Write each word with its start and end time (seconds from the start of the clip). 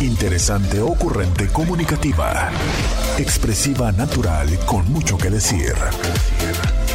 Interesante, 0.00 0.78
ocurrente, 0.78 1.48
comunicativa. 1.48 2.50
Expresiva, 3.16 3.90
natural, 3.92 4.46
con 4.66 4.92
mucho 4.92 5.16
que 5.16 5.30
decir. 5.30 5.72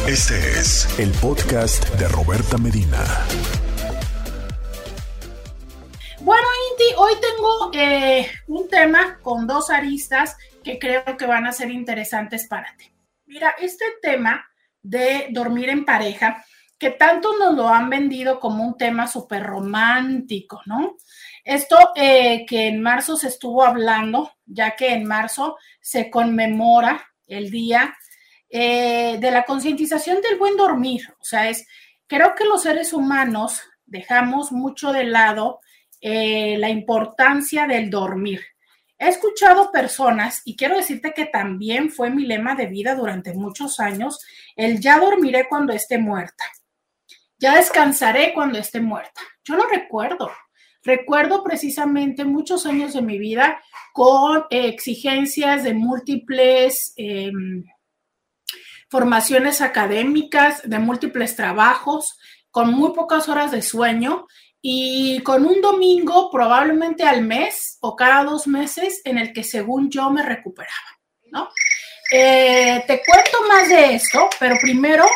Este 0.06 0.38
es 0.38 0.86
el 1.00 1.10
podcast 1.10 1.84
de 1.96 2.06
Roberta 2.06 2.58
Medina. 2.58 3.02
Bueno, 6.20 6.46
Inti, 6.70 6.94
hoy 6.96 7.12
tengo 7.20 7.70
eh, 7.74 8.30
un 8.46 8.68
tema 8.68 9.18
con 9.20 9.48
dos 9.48 9.70
aristas 9.70 10.36
que 10.62 10.78
creo 10.78 11.16
que 11.18 11.26
van 11.26 11.48
a 11.48 11.52
ser 11.52 11.72
interesantes 11.72 12.46
para 12.46 12.72
ti. 12.76 12.84
Mira, 13.26 13.56
este 13.60 13.84
tema 14.00 14.46
de 14.80 15.26
dormir 15.32 15.70
en 15.70 15.84
pareja, 15.84 16.44
que 16.78 16.90
tanto 16.90 17.36
nos 17.36 17.56
lo 17.56 17.68
han 17.68 17.90
vendido 17.90 18.38
como 18.38 18.64
un 18.64 18.76
tema 18.76 19.08
súper 19.08 19.42
romántico, 19.42 20.62
¿no? 20.66 20.98
Esto 21.44 21.76
eh, 21.96 22.46
que 22.46 22.68
en 22.68 22.80
marzo 22.80 23.16
se 23.16 23.28
estuvo 23.28 23.64
hablando, 23.64 24.32
ya 24.46 24.76
que 24.76 24.92
en 24.92 25.04
marzo 25.04 25.56
se 25.80 26.10
conmemora 26.10 27.04
el 27.26 27.50
día 27.50 27.96
eh, 28.48 29.18
de 29.18 29.30
la 29.30 29.44
concientización 29.44 30.20
del 30.20 30.38
buen 30.38 30.56
dormir. 30.56 31.02
O 31.18 31.24
sea, 31.24 31.48
es, 31.48 31.66
creo 32.06 32.34
que 32.34 32.44
los 32.44 32.62
seres 32.62 32.92
humanos 32.92 33.62
dejamos 33.86 34.52
mucho 34.52 34.92
de 34.92 35.04
lado 35.04 35.60
eh, 36.00 36.56
la 36.58 36.68
importancia 36.68 37.66
del 37.66 37.90
dormir. 37.90 38.40
He 38.98 39.08
escuchado 39.08 39.72
personas, 39.72 40.42
y 40.44 40.54
quiero 40.54 40.76
decirte 40.76 41.12
que 41.12 41.26
también 41.26 41.90
fue 41.90 42.10
mi 42.10 42.24
lema 42.24 42.54
de 42.54 42.66
vida 42.66 42.94
durante 42.94 43.32
muchos 43.34 43.80
años, 43.80 44.20
el 44.54 44.80
ya 44.80 44.98
dormiré 44.98 45.48
cuando 45.48 45.72
esté 45.72 45.98
muerta, 45.98 46.44
ya 47.36 47.56
descansaré 47.56 48.32
cuando 48.32 48.58
esté 48.58 48.80
muerta. 48.80 49.20
Yo 49.44 49.56
lo 49.56 49.66
recuerdo. 49.66 50.30
Recuerdo 50.84 51.44
precisamente 51.44 52.24
muchos 52.24 52.66
años 52.66 52.92
de 52.92 53.02
mi 53.02 53.18
vida 53.18 53.62
con 53.92 54.44
exigencias 54.50 55.62
de 55.62 55.74
múltiples 55.74 56.92
em, 56.96 57.64
formaciones 58.88 59.60
académicas, 59.60 60.62
de 60.64 60.78
múltiples 60.78 61.36
trabajos, 61.36 62.18
con 62.50 62.72
muy 62.72 62.92
pocas 62.92 63.28
horas 63.28 63.52
de 63.52 63.62
sueño 63.62 64.26
y 64.60 65.20
con 65.22 65.46
un 65.46 65.60
domingo 65.60 66.30
probablemente 66.30 67.02
al 67.04 67.22
mes 67.22 67.78
o 67.80 67.96
cada 67.96 68.24
dos 68.24 68.46
meses 68.46 69.00
en 69.04 69.18
el 69.18 69.32
que 69.32 69.44
según 69.44 69.90
yo 69.90 70.10
me 70.10 70.22
recuperaba, 70.22 71.00
¿no? 71.30 71.48
Eh, 72.12 72.84
te 72.86 73.02
cuento 73.04 73.38
más 73.48 73.68
de 73.68 73.94
esto, 73.94 74.28
pero 74.38 74.56
primero, 74.60 75.06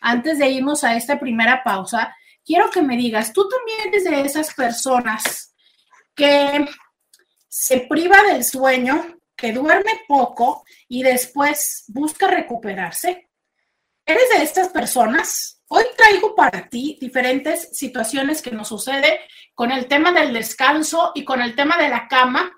antes 0.00 0.38
de 0.38 0.48
irnos 0.48 0.82
a 0.82 0.96
esta 0.96 1.20
primera 1.20 1.62
pausa, 1.62 2.16
quiero 2.44 2.70
que 2.70 2.82
me 2.82 2.96
digas, 2.96 3.32
tú 3.32 3.48
también 3.48 3.88
eres 3.88 4.04
de 4.04 4.20
esas 4.22 4.54
personas 4.54 5.54
que 6.14 6.66
se 7.48 7.80
priva 7.80 8.22
del 8.22 8.44
sueño, 8.44 9.18
que 9.36 9.52
duerme 9.52 10.02
poco 10.06 10.64
y 10.88 11.02
después 11.02 11.84
busca 11.88 12.28
recuperarse. 12.28 13.28
¿Eres 14.04 14.28
de 14.30 14.42
estas 14.42 14.68
personas? 14.68 15.60
Hoy 15.68 15.84
traigo 15.96 16.34
para 16.34 16.68
ti 16.68 16.98
diferentes 17.00 17.70
situaciones 17.72 18.42
que 18.42 18.50
nos 18.50 18.68
sucede 18.68 19.20
con 19.54 19.70
el 19.70 19.86
tema 19.86 20.12
del 20.12 20.32
descanso 20.32 21.12
y 21.14 21.24
con 21.24 21.40
el 21.40 21.54
tema 21.54 21.76
de 21.78 21.88
la 21.88 22.08
cama 22.08 22.52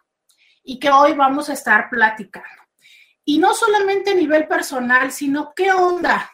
y 0.62 0.78
que 0.78 0.90
hoy 0.90 1.12
vamos 1.12 1.48
a 1.48 1.52
estar 1.52 1.88
platicando. 1.90 2.62
Y 3.24 3.38
no 3.38 3.54
solamente 3.54 4.10
a 4.10 4.14
nivel 4.14 4.46
personal, 4.48 5.12
sino 5.12 5.52
qué 5.54 5.72
onda. 5.72 6.33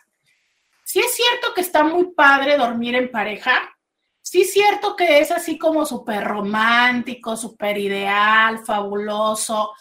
Si 0.90 0.98
es 0.98 1.14
cierto 1.14 1.54
que 1.54 1.60
está 1.60 1.84
muy 1.84 2.14
padre 2.16 2.56
dormir 2.56 2.96
en 2.96 3.12
pareja, 3.12 3.76
sí 4.20 4.40
es 4.40 4.52
cierto 4.52 4.96
que 4.96 5.20
es 5.20 5.30
así 5.30 5.56
como 5.56 5.86
súper 5.86 6.24
romántico, 6.24 7.36
súper 7.36 7.78
ideal, 7.78 8.64
fabuloso, 8.66 9.72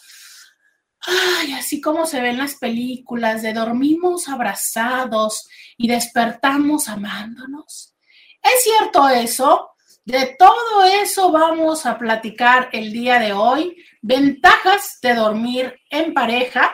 ay, 0.99 1.53
así 1.53 1.81
como 1.81 2.05
se 2.05 2.21
ven 2.21 2.37
las 2.37 2.57
películas 2.57 3.41
de 3.41 3.53
dormimos 3.53 4.29
abrazados 4.29 5.49
y 5.77 5.87
despertamos 5.87 6.87
amándonos. 6.87 7.95
¿Es 8.43 8.63
cierto 8.63 9.09
eso? 9.09 9.71
De 10.05 10.35
todo 10.37 10.83
eso 10.83 11.31
vamos 11.31 11.87
a 11.87 11.97
platicar 11.97 12.69
el 12.71 12.93
día 12.93 13.17
de 13.17 13.33
hoy. 13.33 13.83
Ventajas 14.03 14.99
de 15.01 15.15
dormir 15.15 15.75
en 15.89 16.13
pareja. 16.13 16.71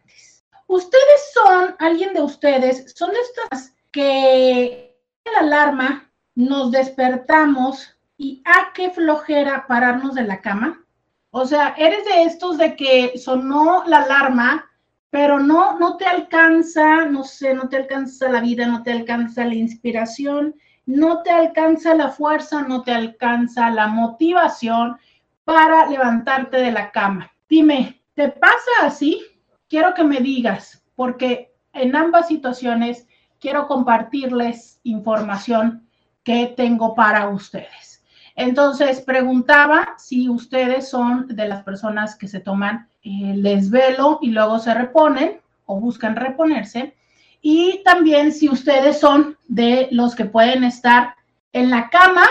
Ustedes 0.65 1.31
son, 1.31 1.75
alguien 1.77 2.15
de 2.15 2.23
ustedes, 2.23 2.91
son 2.95 3.11
estas 3.11 3.75
que 3.91 4.97
la 5.31 5.41
alarma 5.41 6.11
nos 6.33 6.71
despertamos 6.71 7.95
y 8.17 8.41
a 8.45 8.51
ah, 8.51 8.67
qué 8.73 8.89
flojera 8.89 9.67
pararnos 9.67 10.15
de 10.15 10.23
la 10.23 10.41
cama. 10.41 10.83
O 11.29 11.45
sea, 11.45 11.75
eres 11.77 12.03
de 12.05 12.23
estos 12.23 12.57
de 12.57 12.75
que 12.75 13.15
sonó 13.19 13.83
la 13.85 13.99
alarma, 13.99 14.68
pero 15.09 15.39
no, 15.39 15.79
no 15.79 15.97
te 15.97 16.05
alcanza, 16.05 17.05
no 17.05 17.23
sé, 17.23 17.53
no 17.53 17.69
te 17.69 17.77
alcanza 17.77 18.29
la 18.29 18.41
vida, 18.41 18.67
no 18.67 18.83
te 18.83 18.91
alcanza 18.91 19.45
la 19.45 19.55
inspiración, 19.55 20.55
no 20.85 21.23
te 21.23 21.31
alcanza 21.31 21.95
la 21.95 22.09
fuerza, 22.09 22.61
no 22.61 22.83
te 22.83 22.93
alcanza 22.93 23.69
la 23.69 23.87
motivación 23.87 24.97
para 25.43 25.87
levantarte 25.87 26.57
de 26.57 26.71
la 26.71 26.91
cama. 26.91 27.31
Dime, 27.47 28.01
¿te 28.13 28.29
pasa 28.29 28.71
así? 28.81 29.23
quiero 29.69 29.93
que 29.93 30.03
me 30.03 30.19
digas, 30.19 30.83
porque 30.95 31.53
en 31.71 31.95
ambas 31.95 32.27
situaciones 32.27 33.07
quiero 33.39 33.67
compartirles 33.67 34.81
información 34.83 35.87
que 36.23 36.47
tengo 36.57 36.95
para 36.95 37.29
ustedes. 37.29 38.03
Entonces, 38.35 39.01
preguntaba 39.01 39.95
si 39.97 40.27
ustedes 40.27 40.89
son 40.89 41.27
de 41.27 41.47
las 41.47 41.63
personas 41.63 42.15
que 42.15 42.27
se 42.27 42.39
toman 42.39 42.88
el 43.03 43.43
desvelo 43.43 44.19
y 44.21 44.31
luego 44.31 44.59
se 44.59 44.73
reponen 44.73 45.41
o 45.65 45.79
buscan 45.79 46.15
reponerse. 46.15 46.95
Y 47.41 47.83
también 47.83 48.31
si 48.31 48.49
ustedes 48.49 48.99
son 48.99 49.37
de 49.47 49.87
los 49.91 50.15
que 50.15 50.25
pueden 50.25 50.63
estar 50.63 51.15
en 51.53 51.69
la 51.69 51.89
cama 51.89 52.25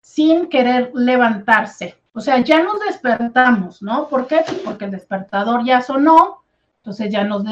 sin 0.00 0.48
querer 0.48 0.90
levantarse. 0.94 1.98
O 2.12 2.20
sea, 2.20 2.38
ya 2.40 2.62
nos 2.62 2.80
despertamos, 2.80 3.82
¿no? 3.82 4.08
¿Por 4.08 4.26
qué? 4.26 4.42
Porque 4.64 4.86
el 4.86 4.90
despertador 4.90 5.62
ya 5.64 5.82
sonó, 5.82 6.42
entonces 6.78 7.12
ya 7.12 7.22
nos, 7.24 7.44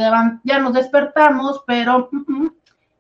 ya 0.43 0.59
nos 0.59 0.73
despertamos, 0.73 1.63
pero 1.67 2.09
mm, 2.11 2.25
mm, 2.27 2.51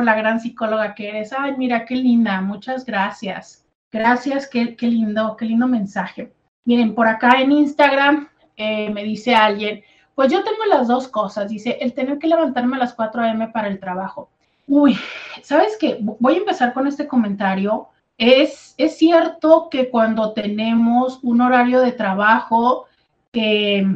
La 0.00 0.14
gran 0.14 0.40
psicóloga 0.40 0.94
que 0.94 1.08
eres. 1.08 1.32
Ay, 1.32 1.54
mira, 1.56 1.84
qué 1.84 1.96
linda. 1.96 2.40
Muchas 2.40 2.84
gracias. 2.84 3.64
Gracias, 3.90 4.48
qué, 4.48 4.74
qué 4.76 4.88
lindo, 4.88 5.36
qué 5.36 5.44
lindo 5.44 5.68
mensaje. 5.68 6.32
Miren, 6.64 6.94
por 6.94 7.06
acá 7.06 7.40
en 7.40 7.52
Instagram 7.52 8.28
eh, 8.56 8.90
me 8.90 9.04
dice 9.04 9.34
alguien, 9.34 9.82
pues 10.14 10.32
yo 10.32 10.42
tengo 10.42 10.64
las 10.68 10.88
dos 10.88 11.08
cosas. 11.08 11.48
Dice, 11.48 11.78
el 11.80 11.92
tener 11.92 12.18
que 12.18 12.26
levantarme 12.26 12.76
a 12.76 12.80
las 12.80 12.94
4 12.94 13.22
a.m. 13.22 13.48
para 13.48 13.68
el 13.68 13.78
trabajo. 13.78 14.30
Uy, 14.66 14.96
¿sabes 15.42 15.76
qué? 15.78 15.98
Voy 16.00 16.34
a 16.34 16.38
empezar 16.38 16.72
con 16.72 16.86
este 16.86 17.06
comentario. 17.06 17.88
Es, 18.16 18.74
es 18.78 18.96
cierto 18.96 19.68
que 19.70 19.90
cuando 19.90 20.32
tenemos 20.32 21.20
un 21.22 21.40
horario 21.40 21.80
de 21.80 21.92
trabajo 21.92 22.86
que 23.32 23.86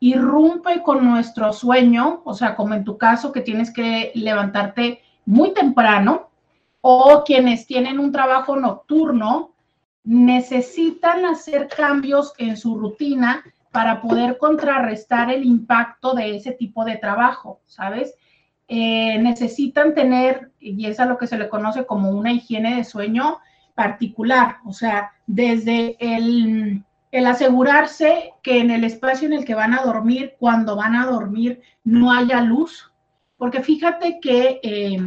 irrumpe 0.00 0.82
con 0.82 1.04
nuestro 1.04 1.52
sueño, 1.52 2.22
o 2.24 2.34
sea, 2.34 2.56
como 2.56 2.74
en 2.74 2.84
tu 2.84 2.98
caso 2.98 3.32
que 3.32 3.42
tienes 3.42 3.72
que 3.72 4.12
levantarte 4.14 5.02
muy 5.30 5.54
temprano, 5.54 6.28
o 6.80 7.22
quienes 7.24 7.66
tienen 7.66 8.00
un 8.00 8.10
trabajo 8.10 8.56
nocturno, 8.56 9.54
necesitan 10.02 11.24
hacer 11.24 11.68
cambios 11.68 12.32
en 12.38 12.56
su 12.56 12.76
rutina 12.76 13.44
para 13.70 14.00
poder 14.02 14.38
contrarrestar 14.38 15.30
el 15.30 15.44
impacto 15.44 16.14
de 16.14 16.34
ese 16.34 16.50
tipo 16.52 16.84
de 16.84 16.96
trabajo, 16.96 17.60
¿sabes? 17.66 18.14
Eh, 18.66 19.18
necesitan 19.20 19.94
tener, 19.94 20.50
y 20.58 20.86
es 20.86 20.98
a 20.98 21.06
lo 21.06 21.16
que 21.16 21.28
se 21.28 21.38
le 21.38 21.48
conoce 21.48 21.86
como 21.86 22.10
una 22.10 22.32
higiene 22.32 22.74
de 22.76 22.84
sueño 22.84 23.38
particular, 23.76 24.56
o 24.64 24.72
sea, 24.72 25.12
desde 25.28 25.96
el, 26.00 26.82
el 27.12 27.26
asegurarse 27.26 28.32
que 28.42 28.58
en 28.58 28.72
el 28.72 28.82
espacio 28.82 29.28
en 29.28 29.34
el 29.34 29.44
que 29.44 29.54
van 29.54 29.74
a 29.74 29.82
dormir, 29.82 30.34
cuando 30.40 30.74
van 30.74 30.96
a 30.96 31.06
dormir, 31.06 31.62
no 31.84 32.12
haya 32.12 32.40
luz, 32.40 32.89
porque 33.40 33.62
fíjate 33.62 34.20
que 34.20 34.60
eh, 34.62 34.98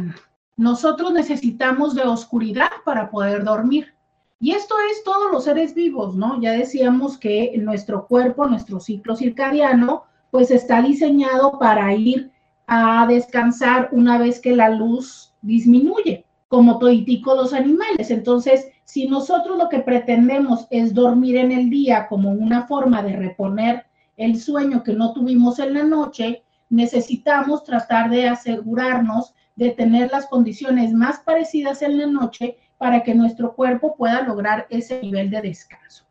nosotros 0.56 1.12
necesitamos 1.12 1.94
de 1.94 2.02
oscuridad 2.02 2.72
para 2.84 3.08
poder 3.08 3.44
dormir. 3.44 3.94
Y 4.40 4.50
esto 4.50 4.74
es 4.90 5.04
todos 5.04 5.30
los 5.30 5.44
seres 5.44 5.72
vivos, 5.72 6.16
¿no? 6.16 6.40
Ya 6.40 6.50
decíamos 6.50 7.16
que 7.16 7.54
nuestro 7.58 8.08
cuerpo, 8.08 8.44
nuestro 8.46 8.80
ciclo 8.80 9.14
circadiano, 9.14 10.02
pues 10.32 10.50
está 10.50 10.82
diseñado 10.82 11.60
para 11.60 11.94
ir 11.94 12.32
a 12.66 13.06
descansar 13.06 13.90
una 13.92 14.18
vez 14.18 14.40
que 14.40 14.56
la 14.56 14.68
luz 14.68 15.32
disminuye, 15.40 16.26
como 16.48 16.80
toitico 16.80 17.36
los 17.36 17.52
animales. 17.52 18.10
Entonces, 18.10 18.66
si 18.82 19.06
nosotros 19.06 19.56
lo 19.56 19.68
que 19.68 19.78
pretendemos 19.78 20.66
es 20.70 20.92
dormir 20.92 21.36
en 21.36 21.52
el 21.52 21.70
día 21.70 22.08
como 22.08 22.32
una 22.32 22.66
forma 22.66 23.00
de 23.00 23.14
reponer 23.14 23.86
el 24.16 24.40
sueño 24.40 24.82
que 24.82 24.92
no 24.92 25.12
tuvimos 25.12 25.60
en 25.60 25.74
la 25.74 25.84
noche, 25.84 26.43
necesitamos 26.74 27.64
tratar 27.64 28.10
de 28.10 28.28
asegurarnos 28.28 29.34
de 29.56 29.70
tener 29.70 30.10
las 30.10 30.26
condiciones 30.26 30.92
más 30.92 31.20
parecidas 31.20 31.82
en 31.82 31.98
la 31.98 32.06
noche 32.06 32.58
para 32.78 33.02
que 33.02 33.14
nuestro 33.14 33.54
cuerpo 33.54 33.96
pueda 33.96 34.22
lograr 34.22 34.66
ese 34.68 35.00
nivel 35.00 35.30
de 35.30 35.40
descanso. 35.40 36.04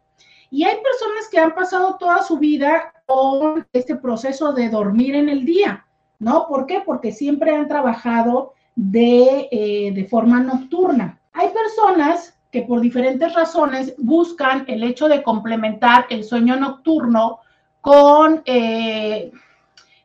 Y 0.49 0.63
hay 0.63 0.75
personas 0.75 1.27
que 1.29 1.39
han 1.39 1.53
pasado 1.53 1.97
toda 1.99 2.23
su 2.23 2.37
vida 2.37 2.93
con 3.05 3.67
este 3.73 3.95
proceso 3.95 4.53
de 4.53 4.69
dormir 4.69 5.15
en 5.15 5.27
el 5.27 5.45
día, 5.45 5.85
¿no? 6.19 6.47
¿Por 6.47 6.65
qué? 6.65 6.81
Porque 6.85 7.11
siempre 7.11 7.53
han 7.53 7.67
trabajado 7.67 8.53
de, 8.75 9.49
eh, 9.51 9.91
de 9.93 10.05
forma 10.05 10.39
nocturna. 10.39 11.19
Hay 11.33 11.49
personas 11.49 12.37
que 12.51 12.61
por 12.61 12.79
diferentes 12.81 13.33
razones 13.33 13.95
buscan 13.97 14.63
el 14.67 14.83
hecho 14.83 15.09
de 15.09 15.23
complementar 15.23 16.05
el 16.09 16.23
sueño 16.23 16.55
nocturno 16.55 17.39
con 17.81 18.43
eh, 18.45 19.31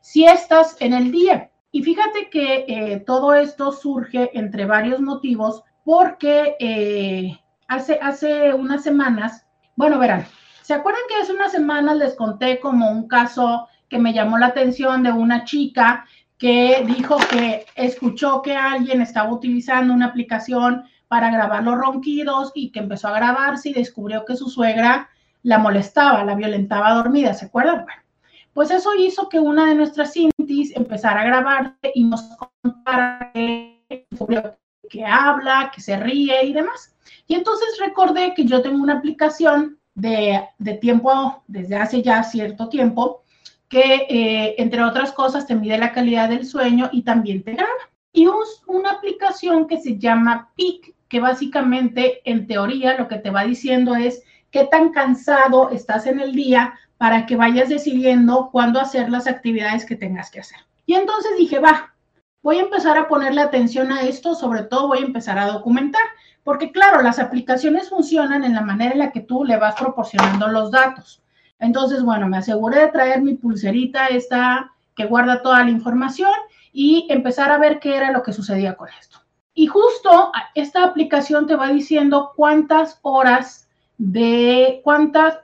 siestas 0.09 0.75
en 0.81 0.95
el 0.95 1.13
día. 1.13 1.51
Y 1.71 1.83
fíjate 1.83 2.31
que 2.31 2.65
eh, 2.67 3.01
todo 3.07 3.35
esto 3.35 3.73
surge 3.73 4.31
entre 4.33 4.65
varios 4.65 5.01
motivos 5.01 5.63
porque 5.85 6.57
eh, 6.61 7.39
hace, 7.69 7.99
hace 8.01 8.55
unas 8.55 8.83
semanas, 8.83 9.45
bueno, 9.77 9.99
verán, 9.99 10.27
¿se 10.63 10.73
acuerdan 10.73 11.03
que 11.11 11.17
hace 11.17 11.35
unas 11.35 11.53
semanas 11.53 11.99
les 11.99 12.15
conté 12.15 12.59
como 12.59 12.91
un 12.91 13.07
caso 13.07 13.69
que 13.91 13.99
me 13.99 14.15
llamó 14.15 14.39
la 14.39 14.47
atención 14.47 15.03
de 15.03 15.13
una 15.13 15.45
chica 15.45 16.07
que 16.39 16.83
dijo 16.87 17.19
que 17.31 17.67
escuchó 17.75 18.41
que 18.41 18.57
alguien 18.57 19.03
estaba 19.03 19.31
utilizando 19.31 19.93
una 19.93 20.07
aplicación 20.07 20.85
para 21.09 21.31
grabar 21.31 21.65
los 21.65 21.77
ronquidos 21.77 22.53
y 22.55 22.73
que 22.73 22.81
empezó 22.81 23.09
a 23.09 23.19
grabarse 23.19 23.69
y 23.69 23.75
descubrió 23.75 24.25
que 24.25 24.37
su 24.37 24.49
suegra 24.49 25.11
la 25.43 25.59
molestaba, 25.59 26.25
la 26.25 26.35
violentaba 26.35 26.95
dormida, 26.95 27.35
¿se 27.35 27.47
acuerdan? 27.47 27.85
Bueno, 27.85 28.08
pues 28.53 28.71
eso 28.71 28.95
hizo 28.95 29.29
que 29.29 29.39
una 29.39 29.67
de 29.67 29.75
nuestras 29.75 30.12
cintis 30.12 30.75
empezara 30.77 31.23
a 31.23 31.27
grabarse 31.27 31.93
y 31.95 32.05
nos 32.05 32.23
contara 32.62 33.33
que 33.35 35.05
habla, 35.05 35.71
que 35.75 35.81
se 35.81 35.97
ríe 35.97 36.45
y 36.45 36.53
demás. 36.53 36.95
Y 37.27 37.35
entonces 37.35 37.69
recordé 37.79 38.35
que 38.35 38.45
yo 38.45 38.62
tengo 38.62 38.83
una 38.83 38.95
aplicación 38.95 39.79
de, 39.95 40.41
tiempo, 40.81 41.43
desde 41.47 41.77
hace 41.77 42.03
ya 42.03 42.23
cierto 42.23 42.69
tiempo, 42.69 43.23
que 43.69 44.06
eh, 44.09 44.55
entre 44.59 44.83
otras 44.83 45.12
cosas 45.12 45.47
te 45.47 45.55
mide 45.55 45.77
la 45.77 45.93
calidad 45.93 46.31
del 46.31 46.47
sueño 46.47 46.89
y 46.93 47.03
también 47.03 47.43
te 47.43 47.53
graba. 47.53 47.71
Y 48.12 48.27
una 48.67 48.93
aplicación 48.93 49.67
que 49.67 49.79
se 49.79 49.99
llama 49.99 50.50
PIC, 50.56 50.95
que 51.09 51.21
básicamente 51.21 52.21
en 52.25 52.47
teoría 52.47 52.99
lo 52.99 53.09
que 53.09 53.19
te 53.19 53.31
va 53.31 53.45
diciendo 53.45 53.95
es 53.95 54.23
qué 54.50 54.65
tan 54.65 54.91
cansado 54.91 55.71
estás 55.71 56.06
en 56.06 56.21
el 56.21 56.33
día 56.33 56.75
para 56.99 57.27
que 57.27 57.37
vayas 57.37 57.69
decidiendo 57.69 58.50
cuándo 58.50 58.81
hacer 58.81 59.09
las 59.09 59.27
actividades 59.27 59.87
que 59.87 59.97
tengas 59.97 60.31
que 60.31 60.41
hacer. 60.41 60.59
Y 60.85 60.95
entonces 60.95 61.33
dije, 61.39 61.61
va, 61.61 61.95
voy 62.43 62.59
a 62.59 62.62
empezar 62.62 62.99
a 62.99 63.09
ponerle 63.09 63.41
atención 63.41 63.93
a 63.93 64.03
esto, 64.03 64.35
sobre 64.35 64.62
todo 64.62 64.89
voy 64.89 64.99
a 64.99 65.06
empezar 65.06 65.39
a 65.39 65.47
documentar, 65.47 66.03
porque 66.43 66.73
claro, 66.73 67.03
las 67.03 67.19
aplicaciones 67.19 67.89
funcionan 67.89 68.43
en 68.43 68.55
la 68.55 68.62
manera 68.62 68.93
en 68.93 68.99
la 68.99 69.12
que 69.12 69.21
tú 69.21 69.45
le 69.45 69.56
vas 69.56 69.77
proporcionando 69.77 70.49
los 70.49 70.71
datos. 70.71 71.23
Entonces, 71.59 72.03
bueno, 72.03 72.27
me 72.29 72.39
aseguré 72.39 72.81
de 72.81 72.89
traer 72.89 73.21
mi 73.21 73.35
pulserita 73.35 74.06
esta 74.06 74.73
que 74.97 75.06
guarda 75.06 75.43
toda 75.43 75.62
la 75.65 75.71
información 75.71 76.31
y 76.73 77.06
empezar 77.11 77.50
a 77.53 77.59
ver 77.59 77.79
qué 77.81 77.97
era 77.97 78.12
lo 78.12 78.23
que 78.23 78.33
sucedía 78.33 78.75
con 78.77 78.89
esto. 78.99 79.19
Y 79.55 79.67
justo 79.67 80.33
esta 80.55 80.85
aplicación 80.85 81.47
te 81.47 81.56
va 81.56 81.69
diciendo 81.69 82.33
cuántas 82.37 82.99
horas 83.03 83.69
de 83.97 84.81
cuántas 84.85 85.38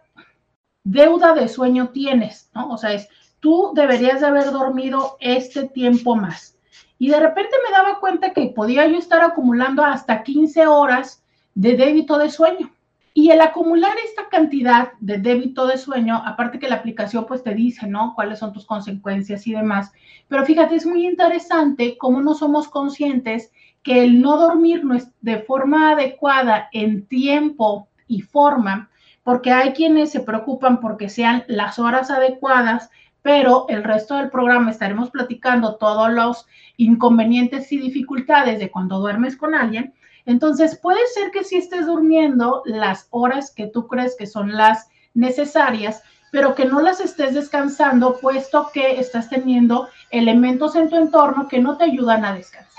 deuda 0.85 1.35
de 1.35 1.49
sueño 1.49 1.89
tienes, 1.89 2.51
¿no? 2.55 2.69
O 2.71 2.79
sea, 2.79 2.93
es 2.93 3.09
tú 3.41 3.73
deberías 3.75 4.21
de 4.21 4.27
haber 4.27 4.53
dormido 4.53 5.17
este 5.21 5.69
tiempo 5.69 6.17
más. 6.17 6.57
Y 6.99 7.09
de 7.09 7.21
repente 7.21 7.51
me 7.63 7.77
daba 7.77 8.01
cuenta 8.01 8.33
que 8.33 8.47
podía 8.47 8.87
yo 8.87 8.97
estar 8.97 9.23
acumulando 9.23 9.83
hasta 9.83 10.23
15 10.23 10.67
horas 10.67 11.23
de 11.55 11.77
débito 11.77 12.17
de 12.17 12.31
sueño. 12.31 12.71
Y 13.13 13.31
el 13.31 13.41
acumular 13.41 13.93
esta 14.05 14.29
cantidad 14.29 14.93
de 14.99 15.19
débito 15.19 15.67
de 15.67 15.77
sueño, 15.79 16.23
aparte 16.25 16.59
que 16.59 16.69
la 16.69 16.77
aplicación 16.77 17.27
pues 17.27 17.43
te 17.43 17.55
dice, 17.55 17.87
¿no? 17.87 18.15
Cuáles 18.15 18.39
son 18.39 18.53
tus 18.53 18.65
consecuencias 18.65 19.47
y 19.47 19.53
demás. 19.53 19.93
Pero 20.27 20.45
fíjate, 20.45 20.77
es 20.77 20.87
muy 20.87 21.07
interesante 21.07 21.97
cómo 21.99 22.23
no 22.23 22.35
somos 22.35 22.69
conscientes 22.69 23.53
que 23.83 24.03
el 24.03 24.23
no 24.23 24.39
dormir 24.39 24.83
de 25.21 25.39
forma 25.41 25.91
adecuada 25.93 26.71
en 26.73 27.07
tiempo 27.07 27.89
y 28.09 28.23
forma, 28.23 28.89
porque 29.25 29.51
hay 29.51 29.73
quienes 29.73 30.13
se 30.13 30.21
preocupan 30.21 30.81
porque 30.81 31.09
sean 31.09 31.45
las 31.49 31.79
horas 31.81 32.11
adecuadas, 32.11 32.91
pero 33.23 33.65
el 33.69 33.83
resto 33.83 34.17
del 34.17 34.31
programa 34.31 34.71
estaremos 34.71 35.11
platicando 35.11 35.77
todos 35.77 36.13
los 36.13 36.47
inconvenientes 36.77 37.73
y 37.73 37.79
dificultades 37.79 38.59
de 38.59 38.71
cuando 38.71 39.01
duermes 39.01 39.37
con 39.37 39.55
alguien. 39.55 39.95
Entonces, 40.27 40.77
puede 40.77 41.01
ser 41.15 41.31
que 41.31 41.43
si 41.43 41.57
estés 41.57 41.87
durmiendo 41.87 42.63
las 42.67 43.09
horas 43.11 43.51
que 43.51 43.67
tú 43.67 43.89
crees 43.89 44.15
que 44.17 44.27
son 44.27 44.53
las 44.53 44.89
necesarias, 45.15 46.03
pero 46.31 46.55
que 46.55 46.67
no 46.67 46.81
las 46.81 47.01
estés 47.01 47.33
descansando, 47.33 48.19
puesto 48.21 48.71
que 48.75 49.01
estás 49.01 49.31
teniendo 49.31 49.89
elementos 50.11 50.77
en 50.77 50.91
tu 50.91 50.97
entorno 50.97 51.49
que 51.49 51.61
no 51.61 51.79
te 51.79 51.85
ayudan 51.85 52.25
a 52.25 52.35
descansar. 52.35 52.74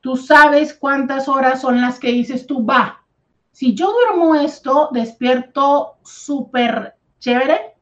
¿Tú 0.00 0.16
sabes 0.16 0.72
cuántas 0.72 1.28
horas 1.28 1.60
son 1.60 1.80
las 1.80 1.98
que 1.98 2.12
dices 2.12 2.46
tú, 2.46 2.64
va? 2.64 3.04
Si 3.50 3.74
yo 3.74 3.92
duermo 3.92 4.36
esto, 4.36 4.88
despierto 4.92 5.96
súper 6.04 6.94
chévere. 7.18 7.74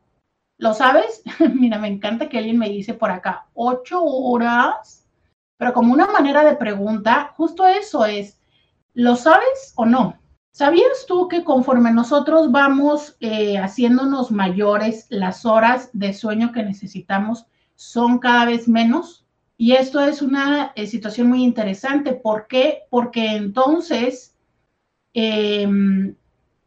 ¿Lo 0.57 0.73
sabes? 0.73 1.23
Mira, 1.55 1.79
me 1.79 1.89
encanta 1.89 2.31
que 2.31 2.39
alguien 2.39 2.57
me 2.57 2.71
dice 2.71 2.95
por 2.95 3.11
acá, 3.11 3.49
ocho 3.53 4.03
horas, 4.03 5.07
pero 5.59 5.75
como 5.75 5.93
una 5.93 6.07
manera 6.07 6.45
de 6.45 6.57
pregunta, 6.57 7.35
justo 7.37 7.67
eso 7.67 8.07
es, 8.07 8.41
¿lo 8.95 9.17
sabes 9.17 9.75
o 9.77 9.85
no? 9.85 10.19
¿Sabías 10.51 11.05
tú 11.07 11.29
que 11.29 11.45
conforme 11.45 11.93
nosotros 11.93 12.51
vamos 12.51 13.19
eh, 13.21 13.59
haciéndonos 13.59 14.31
mayores, 14.31 15.07
las 15.11 15.45
horas 15.45 15.91
de 15.93 16.15
sueño 16.15 16.53
que 16.53 16.63
necesitamos 16.63 17.45
son 17.77 18.19
cada 18.19 18.47
vez 18.47 18.69
menos? 18.69 19.25
Y 19.59 19.73
esto 19.73 20.01
es 20.01 20.21
una 20.21 20.73
eh, 20.75 20.87
situación 20.87 21.29
muy 21.29 21.43
interesante. 21.43 22.13
¿Por 22.13 22.47
qué? 22.47 22.83
Porque 22.91 23.37
entonces, 23.37 24.35
em, 25.15 26.15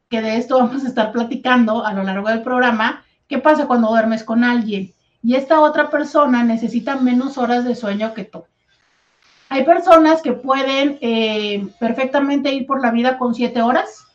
que 0.10 0.22
de 0.22 0.38
esto 0.38 0.58
vamos 0.58 0.84
a 0.84 0.88
estar 0.88 1.12
platicando 1.12 1.86
a 1.86 1.94
lo 1.94 2.04
largo 2.04 2.30
del 2.30 2.42
programa, 2.42 3.04
¿qué 3.28 3.38
pasa 3.38 3.68
cuando 3.68 3.90
duermes 3.90 4.24
con 4.24 4.44
alguien? 4.44 4.94
Y 5.22 5.36
esta 5.36 5.60
otra 5.62 5.90
persona 5.90 6.44
necesita 6.44 6.96
menos 6.96 7.38
horas 7.38 7.66
de 7.66 7.76
sueño 7.76 8.14
que 8.14 8.24
tú. 8.24 8.46
Hay 9.50 9.66
personas 9.66 10.22
que 10.22 10.34
pueden 10.34 10.98
eh, 11.02 11.68
perfectamente 11.80 12.54
ir 12.54 12.66
por 12.66 12.82
la 12.82 12.92
vida 12.92 13.18
con 13.18 13.36
siete 13.36 13.62
horas. 13.62 14.06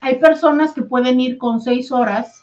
Hay 0.00 0.18
personas 0.18 0.72
que 0.72 0.82
pueden 0.82 1.20
ir 1.20 1.38
con 1.38 1.60
seis 1.60 1.90
horas, 1.90 2.42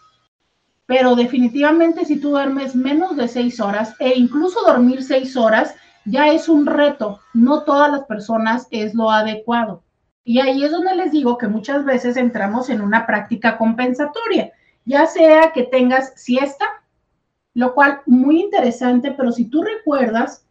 pero 0.87 1.15
definitivamente 1.15 2.05
si 2.05 2.19
tú 2.19 2.31
duermes 2.31 2.75
menos 2.75 3.15
de 3.15 3.27
seis 3.27 3.59
horas 3.59 3.93
e 3.99 4.17
incluso 4.17 4.61
dormir 4.65 5.03
seis 5.03 5.37
horas 5.37 5.75
ya 6.05 6.29
es 6.29 6.49
un 6.49 6.65
reto. 6.65 7.19
No 7.35 7.63
todas 7.63 7.91
las 7.91 8.05
personas 8.05 8.67
es 8.71 8.95
lo 8.95 9.11
adecuado. 9.11 9.83
Y 10.23 10.39
ahí 10.39 10.63
es 10.63 10.71
donde 10.71 10.95
les 10.95 11.11
digo 11.11 11.37
que 11.37 11.47
muchas 11.47 11.85
veces 11.85 12.17
entramos 12.17 12.69
en 12.69 12.81
una 12.81 13.05
práctica 13.05 13.57
compensatoria, 13.57 14.51
ya 14.85 15.05
sea 15.05 15.51
que 15.53 15.63
tengas 15.63 16.13
siesta, 16.15 16.65
lo 17.53 17.75
cual 17.75 18.01
muy 18.07 18.41
interesante, 18.41 19.11
pero 19.11 19.31
si 19.31 19.45
tú 19.45 19.61
recuerdas, 19.61 20.47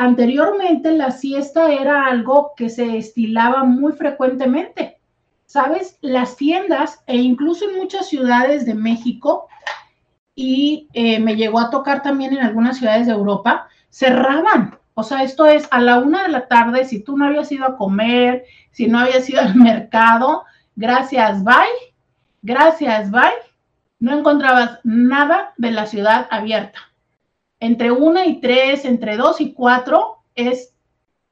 Anteriormente 0.00 0.92
la 0.92 1.10
siesta 1.10 1.72
era 1.72 2.06
algo 2.06 2.52
que 2.56 2.68
se 2.68 2.98
estilaba 2.98 3.64
muy 3.64 3.94
frecuentemente. 3.94 4.97
¿Sabes? 5.48 5.98
Las 6.02 6.36
tiendas 6.36 7.02
e 7.06 7.16
incluso 7.16 7.68
en 7.68 7.78
muchas 7.78 8.08
ciudades 8.08 8.66
de 8.66 8.74
México 8.74 9.48
y 10.34 10.88
eh, 10.92 11.18
me 11.18 11.34
llegó 11.34 11.58
a 11.58 11.70
tocar 11.70 12.02
también 12.02 12.32
en 12.32 12.44
algunas 12.44 12.76
ciudades 12.76 13.06
de 13.06 13.14
Europa, 13.14 13.66
cerraban. 13.88 14.78
O 14.94 15.02
sea, 15.02 15.24
esto 15.24 15.46
es 15.46 15.66
a 15.72 15.80
la 15.80 15.98
una 15.98 16.22
de 16.22 16.28
la 16.28 16.46
tarde, 16.46 16.84
si 16.84 17.02
tú 17.02 17.16
no 17.16 17.26
habías 17.26 17.50
ido 17.50 17.64
a 17.64 17.76
comer, 17.76 18.44
si 18.70 18.86
no 18.86 19.00
habías 19.00 19.28
ido 19.28 19.40
al 19.40 19.54
mercado, 19.56 20.44
gracias, 20.76 21.42
bye, 21.42 21.54
gracias, 22.42 23.10
bye, 23.10 23.42
no 23.98 24.16
encontrabas 24.16 24.78
nada 24.84 25.54
de 25.56 25.72
la 25.72 25.86
ciudad 25.86 26.28
abierta 26.30 26.78
entre 27.60 27.90
una 27.90 28.26
y 28.26 28.40
tres, 28.40 28.84
entre 28.84 29.16
dos 29.16 29.40
y 29.40 29.52
cuatro, 29.52 30.18
es 30.34 30.74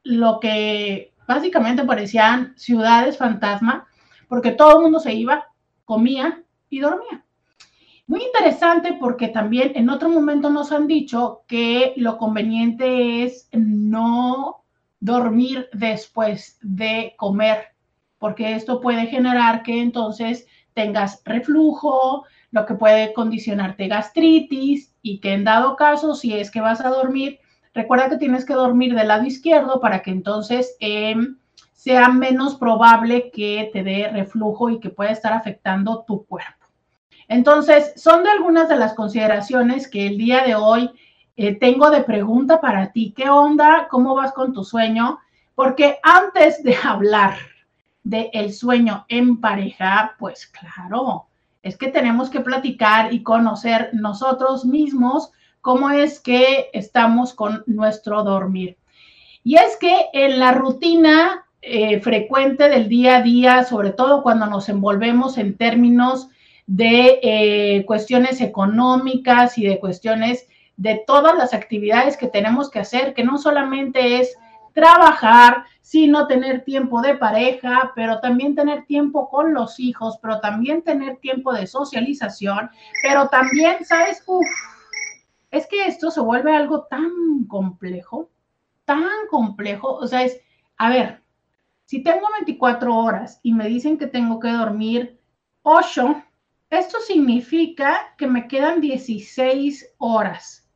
lo 0.02 0.40
que 0.40 1.12
básicamente 1.26 1.85
parecían 1.85 2.54
ciudades 2.56 3.18
fantasma, 3.18 3.87
porque 4.28 4.52
todo 4.52 4.76
el 4.76 4.83
mundo 4.83 5.00
se 5.00 5.14
iba, 5.14 5.47
comía 5.85 6.42
y 6.68 6.80
dormía. 6.80 7.25
Muy 8.06 8.23
interesante 8.23 8.97
porque 9.00 9.28
también 9.28 9.73
en 9.75 9.90
otro 9.90 10.09
momento 10.09 10.49
nos 10.49 10.71
han 10.71 10.87
dicho 10.87 11.42
que 11.49 11.92
lo 11.97 12.18
conveniente 12.18 13.25
es 13.25 13.49
no 13.52 14.64
dormir 15.00 15.68
después 15.73 16.59
de 16.62 17.14
comer, 17.16 17.68
porque 18.18 18.54
esto 18.54 18.80
puede 18.80 19.06
generar 19.06 19.62
que 19.62 19.80
entonces 19.80 20.47
tengas 20.73 21.23
reflujo, 21.25 22.25
lo 22.52 22.64
que 22.64 22.75
puede 22.75 23.12
condicionarte 23.12 23.88
gastritis 23.88 24.95
y 25.02 25.18
que 25.18 25.33
en 25.33 25.45
dado 25.45 25.75
caso, 25.76 26.14
si 26.14 26.35
es 26.35 26.50
que 26.50 26.61
vas 26.61 26.80
a 26.80 26.90
dormir, 26.90 27.40
recuerda 27.75 28.09
que 28.09 28.18
tienes 28.18 28.45
que 28.45 28.54
dormir 28.54 28.95
del 28.95 29.09
lado 29.09 29.25
izquierdo 29.25 29.80
para 29.80 30.02
que 30.02 30.11
entonces 30.11 30.76
em, 30.80 31.38
sea 31.87 32.09
menos 32.09 32.57
probable 32.57 33.31
que 33.31 33.71
te 33.73 33.85
dé 33.85 34.09
reflujo 34.09 34.71
y 34.71 34.81
que 34.81 34.90
pueda 34.90 35.12
estar 35.12 35.33
afectando 35.33 36.02
tu 36.05 36.26
cuerpo. 36.26 36.66
Entonces, 37.28 37.93
son 37.95 38.25
de 38.25 38.31
algunas 38.31 38.69
de 38.69 38.75
las 38.75 38.93
consideraciones 38.93 39.87
que 39.87 40.09
el 40.09 40.19
día 40.19 40.43
de 40.43 40.57
hoy 40.57 40.90
eh, 41.37 41.55
tengo 41.55 41.88
de 41.90 42.02
pregunta 42.02 42.61
para 42.61 42.90
ti. 42.90 43.14
¿Qué 43.16 43.31
onda? 43.31 43.87
¿Cómo 43.88 44.16
vas 44.16 44.33
con 44.33 44.52
tu 44.52 44.64
sueño? 44.64 45.21
Porque 45.55 46.00
antes 46.02 46.61
de 46.64 46.76
hablar 46.83 47.37
del 48.02 48.31
el 48.33 48.52
sueño 48.52 49.07
en 49.09 49.40
pareja, 49.40 50.16
pues 50.19 50.49
claro, 50.49 51.26
es 51.62 51.76
que 51.76 51.87
tenemos 51.87 52.31
que 52.31 52.40
platicar 52.40 53.14
y 53.14 53.23
conocer 53.23 53.90
nosotros 53.93 54.64
mismos 54.64 55.31
cómo 55.61 55.90
es 55.90 56.19
que 56.19 56.69
estamos 56.73 57.33
con 57.33 57.62
nuestro 57.69 58.25
dormir. 58.25 58.76
Y 59.45 59.55
es 59.55 59.76
que 59.76 60.07
en 60.12 60.40
la 60.40 60.50
rutina 60.50 61.45
eh, 61.68 62.00
frecuente 62.00 62.68
del 62.68 62.88
día 62.88 63.16
a 63.16 63.23
día, 63.23 63.64
sobre 63.64 63.90
todo 63.90 64.23
cuando 64.23 64.46
nos 64.46 64.68
envolvemos 64.68 65.37
en 65.37 65.56
términos 65.56 66.28
de 66.68 67.18
eh, 67.25 67.85
cuestiones 67.87 68.40
económicas 68.40 69.58
y 69.58 69.66
de 69.66 69.80
cuestiones 69.80 70.46
de 70.76 71.02
todas 71.04 71.37
las 71.37 71.54
actividades 71.54 72.16
que 72.16 72.28
tenemos 72.28 72.70
que 72.70 72.78
hacer, 72.78 73.14
que 73.14 73.25
no 73.25 73.37
solamente 73.37 74.20
es 74.20 74.37
trabajar, 74.75 75.64
sino 75.80 76.28
tener 76.28 76.62
tiempo 76.62 77.02
de 77.02 77.16
pareja, 77.16 77.90
pero 77.96 78.20
también 78.20 78.54
tener 78.54 78.85
tiempo 78.85 79.28
con 79.28 79.52
los 79.52 79.80
hijos, 79.80 80.20
pero 80.23 80.38
también 80.38 80.82
tener 80.82 81.16
tiempo 81.16 81.52
de 81.52 81.66
socialización, 81.66 82.70
pero 83.02 83.28
también, 83.28 83.85
¿sabes? 83.85 84.25
Es 85.50 85.66
que 85.66 85.87
esto 85.87 86.12
se 86.12 86.20
vuelve 86.20 86.54
algo 86.54 86.85
tan 86.85 87.44
complejo, 87.49 88.30
tan 88.85 89.26
complejo, 89.28 89.94
o 89.94 90.06
sea, 90.06 90.23
es, 90.23 90.40
a 90.76 90.90
ver, 90.90 91.25
si 91.87 92.02
tengo 92.02 92.26
24 92.38 92.95
horas 92.95 93.38
y 93.45 93.55
me 93.55 93.69
dicen 93.69 93.97
que 93.97 94.09
tengo 94.09 94.40
que 94.40 94.50
dormir 94.50 95.21
8, 95.62 96.23
esto 96.69 96.99
significa 97.00 98.14
que 98.19 98.26
me 98.26 98.49
quedan 98.49 98.81
16 98.81 99.95
horas. 99.99 100.69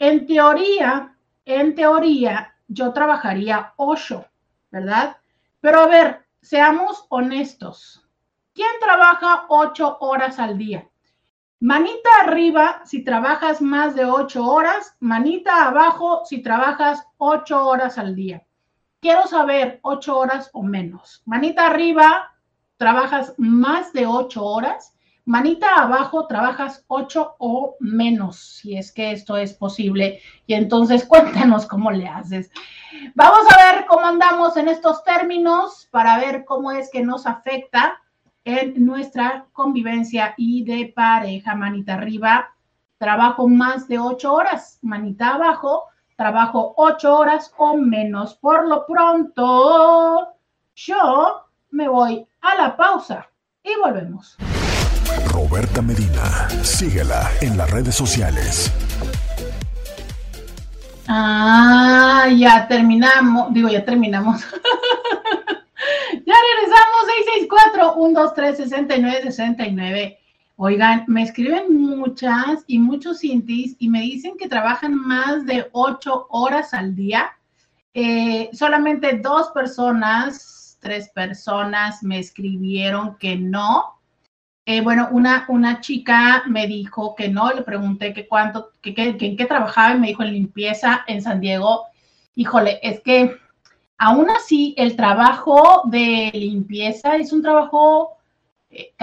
En 0.00 0.26
teoría, 0.26 1.16
en 1.44 1.76
teoría, 1.76 2.56
yo 2.66 2.92
trabajaría 2.92 3.72
ocho, 3.76 4.26
¿verdad? 4.72 5.16
Pero 5.60 5.80
a 5.80 5.86
ver, 5.86 6.26
seamos 6.42 7.06
honestos. 7.08 8.04
¿Quién 8.52 8.68
trabaja 8.80 9.46
ocho 9.48 9.96
horas 10.00 10.40
al 10.40 10.58
día? 10.58 10.88
Manita 11.60 12.10
arriba 12.24 12.82
si 12.84 13.04
trabajas 13.04 13.60
más 13.60 13.94
de 13.94 14.04
ocho 14.04 14.44
horas, 14.44 14.96
manita 14.98 15.66
abajo 15.66 16.24
si 16.24 16.42
trabajas 16.42 17.06
ocho 17.16 17.64
horas 17.64 17.96
al 17.96 18.16
día. 18.16 18.44
Quiero 19.00 19.28
saber 19.28 19.78
ocho 19.82 20.18
horas 20.18 20.50
o 20.52 20.64
menos. 20.64 21.22
Manita 21.24 21.66
arriba, 21.66 22.34
trabajas 22.78 23.32
más 23.38 23.92
de 23.92 24.06
ocho 24.06 24.44
horas. 24.44 24.96
Manita 25.24 25.74
abajo, 25.76 26.26
trabajas 26.26 26.84
ocho 26.88 27.36
o 27.38 27.76
menos, 27.78 28.36
si 28.38 28.76
es 28.76 28.90
que 28.90 29.12
esto 29.12 29.36
es 29.36 29.54
posible. 29.54 30.20
Y 30.48 30.54
entonces 30.54 31.04
cuéntanos 31.08 31.66
cómo 31.66 31.92
le 31.92 32.08
haces. 32.08 32.50
Vamos 33.14 33.46
a 33.52 33.72
ver 33.72 33.86
cómo 33.86 34.04
andamos 34.04 34.56
en 34.56 34.66
estos 34.66 35.04
términos 35.04 35.86
para 35.92 36.18
ver 36.18 36.44
cómo 36.44 36.72
es 36.72 36.90
que 36.90 37.04
nos 37.04 37.24
afecta 37.24 38.00
en 38.44 38.84
nuestra 38.84 39.46
convivencia 39.52 40.34
y 40.36 40.64
de 40.64 40.92
pareja. 40.92 41.54
Manita 41.54 41.94
arriba, 41.94 42.52
trabajo 42.98 43.46
más 43.46 43.86
de 43.86 44.00
ocho 44.00 44.32
horas. 44.32 44.80
Manita 44.82 45.34
abajo, 45.34 45.84
trabajo 46.18 46.74
ocho 46.76 47.16
horas 47.16 47.54
o 47.56 47.74
menos. 47.76 48.34
Por 48.34 48.68
lo 48.68 48.84
pronto, 48.84 50.34
yo 50.74 51.46
me 51.70 51.88
voy 51.88 52.26
a 52.40 52.56
la 52.56 52.76
pausa 52.76 53.30
y 53.62 53.70
volvemos. 53.80 54.36
Roberta 55.32 55.80
Medina, 55.80 56.48
síguela 56.62 57.30
en 57.40 57.56
las 57.56 57.70
redes 57.70 57.94
sociales. 57.94 58.72
Ah, 61.06 62.26
ya 62.36 62.66
terminamos, 62.66 63.54
digo, 63.54 63.68
ya 63.68 63.84
terminamos. 63.84 64.40
ya 66.26 66.34
regresamos, 66.48 67.06
664-123-6969. 67.94 70.18
Oigan, 70.60 71.04
me 71.06 71.22
escriben 71.22 71.72
muchas 71.72 72.64
y 72.66 72.80
muchos 72.80 73.22
intis 73.22 73.76
y 73.78 73.88
me 73.88 74.00
dicen 74.00 74.36
que 74.36 74.48
trabajan 74.48 74.92
más 74.92 75.46
de 75.46 75.68
ocho 75.70 76.26
horas 76.30 76.74
al 76.74 76.96
día. 76.96 77.30
Eh, 77.94 78.50
solamente 78.52 79.20
dos 79.22 79.52
personas, 79.52 80.76
tres 80.80 81.10
personas 81.10 82.02
me 82.02 82.18
escribieron 82.18 83.16
que 83.18 83.36
no. 83.36 84.00
Eh, 84.66 84.80
bueno, 84.80 85.08
una, 85.12 85.46
una 85.48 85.80
chica 85.80 86.42
me 86.48 86.66
dijo 86.66 87.14
que 87.14 87.28
no, 87.28 87.52
le 87.52 87.62
pregunté 87.62 88.12
que 88.12 88.26
cuánto, 88.26 88.72
que, 88.82 88.94
en 88.96 89.36
qué 89.36 89.46
trabajaba 89.46 89.94
y 89.94 90.00
me 90.00 90.08
dijo 90.08 90.24
en 90.24 90.32
limpieza 90.32 91.04
en 91.06 91.22
San 91.22 91.40
Diego. 91.40 91.84
Híjole, 92.34 92.80
es 92.82 92.98
que 92.98 93.36
aún 93.96 94.28
así 94.28 94.74
el 94.76 94.96
trabajo 94.96 95.82
de 95.84 96.32
limpieza 96.34 97.14
es 97.14 97.32
un 97.32 97.42
trabajo 97.42 98.17
eh, 98.70 98.94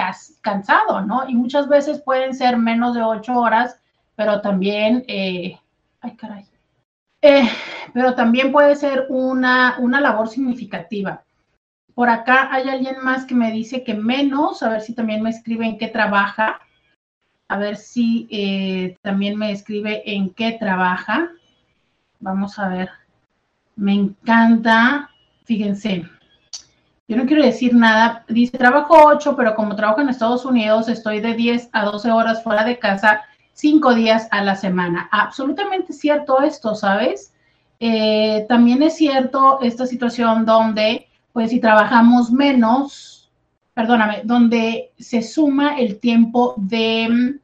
cansado, 0.41 1.01
¿no? 1.01 1.27
Y 1.27 1.33
muchas 1.33 1.67
veces 1.67 2.01
pueden 2.01 2.35
ser 2.35 2.57
menos 2.57 2.93
de 2.93 3.01
ocho 3.01 3.33
horas, 3.33 3.79
pero 4.15 4.41
también, 4.41 5.03
eh, 5.07 5.59
ay 6.01 6.15
caray, 6.15 6.45
eh, 7.21 7.49
pero 7.93 8.13
también 8.13 8.51
puede 8.51 8.75
ser 8.75 9.07
una, 9.09 9.77
una 9.79 9.99
labor 10.01 10.27
significativa. 10.27 11.23
Por 11.95 12.09
acá 12.09 12.49
hay 12.53 12.69
alguien 12.69 12.97
más 13.01 13.25
que 13.25 13.33
me 13.33 13.51
dice 13.51 13.83
que 13.83 13.95
menos, 13.95 14.61
a 14.61 14.69
ver 14.69 14.81
si 14.81 14.93
también 14.93 15.23
me 15.23 15.31
escribe 15.31 15.65
en 15.65 15.77
qué 15.79 15.87
trabaja, 15.87 16.59
a 17.47 17.57
ver 17.57 17.77
si 17.77 18.97
también 19.01 19.37
me 19.37 19.51
escribe 19.51 20.03
en 20.05 20.29
qué 20.31 20.51
trabaja. 20.59 21.31
Vamos 22.19 22.59
a 22.59 22.69
ver, 22.69 22.89
me 23.75 23.93
encanta, 23.93 25.09
fíjense, 25.45 26.05
yo 27.07 27.17
no 27.17 27.25
quiero 27.25 27.43
decir 27.43 27.73
nada. 27.75 28.25
Dice, 28.27 28.57
trabajo 28.57 28.95
8, 29.05 29.35
pero 29.35 29.55
como 29.55 29.75
trabajo 29.75 30.01
en 30.01 30.09
Estados 30.09 30.45
Unidos, 30.45 30.89
estoy 30.89 31.19
de 31.19 31.33
10 31.33 31.69
a 31.71 31.85
12 31.85 32.11
horas 32.11 32.43
fuera 32.43 32.63
de 32.63 32.79
casa, 32.79 33.21
5 33.53 33.93
días 33.93 34.27
a 34.31 34.43
la 34.43 34.55
semana. 34.55 35.07
Absolutamente 35.11 35.93
cierto 35.93 36.41
esto, 36.41 36.75
¿sabes? 36.75 37.33
Eh, 37.79 38.45
también 38.47 38.81
es 38.81 38.95
cierto 38.95 39.59
esta 39.61 39.85
situación 39.85 40.45
donde, 40.45 41.07
pues 41.33 41.51
si 41.51 41.59
trabajamos 41.59 42.31
menos, 42.31 43.29
perdóname, 43.73 44.21
donde 44.23 44.91
se 44.97 45.21
suma 45.21 45.77
el 45.77 45.99
tiempo 45.99 46.55
de 46.57 47.07
mm, 47.09 47.39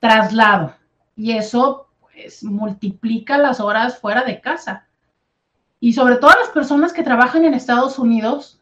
traslado 0.00 0.74
y 1.16 1.32
eso 1.32 1.88
pues 2.00 2.44
multiplica 2.44 3.38
las 3.38 3.60
horas 3.60 3.98
fuera 3.98 4.24
de 4.24 4.40
casa. 4.40 4.86
Y 5.80 5.92
sobre 5.92 6.16
todo 6.16 6.32
las 6.38 6.50
personas 6.50 6.92
que 6.92 7.04
trabajan 7.04 7.44
en 7.44 7.54
Estados 7.54 7.98
Unidos, 7.98 8.57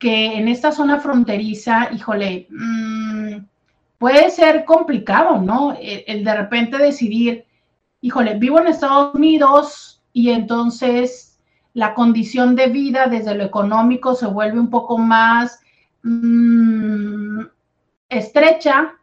que 0.00 0.38
en 0.38 0.48
esta 0.48 0.72
zona 0.72 0.98
fronteriza, 0.98 1.90
híjole, 1.92 2.48
mm, 2.50 3.36
puede 3.98 4.30
ser 4.30 4.64
complicado, 4.64 5.40
¿no? 5.42 5.76
El, 5.78 6.24
de 6.24 6.34
repente 6.34 6.78
decidir, 6.78 7.44
híjole, 8.00 8.38
vivo 8.38 8.58
en 8.58 8.68
Estados 8.68 9.14
Unidos 9.14 10.02
y 10.14 10.30
entonces 10.30 11.38
la 11.74 11.92
condición 11.92 12.56
de 12.56 12.68
vida 12.68 13.06
desde 13.08 13.34
lo 13.34 13.44
económico 13.44 14.14
se 14.14 14.26
vuelve 14.26 14.58
un 14.58 14.70
poco 14.70 14.96
más 14.96 15.60
mm, 16.02 17.42
estrecha. 18.08 18.94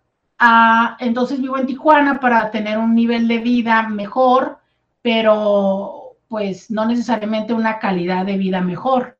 entonces 0.99 1.39
vivo 1.39 1.57
en 1.59 1.67
Tijuana 1.67 2.19
para 2.19 2.49
tener 2.49 2.79
un 2.79 2.95
nivel 2.95 3.27
de 3.27 3.37
vida 3.37 3.87
mejor, 3.87 4.57
pero 5.03 6.15
pues 6.27 6.71
no 6.71 6.85
necesariamente 6.85 7.53
una 7.53 7.77
calidad 7.77 8.25
de 8.25 8.37
vida 8.37 8.61
mejor. 8.61 9.16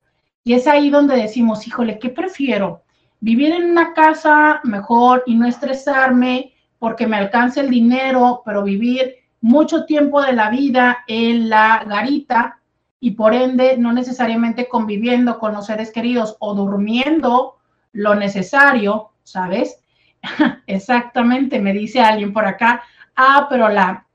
Y 0.48 0.54
es 0.54 0.66
ahí 0.66 0.90
donde 0.90 1.18
decimos, 1.18 1.68
híjole, 1.68 2.00
¿qué 2.00 2.08
prefiero? 2.08 2.84
Vivir 3.20 3.52
en 3.52 3.70
una 3.70 3.94
casa 3.94 4.62
mejor 4.64 5.24
y 5.26 5.36
no 5.36 5.46
estresarme 5.46 6.54
porque 6.80 7.06
me 7.06 7.18
alcance 7.18 7.60
el 7.60 7.70
dinero, 7.70 8.44
pero 8.46 8.64
vivir 8.64 9.16
mucho 9.42 9.84
tiempo 9.84 10.22
de 10.22 10.32
la 10.32 10.50
vida 10.50 11.00
en 11.06 11.50
la 11.50 11.84
garita 11.86 12.62
y 13.02 13.12
por 13.12 13.34
ende 13.34 13.76
no 13.78 13.92
necesariamente 13.92 14.70
conviviendo 14.70 15.38
con 15.38 15.52
los 15.52 15.66
seres 15.66 15.92
queridos 15.92 16.38
o 16.40 16.56
durmiendo 16.56 17.58
lo 17.92 18.16
necesario, 18.16 19.10
¿sabes? 19.24 19.82
Exactamente, 20.66 21.60
me 21.60 21.74
dice 21.74 22.00
alguien 22.00 22.32
por 22.32 22.46
acá, 22.46 22.84
ah, 23.18 23.48
pero 23.50 23.68
la 23.68 24.08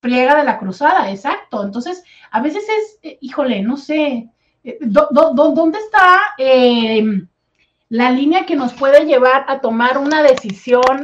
friega 0.00 0.34
de 0.34 0.42
la 0.42 0.58
cruzada, 0.58 1.12
exacto. 1.12 1.62
Entonces, 1.62 2.02
a 2.32 2.40
veces 2.40 2.64
es, 2.64 2.98
eh, 3.04 3.18
híjole, 3.20 3.62
no 3.62 3.76
sé, 3.76 4.30
eh, 4.64 4.78
¿Dónde 4.80 5.78
está 5.78 6.20
eh, 6.38 7.04
la 7.88 8.10
línea 8.10 8.46
que 8.46 8.56
nos 8.56 8.72
puede 8.74 9.04
llevar 9.04 9.44
a 9.48 9.60
tomar 9.60 9.98
una 9.98 10.22
decisión 10.22 11.02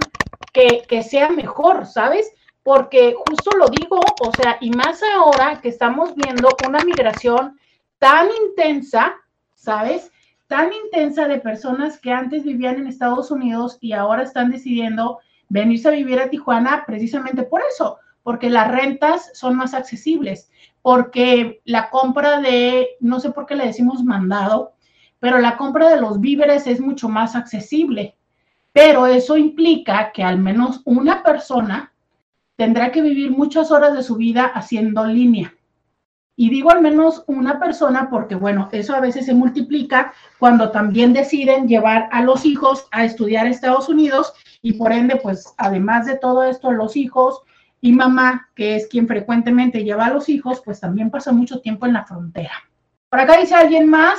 que, 0.53 0.85
que, 0.89 1.03
sea 1.03 1.31
mejor, 1.31 1.87
¿sabes? 1.87 2.33
Porque 2.63 3.15
justo 3.27 3.51
lo 3.57 3.69
digo, 3.69 4.01
o 4.21 4.33
sea, 4.33 4.59
y 4.61 4.71
más 4.71 5.01
ahora 5.15 5.61
que 5.61 5.69
estamos 5.69 6.15
viendo 6.15 6.49
una 6.67 6.85
migración 6.85 7.59
tan 7.99 8.29
intensa, 8.47 9.15
¿sabes? 9.55 10.11
Tan 10.47 10.73
intensa 10.73 11.27
de 11.27 11.39
personas 11.39 11.99
que 11.99 12.13
antes 12.13 12.45
vivían 12.45 12.77
en 12.77 12.87
Estados 12.87 13.31
Unidos 13.31 13.79
y 13.81 13.93
ahora 13.93 14.23
están 14.23 14.51
decidiendo 14.51 15.19
venirse 15.49 15.89
a 15.89 15.93
vivir 15.93 16.21
a 16.21 16.29
Tijuana 16.29 16.85
precisamente 16.87 17.43
por 17.43 17.63
eso, 17.69 17.99
porque 18.27 18.51
las 18.51 18.67
rentas 18.67 19.31
son 19.35 19.55
más 19.55 19.73
accesibles 19.73 20.51
porque 20.87 21.63
la 21.65 21.91
compra 21.91 22.41
de, 22.41 22.91
no 23.01 23.19
sé 23.19 23.33
por 23.33 23.45
qué 23.45 23.57
le 23.57 23.67
decimos 23.67 24.05
mandado, 24.05 24.75
pero 25.19 25.39
la 25.39 25.57
compra 25.57 25.89
de 25.91 26.01
los 26.01 26.21
víveres 26.21 26.69
es 26.69 26.81
mucho 26.81 27.09
más 27.09 27.35
accesible. 27.35 28.15
Pero 28.73 29.07
eso 29.07 29.37
implica 29.37 30.13
que 30.13 30.23
al 30.23 30.39
menos 30.39 30.83
una 30.85 31.25
persona 31.25 31.93
tendrá 32.55 32.93
que 32.93 33.03
vivir 33.03 33.33
muchas 33.33 33.73
horas 33.73 33.95
de 33.95 34.05
su 34.05 34.15
vida 34.15 34.45
haciendo 34.45 35.05
línea. 35.07 35.53
Y 36.37 36.51
digo 36.51 36.71
al 36.71 36.83
menos 36.83 37.25
una 37.27 37.59
persona 37.59 38.09
porque, 38.09 38.37
bueno, 38.37 38.69
eso 38.71 38.95
a 38.95 39.01
veces 39.01 39.27
se 39.27 39.35
multiplica 39.35 40.13
cuando 40.39 40.71
también 40.71 41.13
deciden 41.13 41.67
llevar 41.67 42.09
a 42.13 42.23
los 42.23 42.45
hijos 42.45 42.87
a 42.93 43.05
estudiar 43.05 43.47
a 43.47 43.51
Estados 43.51 43.89
Unidos 43.89 44.35
y 44.63 44.75
por 44.75 44.93
ende, 44.93 45.17
pues, 45.17 45.53
además 45.59 46.07
de 46.07 46.17
todo 46.17 46.45
esto, 46.45 46.71
los 46.71 46.97
hijos 46.97 47.43
y 47.87 47.93
mamá, 47.93 48.51
que 48.57 48.75
es 48.75 48.89
quien 48.89 49.07
frecuentemente 49.07 49.85
lleva 49.85 50.07
a 50.07 50.13
los 50.13 50.29
hijos, 50.29 50.61
pues 50.65 50.81
también 50.81 51.09
pasa 51.09 51.31
mucho 51.31 51.61
tiempo 51.61 51.87
en 51.87 51.93
la 51.93 52.05
frontera. 52.05 52.51
Por 53.09 53.21
acá 53.21 53.39
dice 53.39 53.55
alguien 53.55 53.89
más, 53.89 54.19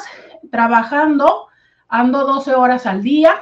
trabajando, 0.49 1.47
ando 1.89 2.25
12 2.25 2.55
horas 2.55 2.85
al 2.85 3.03
día. 3.03 3.33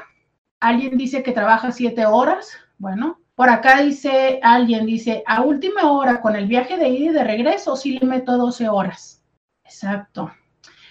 Alguien 0.60 0.98
dice 0.98 1.22
que 1.22 1.32
trabaja 1.32 1.72
7 1.72 2.08
horas. 2.08 2.58
Bueno, 2.80 3.20
por 3.36 3.50
acá 3.50 3.84
dice 3.84 4.40
alguien, 4.42 4.88
dice, 4.88 5.22
a 5.28 5.44
última 5.44 5.92
hora 5.92 6.22
con 6.22 6.36
el 6.36 6.48
viaje 6.48 6.78
de 6.78 6.90
ida 6.90 7.12
y 7.12 7.14
de 7.14 7.24
regreso, 7.24 7.76
sí 7.76 8.00
le 8.00 8.08
meto 8.08 8.36
12 8.36 8.68
horas. 8.68 9.24
Exacto. 9.64 10.32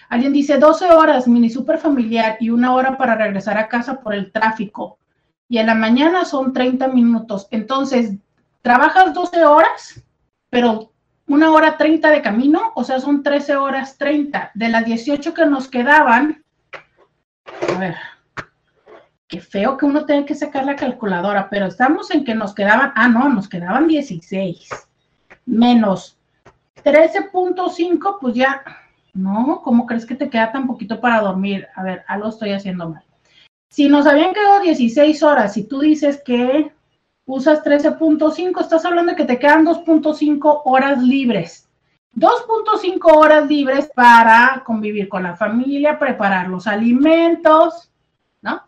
Alguien 0.07 0.31
dice 0.31 0.59
12 0.59 0.91
horas, 0.91 1.27
mini 1.27 1.49
super 1.49 1.77
familiar 1.77 2.37
y 2.39 2.51
una 2.51 2.73
hora 2.73 2.97
para 2.97 3.15
regresar 3.15 3.57
a 3.57 3.67
casa 3.67 3.99
por 3.99 4.13
el 4.13 4.31
tráfico. 4.31 4.97
Y 5.49 5.57
en 5.57 5.67
la 5.67 5.75
mañana 5.75 6.23
son 6.23 6.53
30 6.53 6.87
minutos. 6.87 7.49
Entonces, 7.51 8.15
trabajas 8.65 9.13
12 9.13 9.45
horas, 9.45 10.03
pero 10.49 10.91
una 11.27 11.51
hora 11.51 11.77
30 11.77 12.09
de 12.09 12.23
camino, 12.23 12.71
o 12.73 12.83
sea, 12.83 12.99
son 12.99 13.21
13 13.21 13.57
horas 13.57 13.95
30. 13.99 14.49
De 14.55 14.69
las 14.69 14.83
18 14.85 15.35
que 15.35 15.45
nos 15.45 15.67
quedaban, 15.67 16.43
a 17.45 17.77
ver, 17.77 17.95
qué 19.27 19.39
feo 19.39 19.77
que 19.77 19.85
uno 19.85 20.07
tenga 20.07 20.25
que 20.25 20.33
sacar 20.33 20.65
la 20.65 20.75
calculadora, 20.75 21.47
pero 21.47 21.67
estamos 21.67 22.09
en 22.09 22.25
que 22.25 22.33
nos 22.33 22.55
quedaban, 22.55 22.91
ah, 22.95 23.07
no, 23.07 23.29
nos 23.29 23.47
quedaban 23.47 23.87
16, 23.87 24.67
menos 25.45 26.17
13.5, 26.83 28.17
pues 28.19 28.33
ya, 28.33 28.63
no, 29.13 29.61
¿cómo 29.63 29.85
crees 29.85 30.07
que 30.07 30.15
te 30.15 30.27
queda 30.27 30.51
tan 30.51 30.65
poquito 30.65 30.99
para 30.99 31.21
dormir? 31.21 31.67
A 31.75 31.83
ver, 31.83 32.03
algo 32.07 32.29
estoy 32.29 32.53
haciendo 32.53 32.89
mal. 32.89 33.03
Si 33.69 33.89
nos 33.89 34.07
habían 34.07 34.33
quedado 34.33 34.61
16 34.61 35.21
horas 35.21 35.55
y 35.55 35.65
tú 35.65 35.81
dices 35.81 36.19
que 36.25 36.73
usas 37.25 37.63
13.5, 37.63 38.61
estás 38.61 38.85
hablando 38.85 39.11
de 39.11 39.17
que 39.17 39.25
te 39.25 39.39
quedan 39.39 39.65
2.5 39.65 40.61
horas 40.65 41.01
libres. 41.01 41.67
2.5 42.15 42.99
horas 43.13 43.47
libres 43.49 43.89
para 43.93 44.63
convivir 44.65 45.09
con 45.09 45.23
la 45.23 45.35
familia, 45.35 45.99
preparar 45.99 46.47
los 46.47 46.65
alimentos, 46.65 47.91
¿no? 48.41 48.61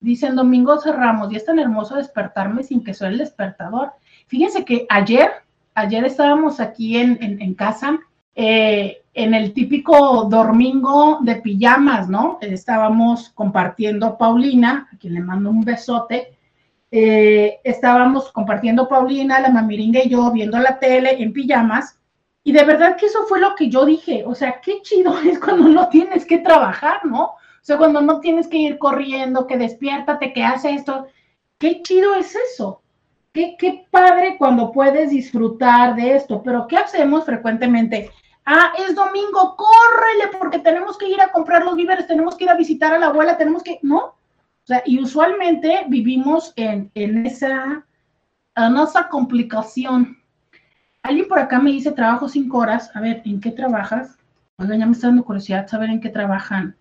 Dicen 0.00 0.36
Domingo 0.36 0.78
Cerramos, 0.80 1.32
y 1.32 1.36
es 1.36 1.44
tan 1.46 1.58
hermoso 1.58 1.96
despertarme 1.96 2.62
sin 2.62 2.84
que 2.84 2.92
soy 2.92 3.08
el 3.08 3.18
despertador. 3.18 3.92
Fíjense 4.26 4.64
que 4.64 4.86
ayer, 4.90 5.30
ayer 5.74 6.04
estábamos 6.04 6.60
aquí 6.60 6.98
en, 6.98 7.54
casa, 7.54 7.98
eh, 8.34 9.02
en 9.14 9.32
el 9.34 9.54
típico 9.54 10.24
domingo 10.24 11.20
de 11.22 11.36
pijamas, 11.36 12.08
¿no? 12.08 12.38
Estábamos 12.42 13.30
compartiendo 13.30 14.18
Paulina, 14.18 14.88
a 14.92 14.96
quien 14.98 15.14
le 15.14 15.20
mando 15.20 15.50
un 15.50 15.62
besote. 15.62 16.36
Eh, 16.92 17.60
estábamos 17.62 18.32
compartiendo 18.32 18.88
Paulina, 18.88 19.40
la 19.40 19.50
mamiringa 19.50 20.02
y 20.02 20.08
yo 20.08 20.30
viendo 20.32 20.58
la 20.58 20.78
tele 20.78 21.22
en 21.22 21.32
pijamas. 21.32 21.98
Y 22.42 22.52
de 22.52 22.64
verdad 22.64 22.96
que 22.96 23.06
eso 23.06 23.26
fue 23.28 23.40
lo 23.40 23.54
que 23.54 23.68
yo 23.68 23.84
dije. 23.84 24.24
O 24.26 24.34
sea, 24.34 24.60
qué 24.60 24.82
chido 24.82 25.18
es 25.24 25.38
cuando 25.38 25.68
no 25.68 25.88
tienes 25.88 26.24
que 26.26 26.38
trabajar, 26.38 27.04
¿no? 27.04 27.24
O 27.24 27.62
sea, 27.62 27.76
cuando 27.76 28.00
no 28.00 28.20
tienes 28.20 28.48
que 28.48 28.56
ir 28.56 28.78
corriendo, 28.78 29.46
que 29.46 29.58
despiértate, 29.58 30.32
que 30.32 30.42
hace 30.42 30.70
esto. 30.70 31.06
Qué 31.58 31.82
chido 31.82 32.14
es 32.14 32.34
eso. 32.34 32.82
Qué, 33.32 33.56
qué 33.58 33.86
padre 33.90 34.36
cuando 34.38 34.72
puedes 34.72 35.10
disfrutar 35.10 35.94
de 35.94 36.16
esto. 36.16 36.42
Pero 36.42 36.66
¿qué 36.66 36.78
hacemos 36.78 37.24
frecuentemente? 37.24 38.10
Ah, 38.46 38.72
es 38.78 38.94
domingo, 38.94 39.54
córrele 39.56 40.36
porque 40.38 40.58
tenemos 40.58 40.98
que 40.98 41.08
ir 41.08 41.20
a 41.20 41.30
comprar 41.30 41.62
los 41.62 41.76
víveres, 41.76 42.06
tenemos 42.06 42.36
que 42.36 42.44
ir 42.44 42.50
a 42.50 42.56
visitar 42.56 42.92
a 42.92 42.98
la 42.98 43.06
abuela, 43.06 43.36
tenemos 43.36 43.62
que, 43.62 43.78
¿no? 43.82 44.14
O 44.64 44.66
sea, 44.66 44.82
y 44.86 45.00
usualmente 45.00 45.84
vivimos 45.88 46.52
en, 46.56 46.90
esa, 46.94 47.84
en 48.56 48.76
esa 48.76 49.08
complicación. 49.08 50.18
Alguien 51.02 51.28
por 51.28 51.38
acá 51.38 51.58
me 51.58 51.72
dice, 51.72 51.92
trabajo 51.92 52.28
cinco 52.28 52.58
horas. 52.58 52.90
A 52.94 53.00
ver, 53.00 53.22
¿en 53.24 53.40
qué 53.40 53.50
trabajas? 53.50 54.18
Oigan, 54.58 54.80
ya 54.80 54.86
me 54.86 54.92
está 54.92 55.06
dando 55.06 55.24
curiosidad 55.24 55.66
saber 55.66 55.90
en 55.90 56.00
qué 56.00 56.10
trabajan. 56.10 56.76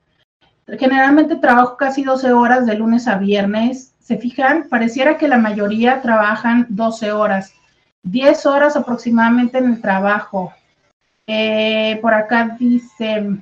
Generalmente 0.78 1.38
trabajo 1.38 1.78
casi 1.78 2.04
12 2.04 2.34
horas 2.34 2.66
de 2.66 2.76
lunes 2.76 3.08
a 3.08 3.18
viernes. 3.18 3.96
¿Se 4.00 4.18
fijan? 4.18 4.68
Pareciera 4.70 5.18
que 5.18 5.28
la 5.28 5.38
mayoría 5.38 6.02
trabajan 6.02 6.68
12 6.70 7.12
horas. 7.12 7.54
10 8.04 8.46
horas 8.46 8.76
aproximadamente 8.76 9.58
en 9.58 9.74
el 9.74 9.82
trabajo. 9.82 10.54
Eh, 11.26 11.98
por 12.02 12.14
acá 12.14 12.58
dice, 12.60 13.40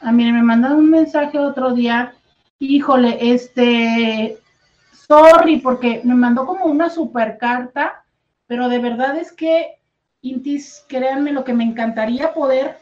a 0.00 0.08
ah, 0.08 0.12
mí 0.12 0.30
me 0.30 0.42
mandaron 0.42 0.78
un 0.78 0.90
mensaje 0.90 1.38
otro 1.38 1.72
día, 1.72 2.14
híjole, 2.58 3.32
este, 3.32 4.38
sorry, 4.92 5.58
porque 5.58 6.00
me 6.04 6.14
mandó 6.14 6.46
como 6.46 6.66
una 6.66 6.90
super 6.90 7.38
carta, 7.38 8.04
pero 8.46 8.68
de 8.68 8.78
verdad 8.78 9.16
es 9.18 9.32
que, 9.32 9.76
Intis, 10.22 10.84
créanme, 10.88 11.32
lo 11.32 11.44
que 11.44 11.52
me 11.52 11.64
encantaría 11.64 12.32
poder 12.32 12.78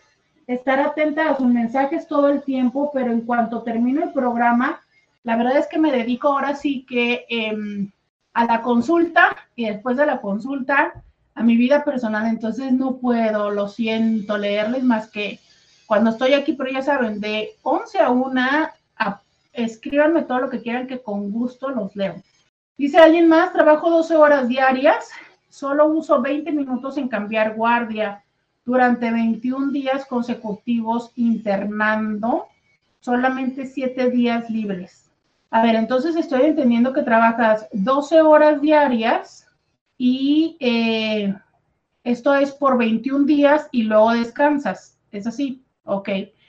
estar 0.46 0.80
atenta 0.80 1.30
a 1.30 1.36
sus 1.36 1.46
mensajes 1.46 2.06
todo 2.06 2.28
el 2.28 2.42
tiempo, 2.42 2.90
pero 2.92 3.12
en 3.12 3.22
cuanto 3.22 3.62
termino 3.62 4.02
el 4.02 4.12
programa, 4.12 4.80
la 5.22 5.36
verdad 5.36 5.56
es 5.56 5.66
que 5.66 5.78
me 5.78 5.90
dedico 5.90 6.28
ahora 6.28 6.54
sí 6.54 6.84
que 6.88 7.24
em, 7.28 7.90
a 8.34 8.44
la 8.44 8.62
consulta 8.62 9.36
y 9.56 9.66
después 9.66 9.96
de 9.96 10.06
la 10.06 10.20
consulta 10.20 11.02
a 11.34 11.42
mi 11.42 11.56
vida 11.56 11.82
personal, 11.82 12.26
entonces 12.26 12.72
no 12.72 12.96
puedo, 12.98 13.50
lo 13.50 13.68
siento, 13.68 14.38
leerles 14.38 14.84
más 14.84 15.10
que 15.10 15.40
cuando 15.86 16.10
estoy 16.10 16.34
aquí, 16.34 16.52
pero 16.52 16.70
ya 16.70 16.82
saben, 16.82 17.20
de 17.20 17.56
11 17.62 17.98
a 17.98 18.10
1, 18.10 18.40
escríbanme 19.54 20.22
todo 20.22 20.40
lo 20.40 20.50
que 20.50 20.60
quieran 20.60 20.86
que 20.86 21.00
con 21.00 21.30
gusto 21.30 21.70
los 21.70 21.94
leo. 21.96 22.16
Dice 22.76 22.98
alguien 22.98 23.28
más, 23.28 23.52
trabajo 23.52 23.88
12 23.88 24.16
horas 24.16 24.48
diarias, 24.48 25.10
solo 25.48 25.86
uso 25.86 26.20
20 26.20 26.50
minutos 26.52 26.98
en 26.98 27.08
cambiar 27.08 27.54
guardia 27.54 28.24
durante 28.64 29.10
21 29.10 29.70
días 29.70 30.04
consecutivos 30.06 31.12
internando, 31.16 32.48
solamente 33.00 33.66
7 33.66 34.10
días 34.10 34.50
libres. 34.50 35.10
A 35.50 35.62
ver, 35.62 35.76
entonces 35.76 36.16
estoy 36.16 36.42
entendiendo 36.42 36.92
que 36.92 37.02
trabajas 37.02 37.68
12 37.72 38.22
horas 38.22 38.60
diarias 38.60 39.46
y 39.96 40.56
eh, 40.58 41.32
esto 42.02 42.34
es 42.34 42.52
por 42.52 42.76
21 42.76 43.24
días 43.24 43.68
y 43.70 43.84
luego 43.84 44.12
descansas. 44.12 44.98
Es 45.12 45.28
así, 45.28 45.62
ok. 45.84 46.08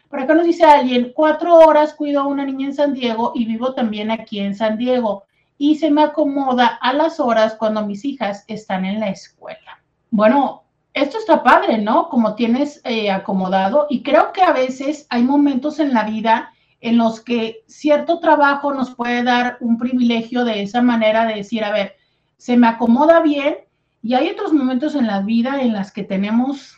Por 0.10 0.20
acá 0.20 0.34
nos 0.36 0.46
dice 0.46 0.64
alguien, 0.64 1.12
cuatro 1.16 1.56
horas 1.56 1.94
cuido 1.94 2.22
a 2.22 2.28
una 2.28 2.46
niña 2.46 2.68
en 2.68 2.74
San 2.74 2.94
Diego 2.94 3.32
y 3.36 3.46
vivo 3.46 3.74
también 3.74 4.12
aquí 4.12 4.40
en 4.40 4.56
San 4.56 4.78
Diego 4.78 5.24
y 5.58 5.76
se 5.76 5.90
me 5.90 6.04
acomoda 6.04 6.68
a 6.68 6.94
las 6.94 7.20
horas 7.20 7.56
cuando 7.56 7.86
mis 7.86 8.06
hijas 8.06 8.44
están 8.48 8.86
en 8.86 9.00
la 9.00 9.10
escuela. 9.10 9.82
Bueno, 10.12 10.64
esto 10.94 11.18
está 11.18 11.44
padre, 11.44 11.78
¿no? 11.78 12.10
Como 12.10 12.36
tienes 12.36 12.82
eh, 12.84 13.12
acomodado 13.12 13.88
y 13.90 14.04
creo 14.04 14.32
que 14.32 14.42
a 14.42 14.54
veces 14.54 15.08
hay 15.10 15.24
momentos 15.24 15.80
en 15.80 15.94
la 15.94 16.04
vida 16.04 16.52
en 16.82 16.98
los 16.98 17.20
que 17.20 17.64
cierto 17.68 18.20
trabajo 18.20 18.74
nos 18.74 18.94
puede 18.94 19.24
dar 19.24 19.58
un 19.60 19.78
privilegio 19.78 20.46
de 20.46 20.62
esa 20.62 20.82
manera 20.82 21.26
de 21.26 21.36
decir, 21.36 21.64
a 21.64 21.72
ver, 21.72 21.96
se 22.38 22.58
me 22.58 22.68
acomoda 22.68 23.22
bien 23.22 23.58
y 24.04 24.14
hay 24.14 24.30
otros 24.30 24.54
momentos 24.54 24.94
en 24.94 25.08
la 25.08 25.22
vida 25.22 25.62
en 25.62 25.74
las 25.74 25.92
que 25.92 26.04
tenemos 26.04 26.78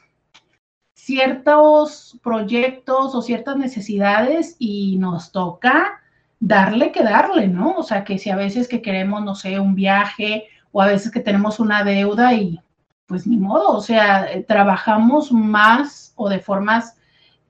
ciertos 1.07 2.19
proyectos 2.21 3.15
o 3.15 3.21
ciertas 3.21 3.55
necesidades 3.55 4.57
y 4.59 4.97
nos 4.97 5.31
toca 5.31 6.01
darle 6.41 6.91
que 6.91 7.01
darle, 7.01 7.47
¿no? 7.47 7.77
O 7.77 7.83
sea, 7.83 8.03
que 8.03 8.17
si 8.17 8.29
a 8.29 8.35
veces 8.35 8.67
que 8.67 8.81
queremos, 8.81 9.23
no 9.23 9.33
sé, 9.33 9.57
un 9.57 9.73
viaje 9.73 10.47
o 10.73 10.81
a 10.81 10.87
veces 10.87 11.09
que 11.09 11.21
tenemos 11.21 11.61
una 11.61 11.85
deuda 11.85 12.33
y 12.33 12.59
pues 13.05 13.25
ni 13.25 13.37
modo, 13.37 13.69
o 13.71 13.79
sea, 13.79 14.27
trabajamos 14.49 15.31
más 15.31 16.11
o 16.17 16.27
de 16.27 16.39
formas 16.39 16.97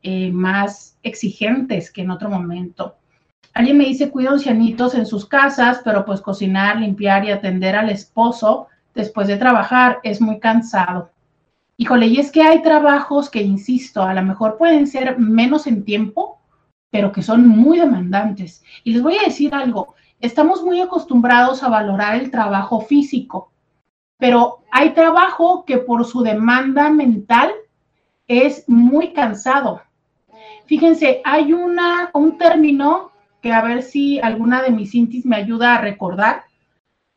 eh, 0.03 0.31
más 0.31 0.95
exigentes 1.01 1.91
que 1.91 2.03
en 2.03 2.11
otro 2.11 2.29
momento. 2.29 2.95
Alguien 3.55 3.79
me 3.79 3.85
dice, 3.85 4.11
cuida 4.11 4.29
ancianitos 4.29 4.93
en 4.93 5.07
sus 5.07 5.25
casas, 5.25 5.81
pero 5.83 6.05
pues 6.05 6.21
cocinar, 6.21 6.77
limpiar 6.77 7.25
y 7.25 7.31
atender 7.31 7.75
al 7.75 7.89
esposo 7.89 8.67
después 8.93 9.27
de 9.27 9.37
trabajar 9.37 9.97
es 10.03 10.21
muy 10.21 10.39
cansado. 10.39 11.09
Híjole, 11.77 12.07
y 12.07 12.19
es 12.19 12.31
que 12.31 12.41
hay 12.41 12.61
trabajos 12.61 13.29
que, 13.29 13.41
insisto, 13.41 14.01
a 14.01 14.13
lo 14.13 14.23
mejor 14.23 14.57
pueden 14.57 14.87
ser 14.87 15.17
menos 15.19 15.67
en 15.67 15.85
tiempo, 15.85 16.41
pero 16.89 17.11
que 17.11 17.21
son 17.21 17.47
muy 17.47 17.77
demandantes. 17.77 18.63
Y 18.83 18.93
les 18.93 19.03
voy 19.03 19.17
a 19.17 19.23
decir 19.23 19.53
algo, 19.53 19.95
estamos 20.19 20.63
muy 20.63 20.81
acostumbrados 20.81 21.63
a 21.63 21.69
valorar 21.69 22.15
el 22.15 22.31
trabajo 22.31 22.81
físico, 22.81 23.51
pero 24.17 24.63
hay 24.71 24.91
trabajo 24.91 25.63
que 25.65 25.77
por 25.77 26.03
su 26.05 26.23
demanda 26.23 26.89
mental 26.89 27.51
es 28.27 28.67
muy 28.67 29.13
cansado. 29.13 29.81
Fíjense, 30.65 31.21
hay 31.23 31.53
una, 31.53 32.09
un 32.13 32.37
término 32.37 33.11
a 33.51 33.61
ver 33.61 33.83
si 33.83 34.19
alguna 34.19 34.61
de 34.61 34.71
mis 34.71 34.93
intis 34.95 35.25
me 35.25 35.35
ayuda 35.35 35.75
a 35.75 35.81
recordar. 35.81 36.43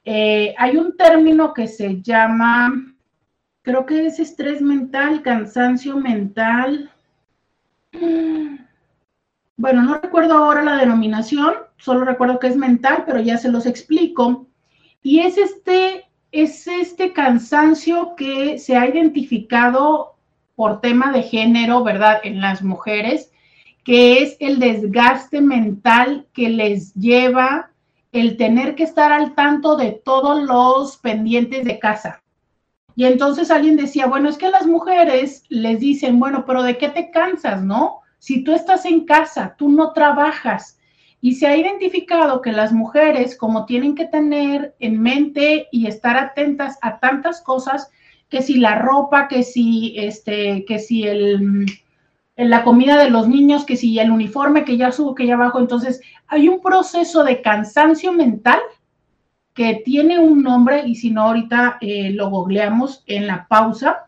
Eh, 0.05 0.55
hay 0.59 0.77
un 0.77 0.97
término 0.97 1.53
que 1.53 1.67
se 1.67 2.01
llama, 2.01 2.73
creo 3.63 3.87
que 3.87 4.07
es 4.07 4.19
estrés 4.19 4.63
mental, 4.63 5.23
cansancio 5.23 5.97
mental. 5.97 6.91
Bueno, 9.57 9.83
no 9.83 9.99
recuerdo 9.99 10.35
ahora 10.35 10.63
la 10.63 10.77
denominación, 10.77 11.55
solo 11.79 12.05
recuerdo 12.05 12.39
que 12.39 12.49
es 12.49 12.57
mental, 12.57 13.05
pero 13.07 13.21
ya 13.21 13.37
se 13.37 13.51
los 13.51 13.67
explico. 13.67 14.47
Y 15.03 15.21
es 15.21 15.39
este, 15.39 16.07
es 16.33 16.67
este 16.67 17.13
cansancio 17.13 18.15
que 18.17 18.59
se 18.59 18.77
ha 18.77 18.89
identificado 18.89 20.17
por 20.55 20.81
tema 20.81 21.13
de 21.13 21.23
género, 21.23 21.83
¿verdad? 21.83 22.21
En 22.23 22.41
las 22.41 22.63
mujeres 22.63 23.31
que 23.85 24.23
es 24.23 24.37
el 24.41 24.59
desgaste 24.59 25.41
mental 25.41 26.27
que 26.33 26.49
les 26.49 26.95
lleva 26.95 27.71
el 28.13 28.37
tener 28.37 28.75
que 28.75 28.83
estar 28.83 29.13
al 29.13 29.35
tanto 29.35 29.77
de 29.77 29.93
todos 29.93 30.43
los 30.43 30.97
pendientes 30.99 31.65
de 31.65 31.79
casa. 31.79 32.23
Y 32.97 33.05
entonces 33.05 33.51
alguien 33.51 33.77
decía, 33.77 34.07
bueno, 34.07 34.29
es 34.29 34.37
que 34.37 34.51
las 34.51 34.67
mujeres 34.67 35.45
les 35.49 35.81
dicen, 35.81 36.19
bueno, 36.19 36.45
pero 36.47 36.63
¿de 36.63 36.79
qué 36.79 36.89
te 36.89 37.11
cansas, 37.11 37.63
no? 37.63 38.01
Si 38.19 38.45
tú 38.45 38.53
estás 38.53 38.85
en 38.85 39.07
casa, 39.07 39.55
tú 39.57 39.69
no 39.69 39.93
trabajas. 39.93 40.79
Y 41.21 41.35
se 41.35 41.47
ha 41.47 41.57
identificado 41.57 42.41
que 42.41 42.53
las 42.53 42.73
mujeres, 42.73 43.37
como 43.37 43.67
tienen 43.67 43.95
que 43.95 44.07
tener 44.07 44.75
en 44.81 45.01
mente 45.01 45.69
y 45.71 45.87
estar 45.87 46.17
atentas 46.17 46.79
a 46.83 46.99
tantas 46.99 47.41
cosas, 47.43 47.91
que 48.29 48.43
si 48.43 48.55
la 48.55 48.77
ropa, 48.77 49.29
que 49.29 49.43
si 49.43 49.95
este, 49.99 50.65
que 50.65 50.79
si 50.79 51.05
el 51.05 51.67
la 52.37 52.65
comida 52.65 52.97
de 52.97 53.11
los 53.11 53.29
niños, 53.29 53.65
que 53.65 53.77
si 53.77 53.99
el 53.99 54.11
uniforme 54.11 54.65
que 54.65 54.77
ya 54.77 54.93
subo, 54.93 55.15
que 55.15 55.27
ya 55.27 55.37
bajo. 55.37 55.59
Entonces, 55.59 56.01
hay 56.27 56.49
un 56.49 56.61
proceso 56.61 57.25
de 57.25 57.43
cansancio 57.43 58.13
mental 58.13 58.61
que 59.55 59.83
tiene 59.85 60.19
un 60.19 60.43
nombre, 60.43 60.87
y 60.87 60.95
si 60.95 61.11
no, 61.11 61.23
ahorita 61.23 61.79
eh, 61.81 62.11
lo 62.11 62.31
googleamos 62.31 63.03
en 63.07 63.27
la 63.27 63.47
pausa, 63.49 64.05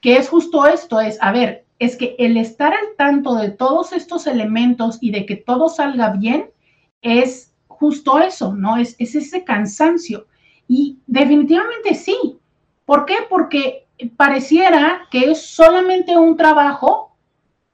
que 0.00 0.16
es 0.16 0.28
justo 0.28 0.66
esto, 0.66 1.00
es, 1.00 1.18
a 1.20 1.32
ver, 1.32 1.64
es 1.78 1.96
que 1.96 2.16
el 2.18 2.36
estar 2.36 2.72
al 2.72 2.96
tanto 2.96 3.34
de 3.34 3.50
todos 3.50 3.92
estos 3.92 4.26
elementos 4.26 4.98
y 5.00 5.10
de 5.10 5.26
que 5.26 5.36
todo 5.36 5.68
salga 5.68 6.10
bien 6.10 6.50
es 7.02 7.52
justo 7.66 8.18
eso, 8.18 8.54
¿no? 8.54 8.76
Es, 8.76 8.96
es 8.98 9.14
ese 9.14 9.44
cansancio. 9.44 10.26
Y 10.68 10.98
definitivamente 11.06 11.94
sí. 11.94 12.38
¿Por 12.84 13.04
qué? 13.04 13.16
Porque 13.28 13.86
pareciera 14.16 15.02
que 15.10 15.30
es 15.30 15.46
solamente 15.46 16.16
un 16.16 16.36
trabajo, 16.36 17.16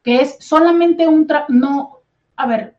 que 0.03 0.20
es 0.20 0.37
solamente 0.40 1.07
un 1.07 1.27
trabajo, 1.27 1.53
no, 1.53 1.98
a 2.37 2.46
ver, 2.46 2.77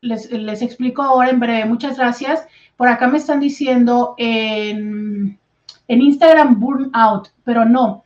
les, 0.00 0.30
les, 0.30 0.62
explico 0.62 1.02
ahora 1.02 1.30
en 1.30 1.40
breve, 1.40 1.64
muchas 1.64 1.96
gracias. 1.98 2.46
Por 2.78 2.86
acá 2.86 3.08
me 3.08 3.18
están 3.18 3.40
diciendo 3.40 4.14
en, 4.18 5.36
en 5.88 6.00
Instagram 6.00 6.60
burnout, 6.60 7.32
pero 7.42 7.64
no. 7.64 8.04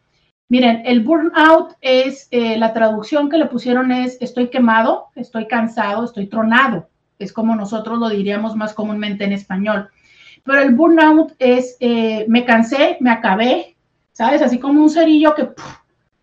Miren, 0.48 0.80
el 0.86 1.00
burnout 1.00 1.74
es, 1.82 2.26
eh, 2.30 2.56
la 2.56 2.72
traducción 2.72 3.28
que 3.28 3.36
le 3.36 3.44
pusieron 3.46 3.92
es 3.92 4.16
estoy 4.22 4.48
quemado, 4.48 5.08
estoy 5.14 5.46
cansado, 5.46 6.06
estoy 6.06 6.26
tronado. 6.26 6.88
Es 7.18 7.34
como 7.34 7.54
nosotros 7.54 7.98
lo 7.98 8.08
diríamos 8.08 8.56
más 8.56 8.72
comúnmente 8.72 9.24
en 9.24 9.32
español. 9.32 9.90
Pero 10.42 10.62
el 10.62 10.74
burnout 10.74 11.34
es 11.38 11.76
eh, 11.80 12.24
me 12.26 12.46
cansé, 12.46 12.96
me 13.00 13.10
acabé, 13.10 13.76
¿sabes? 14.12 14.40
Así 14.40 14.58
como 14.58 14.82
un 14.82 14.88
cerillo 14.88 15.34
que 15.34 15.50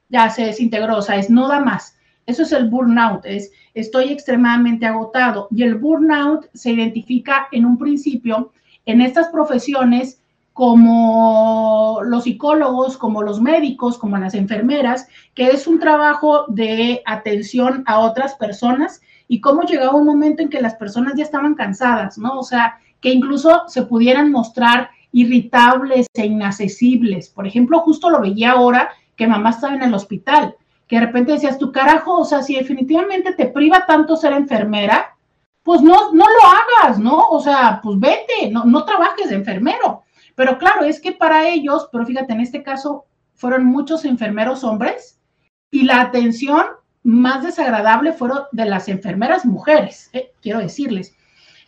ya 0.09 0.27
se 0.31 0.45
desintegró, 0.45 0.97
o 0.97 1.01
sea, 1.03 1.17
es 1.17 1.29
no 1.29 1.47
da 1.47 1.59
más. 1.59 1.98
Eso 2.29 2.43
es 2.43 2.51
el 2.51 2.69
burnout, 2.69 3.25
es 3.25 3.51
estoy 3.73 4.09
extremadamente 4.09 4.85
agotado. 4.85 5.47
Y 5.49 5.63
el 5.63 5.75
burnout 5.75 6.45
se 6.53 6.69
identifica 6.69 7.47
en 7.51 7.65
un 7.65 7.79
principio 7.79 8.51
en 8.85 9.01
estas 9.01 9.29
profesiones 9.29 10.21
como 10.53 12.01
los 12.03 12.25
psicólogos, 12.25 12.97
como 12.97 13.23
los 13.23 13.41
médicos, 13.41 13.97
como 13.97 14.15
las 14.19 14.35
enfermeras, 14.35 15.07
que 15.33 15.47
es 15.47 15.65
un 15.65 15.79
trabajo 15.79 16.45
de 16.49 17.01
atención 17.07 17.83
a 17.87 17.97
otras 17.99 18.35
personas 18.35 19.01
y 19.27 19.41
cómo 19.41 19.63
llegaba 19.63 19.95
un 19.95 20.05
momento 20.05 20.43
en 20.43 20.49
que 20.49 20.61
las 20.61 20.75
personas 20.75 21.13
ya 21.15 21.23
estaban 21.23 21.55
cansadas, 21.55 22.19
¿no? 22.19 22.37
O 22.37 22.43
sea, 22.43 22.77
que 23.01 23.11
incluso 23.11 23.63
se 23.67 23.83
pudieran 23.83 24.31
mostrar 24.31 24.91
irritables 25.11 26.05
e 26.13 26.27
inaccesibles. 26.27 27.29
Por 27.29 27.47
ejemplo, 27.47 27.79
justo 27.79 28.11
lo 28.11 28.21
veía 28.21 28.51
ahora 28.51 28.89
que 29.15 29.25
mamá 29.25 29.49
estaba 29.49 29.73
en 29.73 29.81
el 29.81 29.95
hospital, 29.95 30.55
que 30.89 30.99
de 30.99 31.05
repente 31.05 31.33
decías, 31.33 31.59
tu 31.59 31.71
carajo, 31.71 32.17
o 32.17 32.25
sea, 32.25 32.41
si 32.41 32.55
definitivamente 32.55 33.33
te 33.33 33.45
priva 33.45 33.85
tanto 33.85 34.17
ser 34.17 34.33
enfermera, 34.33 35.15
pues 35.61 35.81
no, 35.81 36.11
no 36.13 36.25
lo 36.25 36.83
hagas, 36.83 36.97
¿no? 36.97 37.29
O 37.29 37.39
sea, 37.39 37.79
pues 37.83 37.99
vete, 37.99 38.49
no, 38.51 38.65
no 38.65 38.83
trabajes 38.85 39.29
de 39.29 39.35
enfermero. 39.35 40.01
Pero 40.33 40.57
claro, 40.57 40.83
es 40.83 40.99
que 40.99 41.11
para 41.11 41.47
ellos, 41.47 41.89
pero 41.91 42.07
fíjate, 42.07 42.33
en 42.33 42.41
este 42.41 42.63
caso 42.63 43.05
fueron 43.35 43.65
muchos 43.65 44.03
enfermeros 44.03 44.63
hombres 44.63 45.21
y 45.69 45.83
la 45.83 46.01
atención 46.01 46.65
más 47.03 47.43
desagradable 47.43 48.11
fueron 48.11 48.43
de 48.51 48.65
las 48.65 48.89
enfermeras 48.89 49.45
mujeres, 49.45 50.09
eh, 50.13 50.33
quiero 50.41 50.57
decirles. 50.57 51.15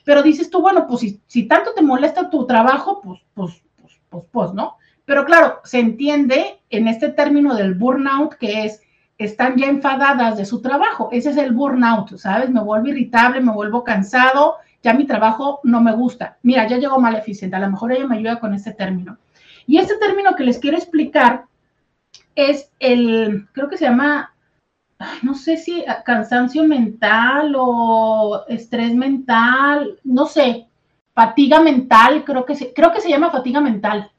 Pero 0.04 0.24
dices 0.24 0.50
tú, 0.50 0.62
bueno, 0.62 0.88
pues 0.88 1.02
si, 1.02 1.22
si, 1.28 1.48
tanto 1.48 1.76
te 1.76 1.84
molesta 1.84 2.32
tu 2.32 2.48
trabajo, 2.48 3.02
pues, 3.02 3.22
pues, 3.36 3.62
pues, 3.80 4.02
pues, 4.10 4.24
pues, 4.32 4.54
¿no? 4.54 4.78
Pero 5.06 5.26
claro, 5.26 5.60
se 5.64 5.80
entiende 5.80 6.60
en 6.72 6.88
este 6.88 7.10
término 7.10 7.54
del 7.54 7.76
burnout 7.76 8.34
que 8.34 8.66
es, 8.66 8.82
están 9.24 9.58
ya 9.58 9.68
enfadadas 9.68 10.38
de 10.38 10.46
su 10.46 10.62
trabajo. 10.62 11.10
Ese 11.12 11.32
es 11.32 11.38
el 11.38 11.52
burnout, 11.52 12.18
¿sabes? 12.18 12.50
Me 12.50 12.62
vuelvo 12.62 12.90
irritable, 12.90 13.42
me 13.42 13.52
vuelvo 13.52 13.84
cansado, 13.84 14.58
ya 14.84 14.94
mi 14.94 15.06
trabajo 15.06 15.60
no 15.64 15.82
me 15.82 15.94
gusta. 15.94 16.38
Mira, 16.44 16.68
ya 16.68 16.78
llegó 16.78 17.00
Maleficent, 17.00 17.54
a 17.54 17.60
lo 17.60 17.70
mejor 17.70 17.92
ella 17.92 18.08
me 18.08 18.18
ayuda 18.18 18.40
con 18.40 18.54
este 18.54 18.74
término. 18.74 19.18
Y 19.68 19.78
este 19.78 19.98
término 19.98 20.36
que 20.36 20.44
les 20.44 20.60
quiero 20.60 20.78
explicar 20.78 21.46
es 22.36 22.72
el, 22.80 23.48
creo 23.54 23.70
que 23.70 23.78
se 23.78 23.86
llama 23.86 24.32
no 25.22 25.34
sé 25.36 25.58
si 25.58 25.84
cansancio 26.06 26.64
mental 26.64 27.54
o 27.58 28.44
estrés 28.48 28.94
mental, 28.94 30.00
no 30.04 30.26
sé, 30.26 30.68
fatiga 31.14 31.62
mental, 31.62 32.24
creo 32.24 32.46
que 32.46 32.56
se, 32.56 32.74
creo 32.74 32.92
que 32.92 33.02
se 33.02 33.10
llama 33.10 33.32
fatiga 33.32 33.62
mental. 33.62 34.11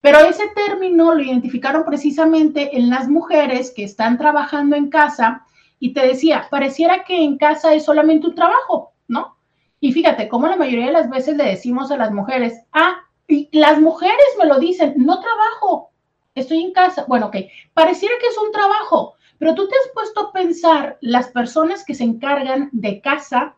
Pero 0.00 0.20
ese 0.20 0.48
término 0.54 1.14
lo 1.14 1.22
identificaron 1.22 1.84
precisamente 1.84 2.76
en 2.76 2.88
las 2.88 3.08
mujeres 3.08 3.72
que 3.74 3.84
están 3.84 4.16
trabajando 4.16 4.76
en 4.76 4.90
casa 4.90 5.44
y 5.80 5.92
te 5.92 6.06
decía, 6.06 6.46
pareciera 6.50 7.04
que 7.04 7.22
en 7.22 7.36
casa 7.36 7.74
es 7.74 7.84
solamente 7.84 8.26
un 8.26 8.34
trabajo, 8.34 8.92
¿no? 9.08 9.36
Y 9.80 9.92
fíjate, 9.92 10.28
como 10.28 10.46
la 10.46 10.56
mayoría 10.56 10.86
de 10.86 10.92
las 10.92 11.10
veces 11.10 11.36
le 11.36 11.44
decimos 11.44 11.90
a 11.90 11.96
las 11.96 12.12
mujeres, 12.12 12.60
ah, 12.72 12.96
y 13.26 13.48
las 13.52 13.80
mujeres 13.80 14.26
me 14.38 14.46
lo 14.46 14.58
dicen, 14.58 14.94
no 14.96 15.20
trabajo, 15.20 15.90
estoy 16.34 16.62
en 16.62 16.72
casa. 16.72 17.04
Bueno, 17.06 17.26
ok, 17.26 17.36
pareciera 17.74 18.14
que 18.20 18.28
es 18.28 18.38
un 18.38 18.50
trabajo, 18.52 19.14
pero 19.38 19.54
tú 19.54 19.68
te 19.68 19.76
has 19.76 19.92
puesto 19.94 20.20
a 20.20 20.32
pensar 20.32 20.98
las 21.00 21.28
personas 21.28 21.84
que 21.84 21.94
se 21.94 22.04
encargan 22.04 22.70
de 22.72 23.00
casa, 23.00 23.56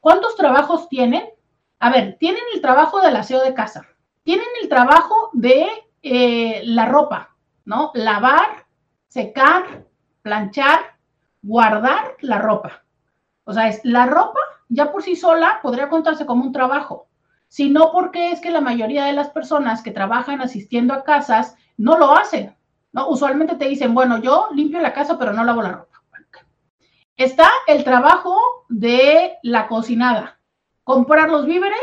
¿cuántos 0.00 0.36
trabajos 0.36 0.88
tienen? 0.88 1.24
A 1.78 1.90
ver, 1.90 2.16
tienen 2.18 2.42
el 2.54 2.60
trabajo 2.60 3.00
del 3.00 3.16
aseo 3.16 3.42
de 3.42 3.54
casa, 3.54 3.86
tienen 4.22 4.46
el 4.62 4.68
trabajo 4.68 5.30
de 5.32 5.66
eh, 6.02 6.62
la 6.64 6.86
ropa, 6.86 7.36
¿no? 7.64 7.90
Lavar, 7.94 8.66
secar, 9.08 9.84
planchar, 10.22 10.80
guardar 11.42 12.16
la 12.20 12.38
ropa. 12.38 12.84
O 13.44 13.52
sea, 13.52 13.68
es 13.68 13.80
la 13.84 14.06
ropa 14.06 14.40
ya 14.70 14.92
por 14.92 15.02
sí 15.02 15.16
sola 15.16 15.58
podría 15.62 15.88
contarse 15.88 16.24
como 16.24 16.44
un 16.44 16.52
trabajo, 16.52 17.08
sino 17.48 17.92
porque 17.92 18.30
es 18.30 18.40
que 18.40 18.50
la 18.50 18.60
mayoría 18.60 19.04
de 19.04 19.12
las 19.12 19.30
personas 19.30 19.82
que 19.82 19.90
trabajan 19.90 20.40
asistiendo 20.40 20.94
a 20.94 21.04
casas 21.04 21.56
no 21.76 21.98
lo 21.98 22.16
hacen. 22.16 22.56
¿no? 22.92 23.08
Usualmente 23.08 23.56
te 23.56 23.68
dicen, 23.68 23.94
bueno, 23.94 24.18
yo 24.18 24.48
limpio 24.54 24.80
la 24.80 24.92
casa, 24.92 25.18
pero 25.18 25.32
no 25.32 25.44
lavo 25.44 25.62
la 25.62 25.72
ropa. 25.72 25.90
Está 27.16 27.50
el 27.66 27.84
trabajo 27.84 28.38
de 28.70 29.36
la 29.42 29.68
cocinada. 29.68 30.38
Comprar 30.84 31.28
los 31.28 31.44
víveres, 31.44 31.78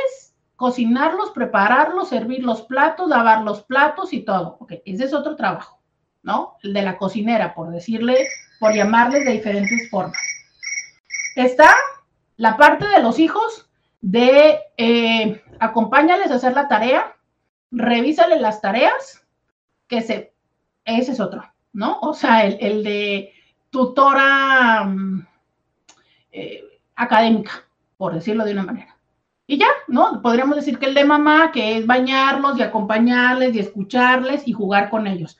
cocinarlos, 0.58 1.32
prepararlos, 1.32 2.10
servir 2.10 2.44
los 2.44 2.64
platos, 2.64 3.08
lavar 3.08 3.44
los 3.44 3.62
platos 3.64 4.12
y 4.12 4.22
todo. 4.22 4.58
Ok, 4.60 4.74
ese 4.86 5.06
es 5.06 5.14
otro 5.14 5.36
trabajo, 5.38 5.80
¿no? 6.24 6.58
El 6.64 6.74
de 6.74 6.82
la 6.82 6.98
cocinera, 6.98 7.54
por 7.54 7.70
decirle, 7.70 8.28
por 8.60 8.74
llamarles 8.74 9.24
de 9.24 9.34
diferentes 9.34 9.90
formas. 9.90 10.18
Está 11.36 11.74
la 12.36 12.58
parte 12.58 12.88
de 12.88 13.02
los 13.02 13.20
hijos 13.20 13.70
de 14.02 14.60
eh, 14.78 15.44
acompáñales 15.60 16.32
a 16.32 16.36
hacer 16.36 16.54
la 16.54 16.68
tarea, 16.68 17.16
revísale 17.72 18.40
las 18.40 18.60
tareas, 18.60 19.24
que 19.88 20.02
se 20.02 20.34
ese 20.86 21.12
es 21.12 21.20
otro, 21.20 21.44
¿no? 21.74 22.00
O 22.00 22.14
sea, 22.14 22.46
el, 22.46 22.84
de 22.84 23.34
tutora 23.70 24.86
mm, 24.86 25.28
eh, 26.32 26.64
académica, 26.96 27.66
por 27.98 28.14
decirlo 28.14 28.46
de 28.46 28.54
una 28.54 28.64
manera. 28.64 28.97
Y 29.48 29.58
ya, 29.58 29.68
¿no? 29.88 30.22
Podríamos 30.22 30.58
decir 30.58 30.78
que 30.78 30.88
el 30.88 30.94
de 30.94 31.06
mamá, 31.06 31.52
que 31.52 31.78
es 31.78 31.88
bañarlos 31.88 32.60
y 32.60 32.62
acompañarles 32.62 33.56
y 33.56 33.60
escucharles 33.60 34.48
y 34.48 34.52
jugar 34.52 34.90
con 34.90 35.08
ellos. 35.08 35.38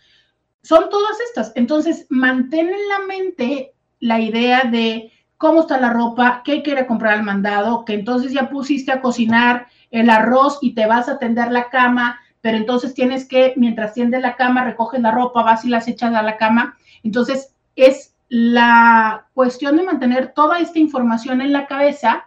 Son 0.64 0.90
todas 0.90 1.20
estas. 1.30 1.52
Entonces, 1.56 2.08
mantén 2.10 2.70
en 2.70 2.88
la 2.88 3.00
mente 3.06 3.74
la 4.00 4.20
idea 4.20 4.64
de 4.64 5.12
cómo 5.38 5.62
está 5.62 5.80
la 5.80 5.92
ropa, 5.92 6.42
qué 6.44 6.64
quiere 6.64 6.88
comprar 6.88 7.14
al 7.14 7.24
mandado, 7.24 7.86
que 7.86 7.94
entonces 7.94 8.32
ya 8.32 8.50
pusiste 8.50 8.92
a 8.92 9.02
cocinar 9.02 9.68
el 9.92 10.10
arroz 10.10 10.58
y 10.62 10.74
te 10.74 10.88
vas 10.88 11.10
a 11.10 11.20
tender 11.20 11.52
la 11.52 11.70
cama 11.70 12.20
pero 12.48 12.58
entonces 12.58 12.94
tienes 12.94 13.28
que, 13.28 13.54
mientras 13.58 13.94
tiendes 13.94 14.22
la 14.22 14.38
cama, 14.38 14.64
recoges 14.64 15.02
la 15.02 15.12
ropa, 15.12 15.44
vas 15.44 15.66
y 15.66 15.70
las 15.70 15.88
echas 15.90 16.14
a 16.16 16.22
la 16.22 16.38
cama. 16.38 16.78
Entonces, 17.04 17.54
es 17.76 18.16
la 18.30 19.28
cuestión 19.34 19.76
de 19.76 19.84
mantener 19.84 20.34
toda 20.34 20.60
esta 20.60 20.80
información 20.80 21.42
en 21.42 21.52
la 21.52 21.68
cabeza, 21.68 22.27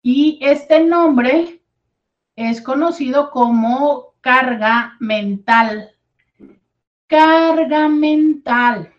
Y 0.00 0.38
este 0.40 0.82
nombre 0.82 1.60
es 2.36 2.62
conocido 2.62 3.30
como 3.30 4.14
carga 4.22 4.96
mental. 4.98 5.90
Carga 7.06 7.86
mental. 7.90 8.93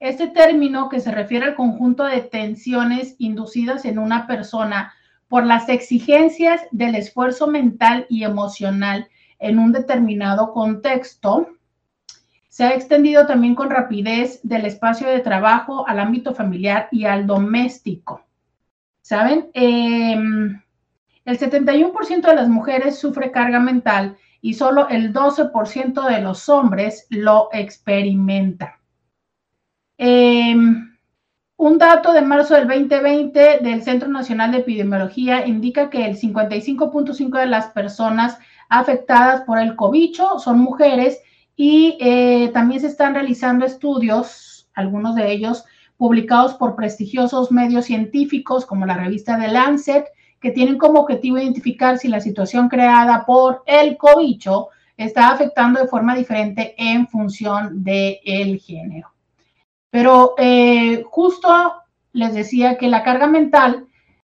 Este 0.00 0.28
término 0.28 0.88
que 0.88 1.00
se 1.00 1.12
refiere 1.12 1.46
al 1.46 1.54
conjunto 1.54 2.04
de 2.04 2.20
tensiones 2.20 3.14
inducidas 3.18 3.84
en 3.84 3.98
una 3.98 4.26
persona 4.26 4.92
por 5.28 5.46
las 5.46 5.68
exigencias 5.68 6.62
del 6.70 6.94
esfuerzo 6.94 7.46
mental 7.46 8.06
y 8.08 8.24
emocional 8.24 9.08
en 9.38 9.58
un 9.58 9.72
determinado 9.72 10.52
contexto, 10.52 11.48
se 12.48 12.64
ha 12.64 12.74
extendido 12.74 13.26
también 13.26 13.54
con 13.54 13.68
rapidez 13.68 14.40
del 14.42 14.64
espacio 14.64 15.08
de 15.08 15.20
trabajo 15.20 15.88
al 15.88 15.98
ámbito 15.98 16.34
familiar 16.34 16.88
y 16.92 17.04
al 17.04 17.26
doméstico. 17.26 18.22
¿Saben? 19.02 19.50
Em, 19.54 20.62
el 21.24 21.38
71% 21.38 22.28
de 22.28 22.36
las 22.36 22.48
mujeres 22.48 22.98
sufre 22.98 23.32
carga 23.32 23.58
mental 23.58 24.16
y 24.40 24.54
solo 24.54 24.88
el 24.88 25.12
12% 25.12 26.06
de 26.06 26.20
los 26.20 26.48
hombres 26.48 27.06
lo 27.10 27.48
experimenta. 27.52 28.78
Em, 29.96 30.96
un 31.56 31.78
dato 31.78 32.12
de 32.12 32.22
marzo 32.22 32.54
del 32.54 32.66
2020 32.66 33.58
del 33.60 33.82
Centro 33.82 34.08
Nacional 34.08 34.50
de 34.50 34.58
Epidemiología 34.58 35.46
indica 35.46 35.88
que 35.88 36.04
el 36.04 36.16
55.5 36.16 37.38
de 37.38 37.46
las 37.46 37.66
personas 37.66 38.38
afectadas 38.68 39.42
por 39.42 39.58
el 39.58 39.76
cobicho 39.76 40.38
son 40.40 40.58
mujeres 40.58 41.20
y 41.56 41.96
eh, 42.00 42.50
también 42.52 42.80
se 42.80 42.88
están 42.88 43.14
realizando 43.14 43.64
estudios, 43.64 44.68
algunos 44.74 45.14
de 45.14 45.30
ellos 45.30 45.64
publicados 45.96 46.54
por 46.54 46.74
prestigiosos 46.74 47.52
medios 47.52 47.84
científicos 47.84 48.66
como 48.66 48.86
la 48.86 48.96
revista 48.96 49.38
The 49.38 49.48
Lancet, 49.48 50.06
que 50.40 50.50
tienen 50.50 50.76
como 50.76 51.00
objetivo 51.00 51.38
identificar 51.38 51.98
si 51.98 52.08
la 52.08 52.20
situación 52.20 52.68
creada 52.68 53.24
por 53.24 53.62
el 53.66 53.96
cobicho 53.96 54.68
está 54.96 55.30
afectando 55.30 55.80
de 55.80 55.88
forma 55.88 56.16
diferente 56.16 56.74
en 56.76 57.06
función 57.06 57.84
del 57.84 58.58
género. 58.58 59.13
Pero 59.94 60.34
eh, 60.38 61.04
justo 61.08 61.48
les 62.12 62.34
decía 62.34 62.78
que 62.78 62.88
la 62.88 63.04
carga 63.04 63.28
mental 63.28 63.86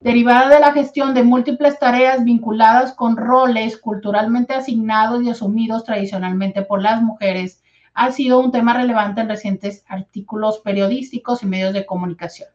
derivada 0.00 0.48
de 0.48 0.58
la 0.58 0.72
gestión 0.72 1.14
de 1.14 1.22
múltiples 1.22 1.78
tareas 1.78 2.24
vinculadas 2.24 2.92
con 2.92 3.16
roles 3.16 3.78
culturalmente 3.78 4.52
asignados 4.52 5.22
y 5.22 5.30
asumidos 5.30 5.84
tradicionalmente 5.84 6.62
por 6.62 6.82
las 6.82 7.00
mujeres, 7.02 7.62
ha 7.94 8.10
sido 8.10 8.40
un 8.40 8.50
tema 8.50 8.74
relevante 8.74 9.20
en 9.20 9.28
recientes 9.28 9.84
artículos 9.86 10.58
periodísticos 10.58 11.44
y 11.44 11.46
medios 11.46 11.72
de 11.72 11.86
comunicación. 11.86 12.48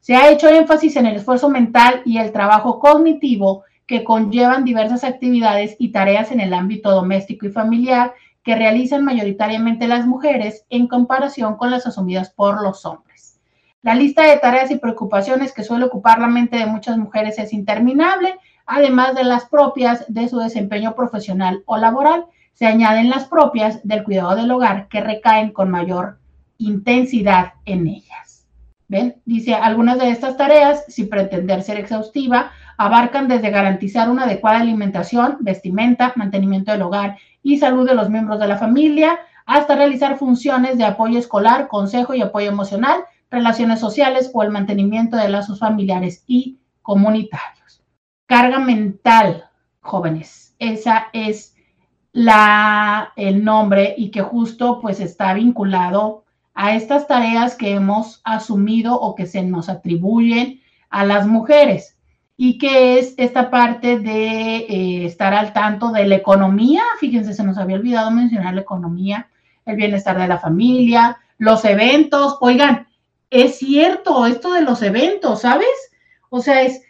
Se 0.00 0.16
ha 0.16 0.30
hecho 0.30 0.48
énfasis 0.48 0.96
en 0.96 1.04
el 1.04 1.16
esfuerzo 1.16 1.50
mental 1.50 2.00
y 2.06 2.16
el 2.16 2.32
trabajo 2.32 2.78
cognitivo 2.78 3.64
que 3.86 4.02
conllevan 4.02 4.64
diversas 4.64 5.04
actividades 5.04 5.76
y 5.78 5.92
tareas 5.92 6.32
en 6.32 6.40
el 6.40 6.54
ámbito 6.54 6.90
doméstico 6.90 7.44
y 7.44 7.50
familiar 7.50 8.14
que 8.46 8.54
realizan 8.54 9.04
mayoritariamente 9.04 9.88
las 9.88 10.06
mujeres 10.06 10.64
en 10.70 10.86
comparación 10.86 11.56
con 11.56 11.72
las 11.72 11.84
asumidas 11.84 12.30
por 12.30 12.62
los 12.62 12.86
hombres. 12.86 13.40
La 13.82 13.96
lista 13.96 14.22
de 14.22 14.36
tareas 14.36 14.70
y 14.70 14.76
preocupaciones 14.76 15.52
que 15.52 15.64
suele 15.64 15.86
ocupar 15.86 16.20
la 16.20 16.28
mente 16.28 16.56
de 16.56 16.66
muchas 16.66 16.96
mujeres 16.96 17.40
es 17.40 17.52
interminable, 17.52 18.38
además 18.64 19.16
de 19.16 19.24
las 19.24 19.46
propias 19.46 20.04
de 20.06 20.28
su 20.28 20.38
desempeño 20.38 20.94
profesional 20.94 21.64
o 21.66 21.76
laboral, 21.76 22.26
se 22.52 22.66
añaden 22.66 23.10
las 23.10 23.24
propias 23.24 23.80
del 23.82 24.04
cuidado 24.04 24.36
del 24.36 24.52
hogar 24.52 24.86
que 24.86 25.00
recaen 25.00 25.50
con 25.50 25.68
mayor 25.68 26.20
intensidad 26.56 27.54
en 27.64 27.88
ellas. 27.88 28.46
¿Ven? 28.86 29.16
Dice, 29.24 29.54
algunas 29.54 29.98
de 29.98 30.10
estas 30.10 30.36
tareas, 30.36 30.84
sin 30.86 31.08
pretender 31.08 31.64
ser 31.64 31.78
exhaustiva, 31.78 32.52
abarcan 32.78 33.26
desde 33.26 33.50
garantizar 33.50 34.08
una 34.08 34.22
adecuada 34.22 34.60
alimentación, 34.60 35.38
vestimenta, 35.40 36.12
mantenimiento 36.14 36.70
del 36.70 36.82
hogar 36.82 37.16
y 37.46 37.58
salud 37.58 37.86
de 37.86 37.94
los 37.94 38.10
miembros 38.10 38.40
de 38.40 38.48
la 38.48 38.58
familia, 38.58 39.20
hasta 39.46 39.76
realizar 39.76 40.18
funciones 40.18 40.78
de 40.78 40.84
apoyo 40.84 41.16
escolar, 41.16 41.68
consejo 41.68 42.12
y 42.12 42.20
apoyo 42.20 42.48
emocional, 42.48 43.04
relaciones 43.30 43.78
sociales 43.78 44.32
o 44.34 44.42
el 44.42 44.50
mantenimiento 44.50 45.16
de 45.16 45.28
lazos 45.28 45.60
familiares 45.60 46.24
y 46.26 46.58
comunitarios. 46.82 47.84
Carga 48.26 48.58
mental, 48.58 49.44
jóvenes, 49.80 50.56
esa 50.58 51.06
es 51.12 51.54
la, 52.10 53.12
el 53.14 53.44
nombre 53.44 53.94
y 53.96 54.10
que 54.10 54.22
justo 54.22 54.80
pues 54.80 54.98
está 54.98 55.32
vinculado 55.32 56.24
a 56.52 56.74
estas 56.74 57.06
tareas 57.06 57.54
que 57.54 57.74
hemos 57.74 58.22
asumido 58.24 59.00
o 59.00 59.14
que 59.14 59.26
se 59.26 59.44
nos 59.44 59.68
atribuyen 59.68 60.60
a 60.90 61.04
las 61.04 61.28
mujeres 61.28 61.95
y 62.36 62.58
que 62.58 62.98
es 62.98 63.14
esta 63.16 63.50
parte 63.50 63.98
de 63.98 64.56
eh, 64.58 65.06
estar 65.06 65.32
al 65.32 65.52
tanto 65.52 65.90
de 65.90 66.06
la 66.06 66.16
economía. 66.16 66.82
Fíjense, 67.00 67.32
se 67.32 67.44
nos 67.44 67.56
había 67.56 67.76
olvidado 67.76 68.10
mencionar 68.10 68.54
la 68.54 68.60
economía, 68.60 69.28
el 69.64 69.76
bienestar 69.76 70.18
de 70.18 70.28
la 70.28 70.38
familia, 70.38 71.18
los 71.38 71.64
eventos. 71.64 72.36
Oigan, 72.40 72.86
es 73.30 73.58
cierto 73.58 74.26
esto 74.26 74.52
de 74.52 74.62
los 74.62 74.82
eventos, 74.82 75.40
¿sabes? 75.42 75.68
O 76.28 76.40
sea, 76.40 76.62
es 76.62 76.82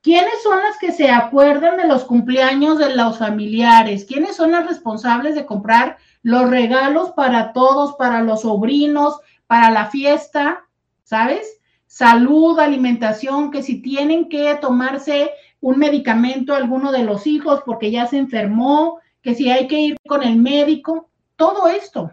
quiénes 0.00 0.42
son 0.42 0.58
las 0.58 0.78
que 0.78 0.92
se 0.92 1.10
acuerdan 1.10 1.76
de 1.76 1.88
los 1.88 2.04
cumpleaños 2.04 2.78
de 2.78 2.94
los 2.94 3.18
familiares, 3.18 4.04
quiénes 4.04 4.36
son 4.36 4.52
las 4.52 4.66
responsables 4.66 5.34
de 5.34 5.46
comprar 5.46 5.96
los 6.22 6.48
regalos 6.50 7.10
para 7.12 7.52
todos, 7.52 7.96
para 7.96 8.20
los 8.20 8.42
sobrinos, 8.42 9.18
para 9.46 9.70
la 9.70 9.86
fiesta, 9.86 10.64
¿sabes? 11.02 11.58
Salud, 11.94 12.58
alimentación, 12.58 13.52
que 13.52 13.62
si 13.62 13.80
tienen 13.80 14.28
que 14.28 14.52
tomarse 14.56 15.30
un 15.60 15.78
medicamento 15.78 16.52
alguno 16.52 16.90
de 16.90 17.04
los 17.04 17.24
hijos 17.24 17.62
porque 17.64 17.92
ya 17.92 18.06
se 18.06 18.18
enfermó, 18.18 18.98
que 19.22 19.36
si 19.36 19.48
hay 19.48 19.68
que 19.68 19.78
ir 19.78 19.96
con 20.08 20.24
el 20.24 20.34
médico, 20.34 21.08
todo 21.36 21.68
esto, 21.68 22.10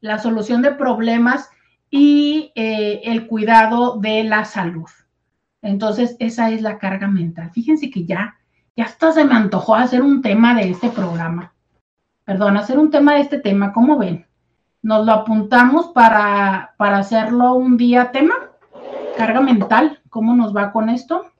la 0.00 0.18
solución 0.18 0.60
de 0.60 0.72
problemas 0.72 1.48
y 1.88 2.50
eh, 2.56 3.02
el 3.04 3.28
cuidado 3.28 3.96
de 4.00 4.24
la 4.24 4.44
salud. 4.44 4.90
Entonces, 5.62 6.16
esa 6.18 6.50
es 6.50 6.60
la 6.60 6.78
carga 6.78 7.06
mental. 7.06 7.52
Fíjense 7.52 7.92
que 7.92 8.04
ya, 8.04 8.34
ya 8.76 8.86
hasta 8.86 9.12
se 9.12 9.24
me 9.24 9.36
antojó 9.36 9.76
hacer 9.76 10.02
un 10.02 10.20
tema 10.20 10.52
de 10.56 10.68
este 10.68 10.88
programa. 10.88 11.54
Perdón, 12.24 12.56
hacer 12.56 12.76
un 12.76 12.90
tema 12.90 13.14
de 13.14 13.20
este 13.20 13.38
tema, 13.38 13.72
¿cómo 13.72 13.98
ven? 13.98 14.26
Nos 14.82 15.06
lo 15.06 15.12
apuntamos 15.12 15.92
para, 15.94 16.74
para 16.76 16.98
hacerlo 16.98 17.54
un 17.54 17.76
día 17.76 18.10
tema 18.10 18.51
carga 19.12 19.40
mental, 19.40 20.00
cómo 20.10 20.34
nos 20.34 20.54
va 20.54 20.72
con 20.72 20.88
esto. 20.88 21.32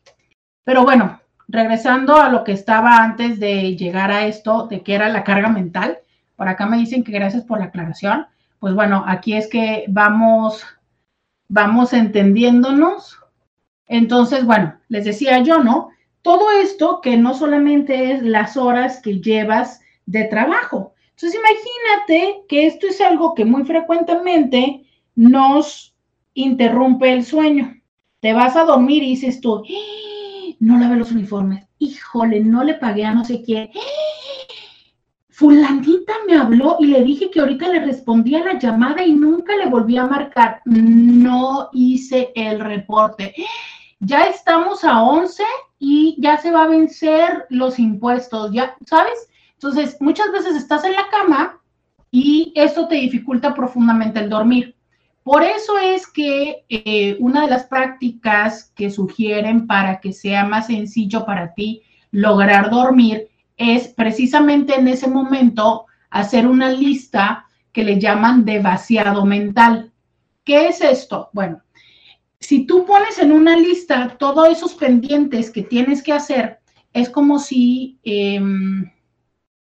Pero 0.65 0.85
bueno, 0.85 1.21
regresando 1.49 2.17
a 2.17 2.29
lo 2.29 2.45
que 2.45 2.53
estaba 2.53 2.99
antes 2.99 3.39
de 3.39 3.77
llegar 3.77 4.11
a 4.11 4.27
esto, 4.27 4.67
de 4.67 4.83
que 4.83 4.95
era 4.95 5.09
la 5.09 5.25
carga 5.25 5.49
mental, 5.49 5.99
por 6.37 6.49
acá 6.49 6.67
me 6.67 6.79
dicen 6.79 7.05
que 7.05 7.13
gracias 7.13 7.45
por 7.45 7.59
la 7.59 7.67
aclaración. 7.67 8.27
Pues 8.59 8.75
bueno, 8.75 9.05
aquí 9.07 9.35
es 9.35 9.49
que 9.49 9.85
vamos, 9.89 10.65
vamos 11.49 11.93
entendiéndonos. 11.93 13.19
Entonces, 13.87 14.45
bueno, 14.45 14.75
les 14.89 15.05
decía 15.05 15.41
yo, 15.41 15.63
¿no? 15.63 15.91
Todo 16.23 16.51
esto 16.53 17.01
que 17.01 17.17
no 17.17 17.35
solamente 17.35 18.13
es 18.13 18.23
las 18.23 18.57
horas 18.57 19.01
que 19.03 19.21
llevas 19.21 19.81
de 20.07 20.25
trabajo. 20.25 20.95
Entonces, 21.11 21.39
imagínate 21.39 22.43
que 22.49 22.67
esto 22.67 22.87
es 22.87 23.01
algo 23.01 23.35
que 23.35 23.45
muy 23.45 23.65
frecuentemente 23.65 24.85
nos 25.15 25.92
interrumpe 26.35 27.13
el 27.13 27.25
sueño. 27.25 27.75
Te 28.21 28.33
vas 28.33 28.57
a 28.57 28.65
dormir 28.65 29.03
y 29.03 29.11
dices 29.11 29.41
tú, 29.41 29.65
¡Ah! 29.65 30.55
no 30.61 30.79
lavé 30.79 30.97
los 30.97 31.11
uniformes, 31.11 31.67
híjole, 31.79 32.41
no 32.41 32.63
le 32.63 32.75
pagué 32.75 33.05
a 33.05 33.15
no 33.15 33.25
sé 33.25 33.43
quién. 33.43 33.71
Fulanita 35.29 36.13
me 36.27 36.37
habló 36.37 36.77
y 36.79 36.87
le 36.87 37.03
dije 37.03 37.31
que 37.31 37.41
ahorita 37.41 37.69
le 37.69 37.81
respondía 37.81 38.45
la 38.45 38.59
llamada 38.59 39.05
y 39.05 39.13
nunca 39.13 39.57
le 39.57 39.67
volví 39.67 39.97
a 39.97 40.07
marcar. 40.07 40.63
No 40.65 41.69
hice 41.73 42.31
el 42.37 42.61
reporte. 42.61 43.35
Ya 43.99 44.25
estamos 44.25 44.85
a 44.85 45.03
11 45.03 45.43
y 45.81 46.17
ya 46.19 46.37
se 46.37 46.53
va 46.53 46.65
a 46.65 46.69
vencer 46.69 47.47
los 47.49 47.81
impuestos, 47.81 48.53
ya, 48.53 48.77
¿sabes? 48.87 49.29
Entonces, 49.55 49.97
muchas 50.01 50.31
veces 50.31 50.55
estás 50.55 50.85
en 50.85 50.93
la 50.93 51.09
cama 51.11 51.61
y 52.13 52.53
esto 52.55 52.87
te 52.87 52.97
dificulta 52.97 53.55
profundamente 53.55 54.21
el 54.21 54.29
dormir. 54.29 54.77
Por 55.23 55.45
eso 55.45 55.79
es 55.79 56.07
que 56.07 56.65
eh, 56.69 57.17
una 57.21 57.43
de 57.43 57.49
las 57.49 57.65
prácticas 57.65 58.73
que 58.75 58.91
sugieren 58.91 59.67
para 59.67 60.01
que 60.01 60.13
sea 60.13 60.45
más 60.45 60.67
sencillo 60.67 61.25
para 61.25 61.55
ti 61.55 61.83
lograr 62.11 62.71
dormir 62.71 63.29
es 63.57 63.89
precisamente 63.89 64.75
en 64.75 64.89
ese 64.89 65.09
momento 65.09 65.87
hacer 66.11 66.47
una 66.47 66.71
lista 66.71 67.47
que 67.73 67.85
le 67.85 67.99
llaman 68.01 68.45
de 68.45 68.61
vaciado 68.61 69.25
mental. 69.25 69.93
¿Qué 70.45 70.69
es 70.69 70.81
esto? 70.81 71.31
Bueno, 71.33 71.63
si 72.41 72.67
tú 72.67 72.85
pones 72.85 73.19
en 73.19 73.33
una 73.33 73.57
lista 73.57 74.17
todos 74.19 74.49
esos 74.49 74.75
pendientes 74.75 75.51
que 75.51 75.63
tienes 75.63 76.03
que 76.03 76.13
hacer 76.13 76.59
es 76.93 77.09
como 77.09 77.39
si 77.39 77.99
em, 78.03 78.91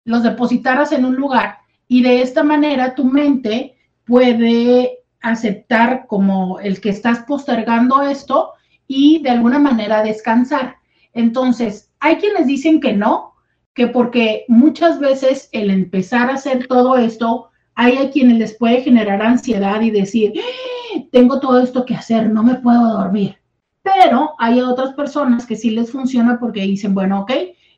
los 0.03 0.23
depositaras 0.23 0.91
en 0.91 1.05
un 1.05 1.15
lugar 1.15 1.59
y 1.87 2.01
de 2.01 2.21
esta 2.21 2.43
manera 2.43 2.95
tu 2.95 3.05
mente 3.05 3.77
puede 4.03 5.00
aceptar 5.21 6.05
como 6.07 6.59
el 6.59 6.81
que 6.81 6.89
estás 6.89 7.19
postergando 7.19 8.01
esto 8.01 8.53
y 8.87 9.21
de 9.23 9.29
alguna 9.29 9.59
manera 9.59 10.03
descansar. 10.03 10.75
Entonces, 11.13 11.91
hay 11.99 12.17
quienes 12.17 12.47
dicen 12.47 12.79
que 12.81 12.93
no, 12.93 13.33
que 13.73 13.87
porque 13.87 14.45
muchas 14.47 14.99
veces 14.99 15.49
el 15.51 15.69
empezar 15.69 16.29
a 16.29 16.33
hacer 16.33 16.67
todo 16.67 16.97
esto, 16.97 17.49
hay 17.75 17.97
a 17.97 18.09
quienes 18.09 18.37
les 18.37 18.57
puede 18.57 18.81
generar 18.81 19.21
ansiedad 19.21 19.81
y 19.81 19.91
decir, 19.91 20.33
¡Ah! 20.37 21.03
tengo 21.11 21.39
todo 21.39 21.59
esto 21.61 21.85
que 21.85 21.95
hacer, 21.95 22.29
no 22.29 22.43
me 22.43 22.55
puedo 22.55 22.97
dormir. 22.97 23.37
Pero 23.81 24.35
hay 24.37 24.61
otras 24.61 24.93
personas 24.93 25.45
que 25.45 25.55
sí 25.55 25.71
les 25.71 25.91
funciona 25.91 26.39
porque 26.39 26.61
dicen, 26.61 26.93
bueno, 26.93 27.21
ok, 27.21 27.31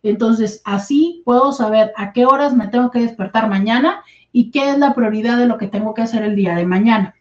entonces 0.03 0.61
así 0.65 1.21
puedo 1.25 1.51
saber 1.51 1.93
a 1.95 2.11
qué 2.11 2.25
horas 2.25 2.53
me 2.53 2.67
tengo 2.67 2.91
que 2.91 2.99
despertar 2.99 3.49
mañana 3.49 4.03
y 4.31 4.51
qué 4.51 4.71
es 4.71 4.77
la 4.77 4.93
prioridad 4.93 5.37
de 5.37 5.47
lo 5.47 5.57
que 5.57 5.67
tengo 5.67 5.93
que 5.93 6.01
hacer 6.01 6.23
el 6.23 6.35
día 6.35 6.55
de 6.55 6.65
mañana. 6.65 7.15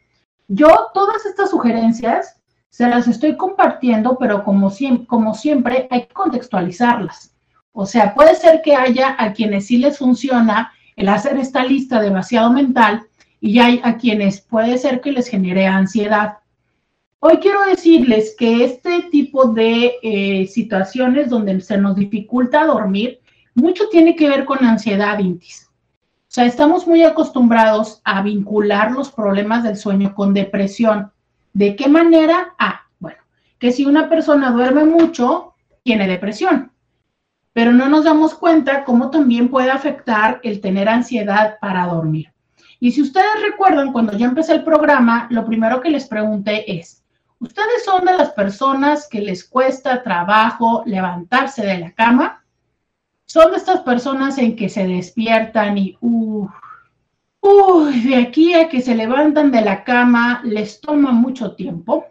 Yo 0.55 0.90
todas 0.92 1.24
estas 1.24 1.48
sugerencias 1.48 2.38
se 2.68 2.86
las 2.86 3.09
estoy 3.09 3.38
compartiendo, 3.38 4.18
pero 4.18 4.44
como, 4.44 4.70
como 5.07 5.34
siempre 5.34 5.88
hay 5.90 6.03
que 6.03 6.12
contextualizarlas. 6.12 7.34
O 7.72 7.86
sea, 7.86 8.14
puede 8.14 8.34
ser 8.34 8.61
que 8.61 8.76
haya 8.76 9.16
a 9.18 9.32
quienes 9.32 9.68
sí 9.68 9.78
les 9.78 9.96
funciona 9.96 10.70
el 10.94 11.09
hacer 11.09 11.38
esta 11.38 11.64
lista 11.64 12.03
de 12.03 12.11
vaciado 12.11 12.53
mental 12.53 13.07
y 13.40 13.61
hay 13.61 13.80
a 13.82 13.96
quienes 13.96 14.42
puede 14.42 14.76
ser 14.76 15.00
que 15.00 15.12
les 15.12 15.26
genere 15.26 15.66
ansiedad. 15.66 16.40
Hoy 17.18 17.38
quiero 17.38 17.64
decirles 17.64 18.36
que 18.38 18.62
este 18.62 19.05
tipo 19.11 19.46
de 19.55 19.94
eh, 20.03 20.46
situaciones 20.48 21.30
donde 21.30 21.62
se 21.62 21.78
nos 21.78 21.96
dificulta 21.96 22.66
dormir, 22.66 23.20
mucho 23.55 23.88
tiene 23.88 24.14
que 24.14 24.28
ver 24.28 24.44
con 24.44 24.62
ansiedad, 24.66 25.18
Intis. 25.18 25.72
O 26.33 26.35
sea, 26.35 26.47
estamos 26.47 26.87
muy 26.87 27.03
acostumbrados 27.03 28.01
a 28.05 28.22
vincular 28.22 28.91
los 28.93 29.12
problemas 29.12 29.64
del 29.64 29.76
sueño 29.76 30.14
con 30.14 30.33
depresión. 30.33 31.12
¿De 31.53 31.76
qué 31.76 31.91
manera? 31.91 32.55
Ah, 32.59 32.87
bueno, 33.01 33.18
que 33.59 33.70
si 33.70 33.85
una 33.85 34.09
persona 34.09 34.51
duerme 34.51 34.87
mucho, 34.87 35.53
tiene 35.83 36.09
depresión. 36.09 36.72
Pero 37.53 37.72
no 37.72 37.87
nos 37.91 38.05
damos 38.05 38.33
cuenta 38.33 38.85
cómo 38.85 39.11
también 39.11 39.51
puede 39.51 39.70
afectar 39.70 40.41
el 40.43 40.62
tener 40.62 40.89
ansiedad 40.89 41.59
para 41.61 41.85
dormir. 41.85 42.33
Y 42.80 42.93
si 42.93 43.03
ustedes 43.03 43.43
recuerdan, 43.43 43.93
cuando 43.93 44.16
yo 44.16 44.24
empecé 44.24 44.55
el 44.55 44.64
programa, 44.64 45.26
lo 45.28 45.45
primero 45.45 45.83
que 45.83 45.91
les 45.91 46.09
pregunté 46.09 46.78
es, 46.78 47.03
¿Ustedes 47.41 47.85
son 47.85 48.05
de 48.05 48.16
las 48.16 48.30
personas 48.30 49.09
que 49.09 49.20
les 49.20 49.45
cuesta 49.45 50.05
trabajo 50.05 50.85
levantarse 50.87 51.66
de 51.66 51.78
la 51.78 51.91
cama? 51.91 52.41
Son 53.33 53.55
estas 53.55 53.80
personas 53.80 54.37
en 54.37 54.57
que 54.57 54.68
se 54.68 54.87
despiertan 54.87 55.78
y, 55.78 55.97
uy, 56.03 58.01
de 58.03 58.16
aquí 58.16 58.53
a 58.53 58.68
que 58.68 58.83
se 58.83 58.95
levantan 58.95 59.51
de 59.51 59.62
la 59.62 59.85
cama 59.85 60.43
les 60.45 60.83
toma 60.83 61.12
mucho 61.12 61.55
tiempo. 61.55 62.05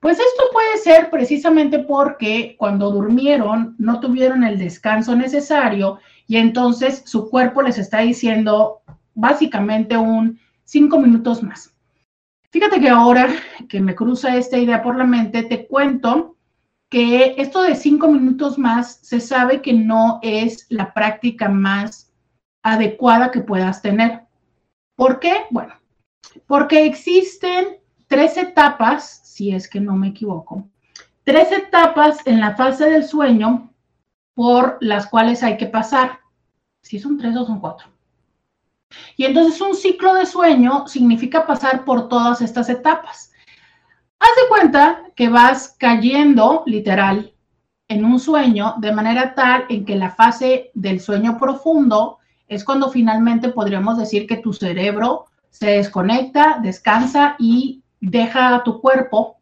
Pues 0.00 0.18
esto 0.18 0.44
puede 0.50 0.78
ser 0.78 1.10
precisamente 1.10 1.80
porque 1.80 2.56
cuando 2.58 2.90
durmieron 2.90 3.74
no 3.76 4.00
tuvieron 4.00 4.42
el 4.42 4.56
descanso 4.58 5.14
necesario 5.14 5.98
y 6.26 6.38
entonces 6.38 7.02
su 7.04 7.28
cuerpo 7.28 7.60
les 7.60 7.76
está 7.76 7.98
diciendo 7.98 8.80
básicamente 9.14 9.98
un 9.98 10.40
cinco 10.64 10.98
minutos 10.98 11.42
más. 11.42 11.74
Fíjate 12.48 12.80
que 12.80 12.88
ahora 12.88 13.28
que 13.68 13.78
me 13.78 13.94
cruza 13.94 14.34
esta 14.38 14.56
idea 14.56 14.82
por 14.82 14.96
la 14.96 15.04
mente, 15.04 15.42
te 15.42 15.66
cuento 15.66 16.36
que 16.90 17.36
esto 17.38 17.62
de 17.62 17.76
cinco 17.76 18.08
minutos 18.08 18.58
más 18.58 18.98
se 19.02 19.20
sabe 19.20 19.62
que 19.62 19.72
no 19.72 20.18
es 20.22 20.66
la 20.68 20.92
práctica 20.92 21.48
más 21.48 22.12
adecuada 22.62 23.30
que 23.30 23.40
puedas 23.40 23.80
tener. 23.80 24.22
¿Por 24.96 25.20
qué? 25.20 25.44
Bueno, 25.50 25.74
porque 26.46 26.84
existen 26.84 27.78
tres 28.08 28.36
etapas, 28.36 29.20
si 29.24 29.54
es 29.54 29.68
que 29.68 29.80
no 29.80 29.94
me 29.94 30.08
equivoco, 30.08 30.68
tres 31.24 31.52
etapas 31.52 32.26
en 32.26 32.40
la 32.40 32.56
fase 32.56 32.90
del 32.90 33.04
sueño 33.04 33.72
por 34.34 34.76
las 34.80 35.06
cuales 35.06 35.42
hay 35.42 35.56
que 35.56 35.66
pasar. 35.66 36.18
Si 36.82 36.98
son 36.98 37.18
tres 37.18 37.36
o 37.36 37.46
son 37.46 37.60
cuatro. 37.60 37.88
Y 39.16 39.24
entonces 39.24 39.60
un 39.60 39.76
ciclo 39.76 40.14
de 40.14 40.26
sueño 40.26 40.88
significa 40.88 41.46
pasar 41.46 41.84
por 41.84 42.08
todas 42.08 42.40
estas 42.40 42.68
etapas. 42.68 43.29
Haz 44.20 44.30
de 44.40 44.48
cuenta 44.48 45.02
que 45.16 45.28
vas 45.28 45.74
cayendo, 45.78 46.62
literal, 46.66 47.32
en 47.88 48.04
un 48.04 48.20
sueño 48.20 48.74
de 48.78 48.92
manera 48.92 49.34
tal 49.34 49.64
en 49.68 49.84
que 49.84 49.96
la 49.96 50.10
fase 50.10 50.70
del 50.74 51.00
sueño 51.00 51.38
profundo 51.38 52.18
es 52.46 52.64
cuando 52.64 52.90
finalmente 52.90 53.48
podríamos 53.48 53.98
decir 53.98 54.26
que 54.28 54.36
tu 54.36 54.52
cerebro 54.52 55.26
se 55.50 55.70
desconecta, 55.70 56.60
descansa 56.62 57.34
y 57.38 57.82
deja 58.00 58.54
a 58.54 58.62
tu 58.62 58.80
cuerpo, 58.80 59.38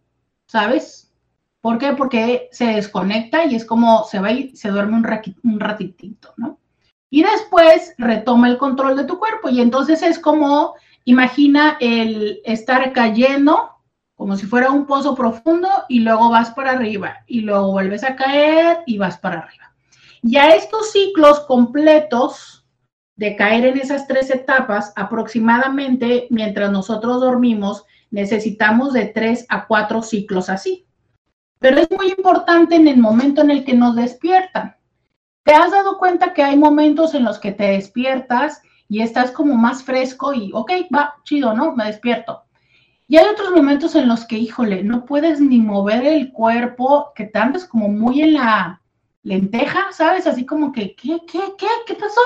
¿sabes? 0.47 1.13
¿Por 1.61 1.77
qué? 1.77 1.93
Porque 1.93 2.49
se 2.53 2.67
desconecta 2.67 3.45
y 3.45 3.55
es 3.55 3.67
como 3.67 4.05
se 4.05 4.21
va 4.21 4.33
y 4.33 4.57
se 4.57 4.71
duerme 4.71 4.97
un, 4.97 5.07
un 5.43 5.61
ratitito, 5.61 6.33
¿no? 6.39 6.59
y 7.11 7.23
después 7.23 7.95
retoma 7.99 8.49
el 8.49 8.59
control 8.59 8.97
de 8.97 9.05
tu 9.05 9.19
cuerpo. 9.19 9.49
Y 9.49 9.61
entonces 9.61 10.03
es 10.03 10.19
como, 10.19 10.75
imagina 11.05 11.77
el 11.81 12.41
estar 12.45 12.93
cayendo 12.93 13.71
como 14.19 14.37
si 14.37 14.47
fuera 14.47 14.73
un 14.73 14.85
pozo 14.85 15.15
profundo 15.15 15.69
y 15.89 16.01
luego 16.01 16.29
vas 16.29 16.51
para 16.51 16.73
arriba 16.73 17.19
y 17.29 17.43
luego 17.43 17.71
vuelves 17.71 18.03
a 18.03 18.17
caer 18.17 18.79
y 18.85 18.99
vas 18.99 19.17
para 19.17 19.39
arriba. 19.39 19.73
Y 20.23 20.37
a 20.37 20.57
estos 20.57 20.91
ciclos 20.91 21.39
completos 21.47 22.67
de 23.15 23.37
caer 23.37 23.65
en 23.65 23.79
esas 23.79 24.09
tres 24.09 24.29
etapas, 24.31 24.93
aproximadamente 24.97 26.27
mientras 26.31 26.73
nosotros 26.73 27.21
dormimos, 27.21 27.85
necesitamos 28.11 28.93
de 28.93 29.07
tres 29.07 29.47
a 29.51 29.69
cuatro 29.69 30.03
ciclos 30.03 30.49
así. 30.51 30.85
Pero 31.61 31.79
es 31.79 31.89
muy 31.89 32.09
importante 32.09 32.75
en 32.75 32.89
el 32.89 32.99
momento 32.99 33.43
en 33.43 33.53
el 33.53 33.65
que 33.65 33.75
nos 33.75 33.95
despiertan. 33.95 34.75
¿Te 35.45 35.53
has 35.53 35.71
dado 35.71 35.97
cuenta 35.97 36.35
que 36.35 36.43
hay 36.43 36.57
momentos 36.57 37.15
en 37.15 37.23
los 37.23 37.39
que 37.39 37.53
te 37.53 37.71
despiertas 37.71 38.63
y 38.89 39.01
estás 39.01 39.31
como 39.31 39.55
más 39.55 39.85
fresco 39.85 40.35
y, 40.35 40.51
ok, 40.53 40.73
va, 40.93 41.15
chido, 41.23 41.55
¿no? 41.55 41.77
Me 41.77 41.85
despierto. 41.85 42.48
Y 43.09 43.17
hay 43.17 43.27
otros 43.27 43.51
momentos 43.53 43.95
en 43.95 44.07
los 44.07 44.27
que, 44.27 44.37
híjole, 44.37 44.85
no 44.85 45.07
puedes 45.07 45.41
ni 45.41 45.61
mover 45.61 46.05
el 46.05 46.31
cuerpo, 46.31 47.13
que 47.15 47.25
te 47.25 47.39
andas 47.39 47.65
como 47.65 47.89
muy 47.89 48.21
en 48.21 48.35
la 48.35 48.83
lenteja, 49.23 49.91
¿sabes? 49.93 50.27
Así 50.27 50.45
como 50.45 50.73
que, 50.73 50.95
¿qué, 50.95 51.19
qué, 51.27 51.41
qué, 51.57 51.67
qué 51.87 51.95
pasó? 51.95 52.21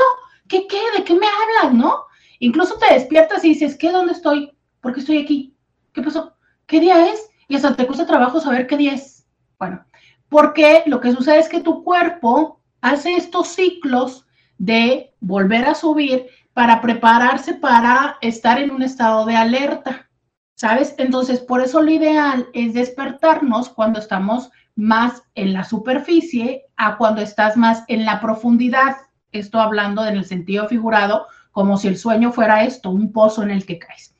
¿Qué, 0.48 0.66
qué? 0.66 0.80
¿De 0.96 1.04
qué 1.04 1.14
me 1.14 1.26
hablas, 1.26 1.72
no? 1.72 2.04
Incluso 2.40 2.76
te 2.78 2.92
despiertas 2.94 3.44
y 3.44 3.50
dices, 3.50 3.78
¿qué? 3.78 3.92
¿Dónde 3.92 4.12
estoy? 4.12 4.52
¿Por 4.80 4.92
qué 4.92 5.00
estoy 5.00 5.18
aquí? 5.18 5.56
¿Qué 5.92 6.02
pasó? 6.02 6.34
¿Qué 6.66 6.80
día 6.80 7.12
es? 7.12 7.30
Y 7.46 7.54
hasta 7.54 7.76
te 7.76 7.86
cuesta 7.86 8.04
trabajo 8.04 8.40
saber 8.40 8.66
qué 8.66 8.76
día 8.76 8.94
es. 8.94 9.24
Bueno, 9.60 9.84
porque 10.28 10.82
lo 10.86 11.00
que 11.00 11.12
sucede 11.12 11.38
es 11.38 11.48
que 11.48 11.60
tu 11.60 11.84
cuerpo 11.84 12.60
hace 12.80 13.14
estos 13.14 13.48
ciclos 13.48 14.26
de 14.58 15.14
volver 15.20 15.66
a 15.66 15.76
subir 15.76 16.26
para 16.54 16.80
prepararse 16.80 17.54
para 17.54 18.18
estar 18.20 18.58
en 18.58 18.72
un 18.72 18.82
estado 18.82 19.24
de 19.24 19.36
alerta, 19.36 20.08
¿sabes? 20.54 20.94
Entonces, 20.98 21.40
por 21.40 21.60
eso 21.60 21.82
lo 21.82 21.90
ideal 21.90 22.48
es 22.52 22.74
despertarnos 22.74 23.68
cuando 23.68 23.98
estamos 23.98 24.50
más 24.74 25.22
en 25.34 25.52
la 25.52 25.64
superficie 25.64 26.64
a 26.76 26.96
cuando 26.96 27.20
estás 27.20 27.56
más 27.56 27.84
en 27.88 28.04
la 28.04 28.20
profundidad. 28.20 28.96
Esto 29.32 29.60
hablando 29.60 30.04
en 30.06 30.16
el 30.16 30.24
sentido 30.24 30.68
figurado, 30.68 31.26
como 31.50 31.76
si 31.76 31.88
el 31.88 31.98
sueño 31.98 32.32
fuera 32.32 32.64
esto, 32.64 32.90
un 32.90 33.12
pozo 33.12 33.42
en 33.42 33.50
el 33.50 33.66
que 33.66 33.78
caes. 33.78 34.14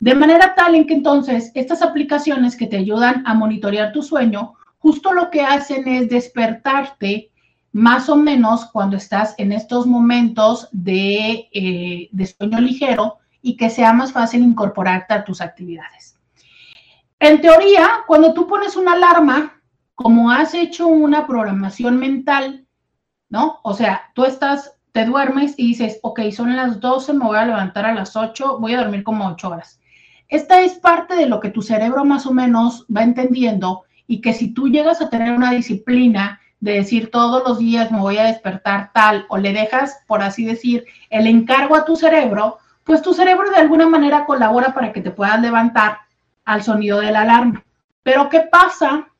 De 0.00 0.14
manera 0.14 0.54
tal 0.54 0.74
en 0.74 0.86
que 0.86 0.94
entonces 0.94 1.52
estas 1.54 1.82
aplicaciones 1.82 2.56
que 2.56 2.66
te 2.66 2.78
ayudan 2.78 3.22
a 3.26 3.34
monitorear 3.34 3.92
tu 3.92 4.02
sueño, 4.02 4.54
justo 4.78 5.12
lo 5.12 5.30
que 5.30 5.42
hacen 5.42 5.86
es 5.86 6.08
despertarte 6.08 7.30
más 7.72 8.08
o 8.08 8.16
menos 8.16 8.66
cuando 8.72 8.96
estás 8.96 9.34
en 9.38 9.52
estos 9.52 9.86
momentos 9.86 10.68
eh, 10.86 12.08
de, 12.10 12.26
sueño 12.26 12.60
ligero 12.60 13.18
y 13.42 13.56
que 13.56 13.70
sea 13.70 13.92
más 13.92 14.12
fácil 14.12 14.42
incorporarte 14.42 15.14
a 15.14 15.24
tus 15.24 15.40
actividades. 15.40 16.16
En 17.18 17.40
teoría, 17.40 18.04
cuando 18.06 18.32
tú 18.32 18.46
pones 18.46 18.76
una 18.76 18.92
alarma, 18.92 19.60
como 19.94 20.30
has 20.30 20.54
hecho 20.54 20.86
una 20.86 21.26
programación 21.26 21.98
mental, 21.98 22.66
¿no? 23.28 23.60
O 23.62 23.74
sea, 23.74 24.10
tú 24.14 24.24
estás, 24.24 24.72
te 24.92 25.04
duermes 25.04 25.54
y 25.58 25.68
dices, 25.68 25.98
ok, 26.02 26.20
son 26.30 26.56
las 26.56 26.80
12, 26.80 27.12
me 27.12 27.26
voy 27.26 27.36
a 27.36 27.44
levantar 27.44 27.84
a 27.84 27.94
las 27.94 28.16
8, 28.16 28.58
voy 28.58 28.74
a 28.74 28.80
dormir 28.80 29.04
como 29.04 29.28
8 29.28 29.48
horas. 29.48 29.80
Esta 30.28 30.60
es 30.62 30.74
parte 30.74 31.14
de 31.16 31.26
lo 31.26 31.40
que 31.40 31.50
tu 31.50 31.60
cerebro 31.60 32.04
más 32.04 32.24
o 32.24 32.32
menos 32.32 32.86
va 32.94 33.02
entendiendo 33.02 33.82
y 34.06 34.20
que 34.20 34.32
si 34.32 34.54
tú 34.54 34.68
llegas 34.68 35.02
a 35.02 35.10
tener 35.10 35.32
una 35.32 35.50
disciplina 35.50 36.40
de 36.60 36.72
decir 36.72 37.10
todos 37.10 37.42
los 37.46 37.58
días 37.58 37.90
me 37.90 38.00
voy 38.00 38.18
a 38.18 38.24
despertar 38.24 38.92
tal 38.92 39.26
o 39.28 39.38
le 39.38 39.52
dejas, 39.52 40.02
por 40.06 40.22
así 40.22 40.44
decir, 40.44 40.84
el 41.10 41.26
encargo 41.26 41.74
a 41.74 41.84
tu 41.84 41.96
cerebro, 41.96 42.58
pues 42.84 43.02
tu 43.02 43.14
cerebro 43.14 43.50
de 43.50 43.56
alguna 43.56 43.88
manera 43.88 44.26
colabora 44.26 44.74
para 44.74 44.92
que 44.92 45.00
te 45.00 45.10
puedas 45.10 45.40
levantar 45.40 45.98
al 46.44 46.62
sonido 46.62 47.00
de 47.00 47.12
la 47.12 47.22
alarma. 47.22 47.64
Pero 48.02 48.28
¿qué 48.28 48.40
pasa 48.40 49.10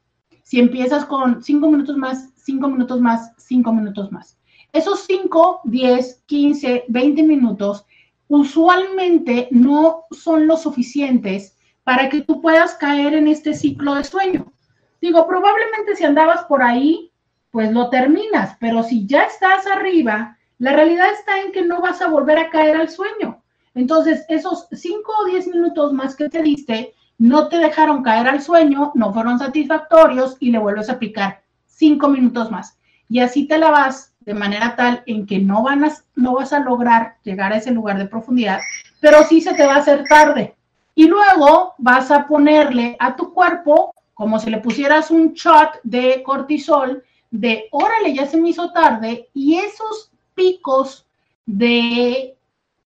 si 0.51 0.59
empiezas 0.59 1.05
con 1.05 1.45
cinco 1.45 1.71
minutos 1.71 1.97
más, 1.97 2.31
cinco 2.35 2.67
minutos 2.67 3.01
más, 3.01 3.33
cinco 3.37 3.73
minutos 3.73 4.11
más. 4.11 4.37
Esos 4.73 5.05
5, 5.05 5.61
10, 5.63 6.25
15, 6.27 6.85
20 6.89 7.23
minutos 7.23 7.85
usualmente 8.27 9.47
no 9.53 10.07
son 10.11 10.49
lo 10.49 10.57
suficientes 10.57 11.57
para 11.85 12.09
que 12.09 12.23
tú 12.23 12.41
puedas 12.41 12.75
caer 12.75 13.15
en 13.15 13.29
este 13.29 13.55
ciclo 13.55 13.95
de 13.95 14.03
sueño. 14.03 14.53
Digo, 15.01 15.25
probablemente 15.29 15.95
si 15.95 16.05
andabas 16.05 16.45
por 16.47 16.65
ahí, 16.65 17.13
pues 17.53 17.71
lo 17.71 17.89
terminas, 17.89 18.57
pero 18.59 18.83
si 18.83 19.07
ya 19.07 19.23
estás 19.23 19.69
arriba, 19.69 20.37
la 20.59 20.73
realidad 20.73 21.13
está 21.13 21.41
en 21.43 21.53
que 21.53 21.63
no 21.63 21.81
vas 21.81 22.03
a 22.03 22.09
volver 22.09 22.39
a 22.39 22.51
caer 22.51 22.77
al 22.77 22.91
sueño. 22.91 23.40
Entonces, 23.75 24.25
esos 24.29 24.67
5 24.73 25.13
o 25.23 25.25
10 25.27 25.49
minutos 25.49 25.93
más 25.93 26.17
que 26.17 26.29
te 26.29 26.43
diste 26.43 26.95
no 27.19 27.49
te 27.49 27.59
dejaron 27.59 28.03
caer 28.03 28.29
al 28.29 28.43
sueño, 28.43 28.93
no 28.95 29.13
fueron 29.13 29.39
satisfactorios 29.39 30.37
y 30.41 30.51
le 30.51 30.59
vuelves 30.59 30.89
a 30.89 30.99
picar 30.99 31.43
5 31.67 32.09
minutos 32.09 32.51
más. 32.51 32.79
Y 33.09 33.21
así 33.21 33.47
te 33.47 33.59
la 33.59 33.71
vas 33.71 34.15
de 34.21 34.35
manera 34.35 34.75
tal 34.77 35.03
en 35.07 35.27
que 35.27 35.39
no, 35.39 35.63
van 35.63 35.85
no 36.17 36.35
vas 36.35 36.53
a 36.53 36.61
lograr 36.61 37.17
llegar 37.23 37.53
a 37.53 37.57
ese 37.57 37.73
lugar 37.73 37.99
de 37.99 38.07
profundidad, 38.07 38.61
pero 39.01 39.25
sí 39.25 39.41
se 39.41 39.55
te 39.55 39.67
va 39.67 39.75
a 39.75 39.79
hacer 39.79 40.05
tarde. 40.09 40.55
Y 40.95 41.07
luego 41.07 41.75
vas 41.79 42.11
a 42.11 42.27
ponerle 42.27 42.97
a 42.99 43.17
tu 43.17 43.33
cuerpo 43.33 43.95
como 44.15 44.39
si 44.39 44.51
le 44.51 44.59
pusieras 44.59 45.11
un 45.11 45.33
shot 45.33 45.81
de 45.83 46.23
cortisol 46.23 47.03
de, 47.31 47.69
órale, 47.71 48.15
ya 48.15 48.27
se 48.27 48.37
me 48.37 48.51
hizo 48.51 48.71
tarde, 48.73 49.29
y 49.33 49.57
esos 49.57 50.11
picos 50.35 51.07
de 51.47 52.37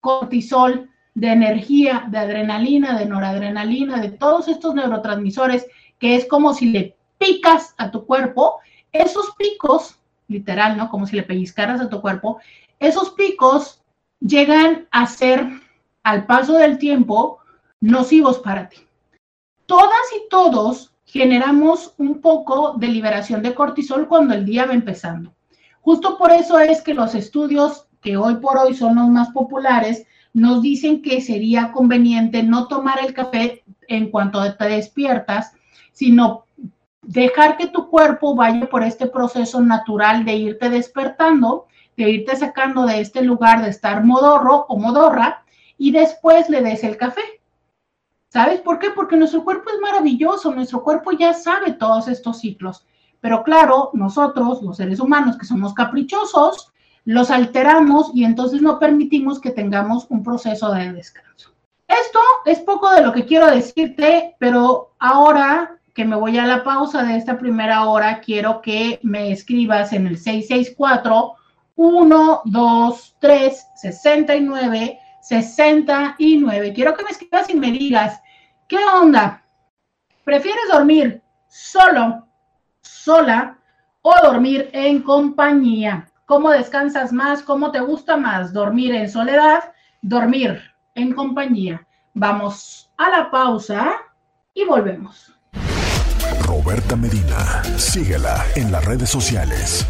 cortisol, 0.06 0.88
de 1.16 1.30
energía, 1.30 2.06
de 2.12 2.20
adrenalina, 2.20 2.96
de 3.00 3.08
noradrenalina, 3.08 4.00
de 4.00 4.12
todos 4.12 4.48
estos 4.48 4.76
neurotransmisores, 4.76 5.66
que 5.98 6.16
es 6.16 6.28
como 6.28 6.54
si 6.54 6.68
le 6.68 6.96
picas 7.18 7.74
a 7.80 7.90
tu 7.90 8.06
cuerpo, 8.06 8.60
esos 8.92 9.34
picos, 9.36 9.98
literal, 10.28 10.78
¿no? 10.78 10.90
Como 10.90 11.08
si 11.08 11.16
le 11.16 11.24
pellizcaras 11.24 11.82
a 11.82 11.90
tu 11.90 12.02
cuerpo, 12.02 12.40
esos 12.80 13.10
picos 13.12 13.82
llegan 14.20 14.88
a 14.92 15.08
ser, 15.08 15.48
al 16.04 16.28
paso 16.28 16.54
del 16.54 16.78
tiempo, 16.78 17.40
nocivos 17.82 18.38
para 18.38 18.70
ti. 18.70 18.78
Todas 19.66 20.06
y 20.16 20.30
todos 20.30 20.94
generamos 21.06 21.96
un 21.98 22.22
poco 22.22 22.76
de 22.78 22.90
liberación 22.90 23.42
de 23.42 23.56
cortisol 23.56 24.08
cuando 24.08 24.36
el 24.36 24.46
día 24.46 24.68
va 24.68 24.74
empezando. 24.74 25.34
Justo 25.82 26.16
por 26.20 26.32
eso 26.32 26.60
es 26.60 26.84
que 26.84 26.94
los 26.94 27.16
estudios 27.16 27.88
que 28.06 28.16
hoy 28.16 28.36
por 28.36 28.58
hoy 28.60 28.76
son 28.76 28.96
los 28.96 29.10
más 29.10 29.32
populares 29.32 30.06
nos 30.32 30.62
dicen 30.62 31.02
que 31.02 31.22
sería 31.22 31.72
conveniente 31.72 32.44
no 32.44 32.68
tomar 32.68 33.00
el 33.04 33.16
café 33.16 33.64
en 33.88 34.12
cuanto 34.12 34.40
te 34.56 34.66
despiertas, 34.66 35.54
sino 35.92 36.46
dejar 37.02 37.58
que 37.58 37.68
tu 37.68 37.90
cuerpo 37.90 38.36
vaya 38.36 38.70
por 38.70 38.84
este 38.84 39.08
proceso 39.08 39.60
natural 39.60 40.24
de 40.24 40.36
irte 40.36 40.70
despertando, 40.70 41.66
de 41.98 42.12
irte 42.12 42.36
sacando 42.36 42.86
de 42.86 43.02
este 43.02 43.24
lugar 43.24 43.64
de 43.64 43.70
estar 43.70 44.04
modorro 44.04 44.66
o 44.70 44.78
modorra 44.78 45.44
y 45.78 45.92
después 45.92 46.48
le 46.50 46.62
des 46.62 46.84
el 46.84 46.98
café. 46.98 47.24
¿Sabes 48.30 48.62
por 48.62 48.78
qué? 48.78 48.92
Porque 48.92 49.18
nuestro 49.18 49.44
cuerpo 49.44 49.72
es 49.72 49.80
maravilloso, 49.80 50.54
nuestro 50.54 50.84
cuerpo 50.84 51.12
ya 51.12 51.34
sabe 51.34 51.72
todos 51.74 52.08
estos 52.08 52.40
ciclos. 52.40 52.86
Pero 53.20 53.44
claro, 53.44 53.90
nosotros, 53.94 54.62
los 54.62 54.78
seres 54.78 55.00
humanos 55.00 55.38
que 55.38 55.46
somos 55.46 55.74
caprichosos, 55.74 56.72
los 57.06 57.30
alteramos 57.32 58.12
y 58.14 58.24
entonces 58.24 58.62
no 58.62 58.80
permitimos 58.80 59.40
que 59.40 59.52
tengamos 59.52 60.08
un 60.10 60.24
proceso 60.24 60.74
de 60.74 60.92
descanso. 60.92 61.52
Esto 61.88 62.20
es 62.46 62.60
poco 62.60 62.92
de 62.92 63.02
lo 63.02 63.14
que 63.14 63.26
quiero 63.26 63.50
decirte, 63.50 64.36
pero 64.40 64.96
ahora 65.00 65.80
que 65.94 66.04
me 66.04 66.16
voy 66.16 66.38
a 66.38 66.46
la 66.46 66.64
pausa 66.64 67.04
de 67.04 67.16
esta 67.16 67.38
primera 67.38 67.86
hora, 67.86 68.20
quiero 68.20 68.62
que 68.62 69.00
me 69.04 69.32
escribas 69.32 69.94
en 69.94 70.08
el 70.08 70.18
664 70.18 71.36
123 71.76 73.68
69 73.76 75.00
69. 75.22 76.74
Quiero 76.74 76.96
que 76.96 77.04
me 77.04 77.12
escribas 77.12 77.50
y 77.50 77.56
me 77.56 77.72
digas, 77.72 78.20
¿qué 78.68 78.78
onda? 78.78 79.44
¿Prefieres 80.24 80.66
dormir 80.72 81.22
solo, 81.48 82.28
sola 82.82 83.60
o 84.02 84.14
dormir 84.24 84.70
en 84.74 85.02
compañía? 85.02 86.12
¿Cómo 86.26 86.50
descansas 86.50 87.14
más? 87.14 87.44
¿Cómo 87.44 87.72
te 87.72 87.80
gusta 87.82 88.18
más? 88.18 88.52
¿Dormir 88.52 88.96
en 88.96 89.08
soledad? 89.08 89.66
¿Dormir 90.02 90.60
en 90.96 91.14
compañía? 91.14 91.86
Vamos 92.16 92.90
a 92.98 93.12
la 93.12 93.30
pausa 93.30 93.92
y 94.52 94.66
volvemos. 94.66 95.32
Roberta 96.42 96.96
Medina, 96.96 97.62
síguela 97.78 98.44
en 98.56 98.72
las 98.72 98.84
redes 98.86 99.12
sociales. 99.12 99.86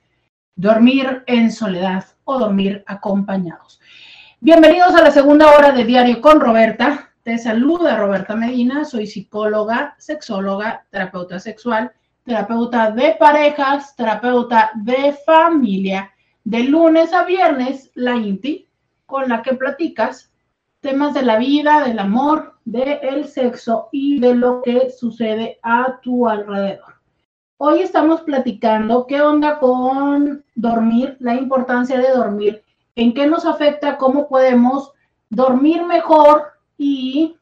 ¿Dormir 0.55 1.23
en 1.27 1.51
soledad 1.51 2.05
o 2.23 2.39
dormir 2.39 2.83
acompañados? 2.87 3.79
Bienvenidos 4.39 4.93
a 4.95 5.01
la 5.01 5.11
segunda 5.11 5.51
hora 5.51 5.71
de 5.71 5.83
Diario 5.85 6.21
con 6.21 6.39
Roberta. 6.39 7.11
Te 7.23 7.37
saluda 7.37 7.97
Roberta 7.97 8.35
Medina, 8.35 8.85
soy 8.85 9.07
psicóloga, 9.07 9.95
sexóloga, 9.97 10.85
terapeuta 10.91 11.39
sexual 11.39 11.91
terapeuta 12.25 12.89
de 12.89 13.15
parejas, 13.19 13.95
terapeuta 13.95 14.71
de 14.75 15.13
familia. 15.25 16.11
De 16.43 16.63
lunes 16.63 17.13
a 17.13 17.23
viernes, 17.23 17.91
la 17.95 18.15
INTI, 18.15 18.67
con 19.05 19.29
la 19.29 19.41
que 19.41 19.53
platicas 19.53 20.31
temas 20.85 21.15
de 21.15 21.23
la 21.23 21.37
vida, 21.37 21.83
del 21.83 21.97
amor, 21.97 22.59
del 22.63 23.25
sexo 23.25 23.89
y 23.91 24.19
de 24.19 24.35
lo 24.35 24.61
que 24.61 24.91
sucede 24.91 25.57
a 25.63 25.99
tu 25.99 26.29
alrededor. 26.29 26.93
Hoy 27.57 27.79
estamos 27.79 28.21
platicando 28.21 29.07
qué 29.07 29.19
onda 29.19 29.57
con 29.57 30.45
dormir, 30.53 31.17
la 31.19 31.33
importancia 31.33 31.97
de 31.97 32.11
dormir, 32.11 32.63
en 32.95 33.15
qué 33.15 33.25
nos 33.25 33.47
afecta, 33.47 33.97
cómo 33.97 34.27
podemos 34.29 34.91
dormir 35.31 35.83
mejor 35.83 36.53
y 36.77 37.35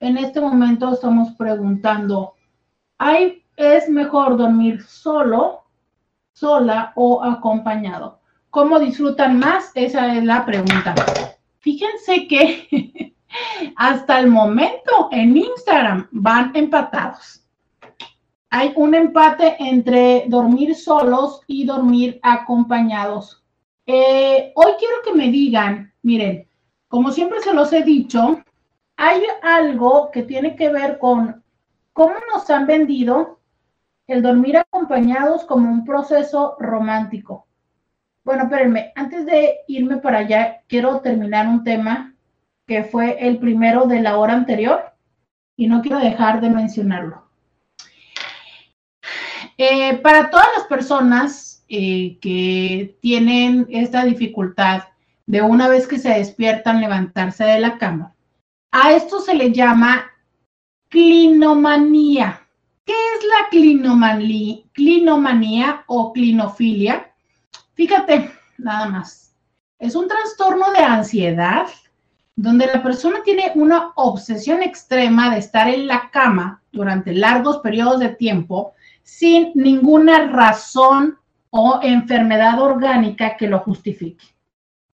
en 0.00 0.16
este 0.16 0.40
momento 0.40 0.94
estamos 0.94 1.32
preguntando, 1.32 2.36
¿hay 2.96 3.44
¿Es 3.54 3.86
mejor 3.90 4.38
dormir 4.38 4.82
solo, 4.82 5.64
sola 6.32 6.94
o 6.96 7.22
acompañado? 7.22 8.18
¿Cómo 8.48 8.80
disfrutan 8.80 9.38
más? 9.38 9.72
Esa 9.74 10.16
es 10.16 10.24
la 10.24 10.46
pregunta. 10.46 10.94
Fíjense 11.62 12.26
que 12.26 13.14
hasta 13.76 14.18
el 14.18 14.26
momento 14.26 15.08
en 15.12 15.36
Instagram 15.36 16.08
van 16.10 16.50
empatados. 16.54 17.46
Hay 18.50 18.72
un 18.74 18.96
empate 18.96 19.56
entre 19.60 20.24
dormir 20.26 20.74
solos 20.74 21.40
y 21.46 21.64
dormir 21.64 22.18
acompañados. 22.22 23.44
Eh, 23.86 24.52
hoy 24.56 24.72
quiero 24.76 24.96
que 25.04 25.14
me 25.14 25.30
digan, 25.30 25.94
miren, 26.02 26.48
como 26.88 27.12
siempre 27.12 27.40
se 27.40 27.54
los 27.54 27.72
he 27.72 27.82
dicho, 27.84 28.42
hay 28.96 29.22
algo 29.42 30.10
que 30.10 30.24
tiene 30.24 30.56
que 30.56 30.68
ver 30.68 30.98
con 30.98 31.44
cómo 31.92 32.14
nos 32.34 32.50
han 32.50 32.66
vendido 32.66 33.38
el 34.08 34.20
dormir 34.20 34.58
acompañados 34.58 35.44
como 35.44 35.70
un 35.70 35.84
proceso 35.84 36.56
romántico. 36.58 37.46
Bueno, 38.24 38.44
espérenme, 38.44 38.92
antes 38.94 39.26
de 39.26 39.58
irme 39.66 39.96
para 39.96 40.18
allá, 40.18 40.62
quiero 40.68 41.00
terminar 41.00 41.48
un 41.48 41.64
tema 41.64 42.14
que 42.66 42.84
fue 42.84 43.16
el 43.26 43.38
primero 43.38 43.86
de 43.86 44.00
la 44.00 44.16
hora 44.16 44.34
anterior 44.34 44.92
y 45.56 45.66
no 45.66 45.82
quiero 45.82 45.98
dejar 45.98 46.40
de 46.40 46.50
mencionarlo. 46.50 47.28
Eh, 49.58 49.98
para 49.98 50.30
todas 50.30 50.46
las 50.56 50.66
personas 50.66 51.64
eh, 51.68 52.18
que 52.20 52.96
tienen 53.00 53.66
esta 53.70 54.04
dificultad 54.04 54.84
de 55.26 55.42
una 55.42 55.68
vez 55.68 55.86
que 55.86 55.98
se 55.98 56.10
despiertan 56.10 56.80
levantarse 56.80 57.44
de 57.44 57.58
la 57.60 57.76
cama, 57.76 58.14
a 58.70 58.92
esto 58.92 59.20
se 59.20 59.34
le 59.34 59.52
llama 59.52 60.10
clinomanía. 60.88 62.40
¿Qué 62.84 62.92
es 62.92 63.24
la 63.24 63.48
clinomanía, 64.74 65.84
o 65.86 66.12
clinofilia? 66.12 67.11
Fíjate, 67.74 68.30
nada 68.58 68.88
más. 68.88 69.34
Es 69.78 69.94
un 69.94 70.08
trastorno 70.08 70.70
de 70.72 70.80
ansiedad 70.80 71.66
donde 72.36 72.66
la 72.66 72.82
persona 72.82 73.22
tiene 73.24 73.52
una 73.54 73.92
obsesión 73.96 74.62
extrema 74.62 75.30
de 75.30 75.38
estar 75.38 75.68
en 75.68 75.86
la 75.86 76.10
cama 76.10 76.62
durante 76.72 77.12
largos 77.12 77.58
periodos 77.58 78.00
de 78.00 78.10
tiempo 78.10 78.72
sin 79.02 79.52
ninguna 79.54 80.28
razón 80.28 81.18
o 81.50 81.80
enfermedad 81.82 82.60
orgánica 82.60 83.36
que 83.36 83.48
lo 83.48 83.58
justifique. 83.60 84.24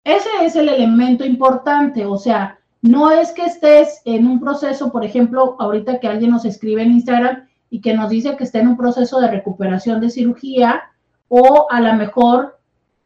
Ese 0.04 0.30
es 0.42 0.56
el 0.56 0.70
elemento 0.70 1.26
importante, 1.26 2.06
o 2.06 2.18
sea, 2.18 2.60
No 2.82 3.10
es 3.10 3.32
que 3.32 3.46
estés 3.46 4.02
en 4.06 4.28
un 4.28 4.40
proceso, 4.40 4.92
por 4.92 5.04
ejemplo, 5.04 5.56
ahorita 5.58 6.00
que 6.00 6.08
alguien 6.08 6.30
nos 6.30 6.46
escribe 6.46 6.84
en 6.84 6.92
Instagram 6.92 7.48
y 7.72 7.82
que 7.82 7.96
nos 7.96 8.10
dice 8.10 8.38
que 8.38 8.44
está 8.44 8.60
en 8.60 8.68
un 8.68 8.78
proceso 8.78 9.20
de 9.20 9.32
recuperación 9.32 10.00
de 10.00 10.12
cirugía 10.12 10.84
o 11.28 11.66
a 11.72 11.82
lo 11.82 11.94
mejor 11.96 12.55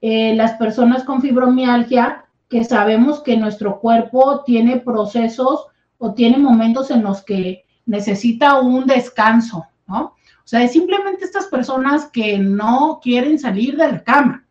eh, 0.02 0.34
las 0.36 0.54
personas 0.54 1.04
con 1.04 1.22
fibromialgia 1.22 2.26
que 2.50 2.64
sabemos 2.64 3.22
que 3.22 3.38
nuestro 3.38 3.80
cuerpo 3.80 4.43
tiene 4.45 4.78
procesos 4.78 5.68
o 5.97 6.14
tiene 6.14 6.38
momentos 6.38 6.89
en 6.89 7.04
los 7.04 7.22
que 7.22 7.66
necesita 7.86 8.60
un 8.60 8.86
descanso, 8.86 9.66
¿no? 9.88 10.00
O 10.02 10.47
sea, 10.50 10.64
es 10.64 10.72
simplemente 10.72 11.26
estas 11.26 11.45
personas 11.45 12.06
que 12.06 12.39
no 12.39 13.00
quieren 13.04 13.38
salir 13.38 13.78
de 13.78 13.91
la 13.91 14.04
cama, 14.04 14.45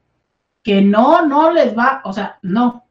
que 0.62 0.80
no, 0.80 1.26
no 1.26 1.51
les 1.51 1.76
va, 1.76 2.03
o 2.05 2.12
sea, 2.12 2.38
no. 2.42 2.84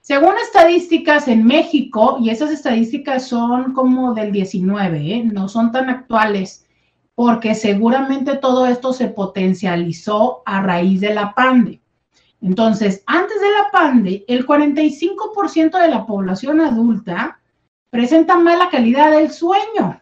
Según 0.00 0.34
estadísticas 0.38 1.28
en 1.28 1.44
México, 1.44 2.16
y 2.20 2.30
esas 2.30 2.50
estadísticas 2.50 3.26
son 3.26 3.72
como 3.72 4.14
del 4.14 4.32
19, 4.32 4.98
¿eh? 4.98 5.24
no 5.24 5.48
son 5.48 5.72
tan 5.72 5.90
actuales, 5.90 6.66
porque 7.14 7.54
seguramente 7.54 8.36
todo 8.36 8.66
esto 8.66 8.92
se 8.92 9.08
potencializó 9.08 10.42
a 10.46 10.62
raíz 10.62 11.00
de 11.00 11.12
la 11.12 11.34
pandemia. 11.34 11.80
Entonces, 12.46 13.02
antes 13.06 13.40
de 13.40 13.50
la 13.50 13.72
pandemia, 13.72 14.20
el 14.28 14.46
45% 14.46 15.82
de 15.82 15.88
la 15.88 16.06
población 16.06 16.60
adulta 16.60 17.40
presenta 17.90 18.38
mala 18.38 18.68
calidad 18.70 19.10
del 19.10 19.32
sueño, 19.32 20.00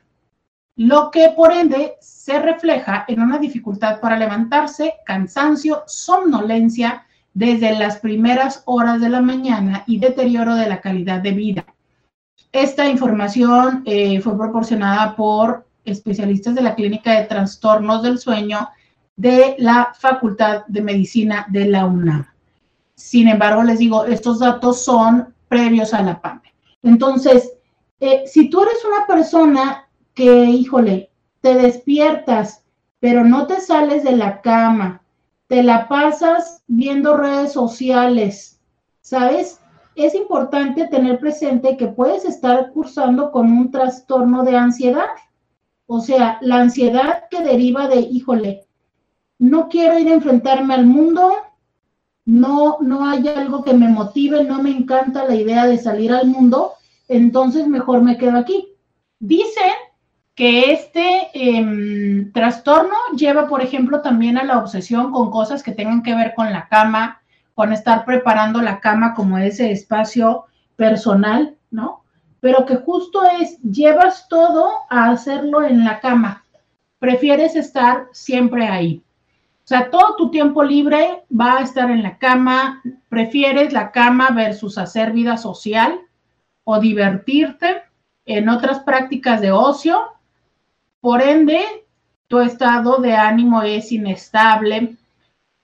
lo 0.77 1.11
que 1.11 1.33
por 1.35 1.55
ende 1.55 1.95
se 2.03 2.39
refleja 2.41 3.07
en 3.09 3.23
una 3.23 3.39
dificultad 3.39 3.99
para 3.99 4.19
levantarse, 4.19 4.93
cansancio, 5.07 5.85
somnolencia 5.87 7.07
desde 7.33 7.79
las 7.79 7.97
primeras 7.97 8.63
horas 8.67 9.01
de 9.01 9.09
la 9.09 9.23
mañana 9.23 9.83
y 9.87 9.99
deterioro 9.99 10.55
de 10.55 10.69
la 10.69 10.83
calidad 10.83 11.23
de 11.23 11.33
vida. 11.33 11.65
Esta 12.53 12.87
información 12.87 13.85
eh, 13.87 14.21
fue 14.21 14.37
proporcionada 14.37 15.17
por 15.17 15.67
especialistas 15.83 16.55
de 16.55 16.63
la 16.63 16.75
Clínica 16.75 17.13
de 17.13 17.25
Trastornos 17.25 18.03
del 18.03 18.19
Sueño 18.19 18.69
de 19.17 19.57
la 19.59 19.95
Facultad 19.99 20.67
de 20.67 20.83
Medicina 20.83 21.47
de 21.49 21.65
la 21.65 21.87
UNAM. 21.87 22.34
Sin 22.95 23.29
embargo, 23.29 23.63
les 23.63 23.79
digo, 23.79 24.05
estos 24.05 24.39
datos 24.39 24.85
son 24.85 25.35
previos 25.49 25.93
a 25.95 26.03
la 26.03 26.21
pandemia. 26.21 26.53
Entonces, 26.83 27.53
eh, 28.01 28.25
si 28.27 28.51
tú 28.51 28.63
eres 28.63 28.85
una 28.85 29.07
persona 29.07 29.89
que, 30.15 30.45
híjole, 30.45 31.11
te 31.41 31.55
despiertas, 31.55 32.65
pero 33.01 33.25
no 33.25 33.47
te 33.47 33.61
sales 33.61 34.05
de 34.05 34.17
la 34.17 34.41
cama, 34.41 35.03
te 35.47 35.63
la 35.63 35.89
pasas 35.89 36.63
viendo 36.67 37.17
redes 37.17 37.53
sociales, 37.53 38.61
¿sabes? 39.01 39.61
Es 39.95 40.15
importante 40.15 40.89
tener 40.89 41.19
presente 41.19 41.77
que 41.77 41.89
puedes 41.89 42.25
estar 42.25 42.73
cursando 42.73 43.31
con 43.31 43.53
un 43.53 43.71
trastorno 43.71 44.43
de 44.43 44.57
ansiedad. 44.57 45.07
O 45.87 46.01
sea, 46.01 46.39
la 46.41 46.57
ansiedad 46.61 47.25
que 47.31 47.43
deriva 47.43 47.89
de, 47.89 48.01
híjole, 48.01 48.67
no 49.39 49.69
quiero 49.69 49.99
ir 49.99 50.09
a 50.09 50.15
enfrentarme 50.15 50.75
al 50.75 50.87
mundo, 50.87 51.35
no, 52.25 52.79
no 52.81 53.07
hay 53.07 53.29
algo 53.29 53.63
que 53.63 53.75
me 53.75 53.89
motive, 53.89 54.45
no 54.45 54.63
me 54.63 54.71
encanta 54.71 55.25
la 55.25 55.35
idea 55.35 55.67
de 55.67 55.79
salir 55.79 56.13
al 56.13 56.27
mundo, 56.27 56.73
entonces 57.09 57.67
mejor 57.67 58.03
me 58.03 58.17
quedo 58.17 58.39
aquí. 58.39 58.69
Dicen 59.19 59.73
que 60.35 60.73
este 60.73 61.31
em, 61.35 62.33
trastorno 62.33 62.97
lleva, 63.17 63.47
por 63.47 63.63
ejemplo, 63.63 64.01
también 64.01 64.39
a 64.39 64.45
la 64.45 64.59
obsesión 64.59 65.13
con 65.13 65.31
cosas 65.31 65.63
que 65.63 65.73
tengan 65.73 66.03
que 66.03 66.15
ver 66.15 66.35
con 66.35 66.53
la 66.53 66.69
cama, 66.69 67.21
con 67.55 67.73
estar 67.73 68.05
preparando 68.05 68.61
la 68.61 68.81
cama 68.81 69.15
como 69.15 69.39
ese 69.39 69.71
espacio 69.71 70.47
personal, 70.77 71.57
¿no? 71.71 72.03
Pero 72.41 72.67
que 72.67 72.77
justo 72.77 73.23
es, 73.41 73.61
llevas 73.63 74.29
todo 74.29 74.71
a 74.91 75.11
hacerlo 75.11 75.63
en 75.63 75.85
la 75.85 76.01
cama. 76.01 76.45
Prefieres 76.99 77.55
estar 77.55 78.09
siempre 78.13 78.67
ahí. 78.67 79.04
O 79.65 79.67
sea, 79.67 79.91
todo 79.91 80.15
tu 80.17 80.31
tiempo 80.31 80.63
libre 80.63 81.23
va 81.33 81.57
a 81.57 81.63
estar 81.63 81.91
en 81.91 82.03
la 82.03 82.19
cama, 82.19 82.83
prefieres 83.09 83.73
la 83.73 83.93
cama 83.93 84.29
versus 84.29 84.77
hacer 84.77 85.13
vida 85.13 85.39
social 85.39 86.01
o 86.65 86.79
divertirte 86.79 87.83
en 88.27 88.51
otras 88.51 88.81
prácticas 88.81 89.41
de 89.41 89.53
ocio. 89.53 89.99
Por 91.01 91.23
ende, 91.23 91.63
tu 92.29 92.41
estado 92.41 92.99
de 92.99 93.15
ánimo 93.15 93.63
es 93.63 93.91
inestable, 93.91 94.97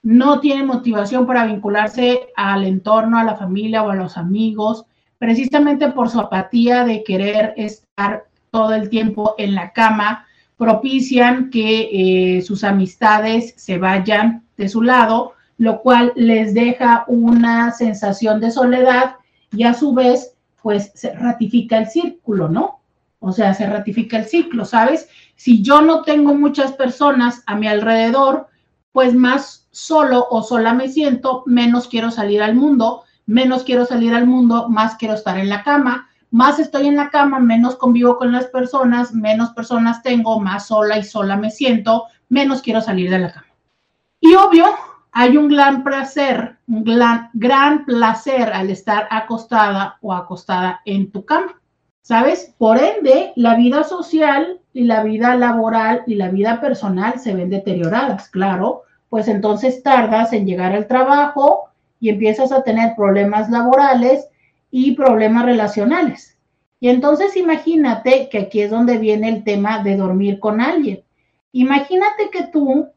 no 0.01 0.39
tiene 0.39 0.63
motivación 0.63 1.27
para 1.27 1.45
vincularse 1.45 2.29
al 2.35 2.65
entorno, 2.65 3.19
a 3.19 3.23
la 3.23 3.35
familia 3.35 3.83
o 3.83 3.91
a 3.91 3.95
los 3.95 4.17
amigos, 4.17 4.83
precisamente 5.19 5.89
por 5.89 6.09
su 6.09 6.19
apatía 6.19 6.85
de 6.85 7.03
querer 7.03 7.53
estar 7.55 8.25
todo 8.49 8.73
el 8.73 8.89
tiempo 8.89 9.35
en 9.37 9.53
la 9.53 9.73
cama 9.73 10.25
propician 10.61 11.49
que 11.49 11.89
eh, 12.37 12.41
sus 12.43 12.63
amistades 12.63 13.55
se 13.57 13.79
vayan 13.79 14.43
de 14.57 14.69
su 14.69 14.83
lado, 14.83 15.33
lo 15.57 15.81
cual 15.81 16.13
les 16.15 16.53
deja 16.53 17.03
una 17.07 17.71
sensación 17.71 18.39
de 18.39 18.51
soledad 18.51 19.15
y 19.51 19.63
a 19.63 19.73
su 19.73 19.91
vez, 19.95 20.35
pues 20.61 20.91
se 20.93 21.13
ratifica 21.13 21.79
el 21.79 21.87
círculo, 21.87 22.47
¿no? 22.47 22.79
O 23.17 23.31
sea, 23.31 23.55
se 23.55 23.65
ratifica 23.65 24.19
el 24.19 24.25
ciclo, 24.25 24.63
¿sabes? 24.63 25.09
Si 25.35 25.63
yo 25.63 25.81
no 25.81 26.03
tengo 26.03 26.35
muchas 26.35 26.73
personas 26.73 27.41
a 27.47 27.55
mi 27.55 27.67
alrededor, 27.67 28.45
pues 28.91 29.15
más 29.15 29.67
solo 29.71 30.27
o 30.29 30.43
sola 30.43 30.75
me 30.75 30.89
siento, 30.89 31.41
menos 31.47 31.87
quiero 31.87 32.11
salir 32.11 32.43
al 32.43 32.53
mundo, 32.53 33.01
menos 33.25 33.63
quiero 33.63 33.87
salir 33.87 34.13
al 34.13 34.27
mundo, 34.27 34.69
más 34.69 34.93
quiero 34.97 35.15
estar 35.15 35.39
en 35.39 35.49
la 35.49 35.63
cama, 35.63 36.10
más 36.31 36.59
estoy 36.59 36.87
en 36.87 36.95
la 36.95 37.09
cama, 37.09 37.39
menos 37.39 37.75
convivo 37.75 38.17
con 38.17 38.31
las 38.31 38.45
personas, 38.45 39.13
menos 39.13 39.51
personas 39.51 40.01
tengo, 40.01 40.39
más 40.39 40.67
sola 40.67 40.97
y 40.97 41.03
sola 41.03 41.35
me 41.35 41.51
siento, 41.51 42.05
menos 42.29 42.61
quiero 42.61 42.81
salir 42.81 43.09
de 43.09 43.19
la 43.19 43.31
cama. 43.31 43.47
Y 44.21 44.33
obvio, 44.35 44.65
hay 45.11 45.35
un 45.35 45.49
gran 45.49 45.83
placer, 45.83 46.57
un 46.67 46.85
gran, 46.85 47.29
gran 47.33 47.85
placer 47.85 48.53
al 48.53 48.69
estar 48.69 49.07
acostada 49.11 49.97
o 50.01 50.13
acostada 50.13 50.81
en 50.85 51.11
tu 51.11 51.25
cama. 51.25 51.61
¿Sabes? 52.01 52.55
Por 52.57 52.79
ende, 52.79 53.31
la 53.35 53.55
vida 53.55 53.83
social 53.83 54.59
y 54.73 54.85
la 54.85 55.03
vida 55.03 55.35
laboral 55.35 56.03
y 56.07 56.15
la 56.15 56.29
vida 56.29 56.59
personal 56.59 57.19
se 57.19 57.35
ven 57.35 57.49
deterioradas, 57.49 58.27
claro, 58.29 58.83
pues 59.09 59.27
entonces 59.27 59.83
tardas 59.83 60.33
en 60.33 60.47
llegar 60.47 60.73
al 60.73 60.87
trabajo 60.87 61.69
y 61.99 62.09
empiezas 62.09 62.51
a 62.51 62.63
tener 62.63 62.95
problemas 62.95 63.49
laborales 63.49 64.27
y 64.71 64.93
problemas 64.93 65.45
relacionales. 65.45 66.37
Y 66.79 66.89
entonces 66.89 67.37
imagínate 67.37 68.29
que 68.29 68.39
aquí 68.39 68.61
es 68.61 68.71
donde 68.71 68.97
viene 68.97 69.29
el 69.29 69.43
tema 69.43 69.83
de 69.83 69.97
dormir 69.97 70.39
con 70.39 70.61
alguien. 70.61 71.03
Imagínate 71.51 72.29
que 72.31 72.43
tú 72.43 72.87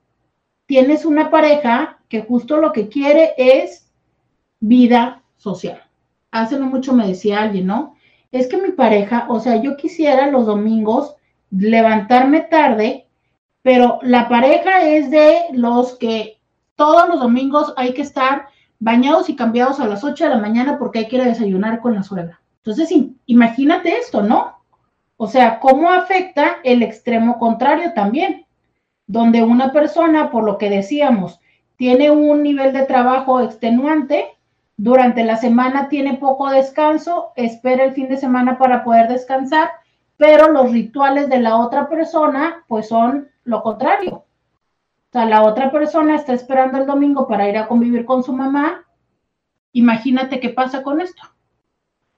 tienes 0.66 1.05
una 1.05 1.31
pareja 1.31 1.99
que 2.09 2.22
justo 2.22 2.57
lo 2.57 2.72
que 2.72 2.89
quiere 2.89 3.35
es 3.37 3.93
vida 4.61 5.22
social. 5.37 5.83
Hace 6.31 6.59
no 6.59 6.66
mucho 6.66 6.95
me 6.95 7.07
decía 7.07 7.43
alguien, 7.43 7.66
¿no? 7.66 7.97
Es 8.33 8.49
que 8.49 8.57
mi 8.57 8.70
pareja, 8.70 9.27
o 9.29 9.39
sea, 9.41 9.61
yo 9.61 9.77
quisiera 9.77 10.31
los 10.31 10.47
domingos 10.47 11.16
levantarme 11.51 12.41
tarde, 12.41 13.07
pero 13.62 13.99
la 14.03 14.29
pareja 14.29 14.83
es 14.89 15.11
de 15.11 15.43
los 15.53 15.97
que 15.99 16.39
todos 16.75 17.09
los 17.09 17.20
domingos 17.20 17.72
hay 17.77 17.93
que 17.93 18.03
estar 18.03 18.49
bañados 18.85 19.30
y 19.30 19.35
cambiados 19.35 19.80
a 19.80 19.87
las 19.87 20.05
8 20.05 20.24
de 20.24 20.30
la 20.30 20.39
mañana 20.39 20.78
porque 20.78 20.99
hay 20.99 21.09
que 21.09 21.16
ir 21.16 21.22
a 21.22 21.26
desayunar 21.26 21.80
con 21.80 21.95
la 21.95 22.03
suegra. 22.03 22.39
Entonces, 22.59 22.91
imagínate 23.24 23.97
esto, 23.97 24.22
¿no? 24.22 24.59
O 25.16 25.26
sea, 25.26 25.59
¿cómo 25.59 25.91
afecta 25.91 26.57
el 26.64 26.82
extremo 26.82 27.39
contrario 27.39 27.95
también? 27.95 28.45
Donde 29.07 29.43
una 29.43 29.72
persona, 29.72 30.30
por 30.30 30.45
lo 30.45 30.59
que 30.59 30.68
decíamos, 30.68 31.41
tiene 31.76 32.11
un 32.11 32.43
nivel 32.43 32.74
de 32.74 32.85
trabajo 32.85 33.41
extenuante, 33.41 34.26
durante 34.76 35.24
la 35.24 35.39
semana 35.39 35.89
tiene 35.89 36.18
poco 36.18 36.51
descanso, 36.51 37.32
espera 37.37 37.85
el 37.85 37.95
fin 37.95 38.09
de 38.09 38.18
semana 38.18 38.59
para 38.59 38.85
poder 38.85 39.09
descansar, 39.09 39.70
pero 40.18 40.51
los 40.51 40.70
rituales 40.72 41.30
de 41.30 41.41
la 41.41 41.57
otra 41.57 41.89
persona, 41.89 42.64
pues 42.68 42.89
son 42.89 43.28
lo 43.45 43.62
contrario. 43.62 44.24
O 45.15 45.17
sea, 45.17 45.27
la 45.27 45.45
otra 45.45 45.71
persona 45.71 46.17
está 46.17 46.33
esperando 46.33 46.77
el 46.77 46.87
domingo 46.87 47.29
para 47.29 47.49
ir 47.49 47.57
a 47.57 47.69
convivir 47.69 48.05
con 48.05 48.25
su 48.25 48.33
mamá. 48.33 48.85
Imagínate 49.71 50.41
qué 50.41 50.49
pasa 50.49 50.83
con 50.83 51.01
esto. 51.01 51.23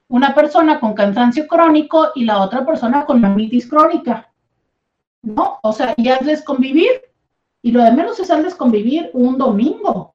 Una 0.08 0.34
persona 0.34 0.80
con 0.80 0.94
cansancio 0.94 1.46
crónico 1.46 2.12
y 2.14 2.24
la 2.24 2.40
otra 2.40 2.64
persona 2.64 3.04
con 3.04 3.20
mamitis 3.20 3.68
crónica. 3.68 4.32
¿No? 5.20 5.58
O 5.62 5.72
sea, 5.74 5.94
ya 5.98 6.14
es 6.14 6.40
convivir. 6.40 7.02
Y 7.60 7.70
lo 7.70 7.84
de 7.84 7.92
menos 7.92 8.18
es 8.18 8.30
hazles 8.30 8.54
convivir 8.54 9.10
un 9.12 9.36
domingo. 9.36 10.14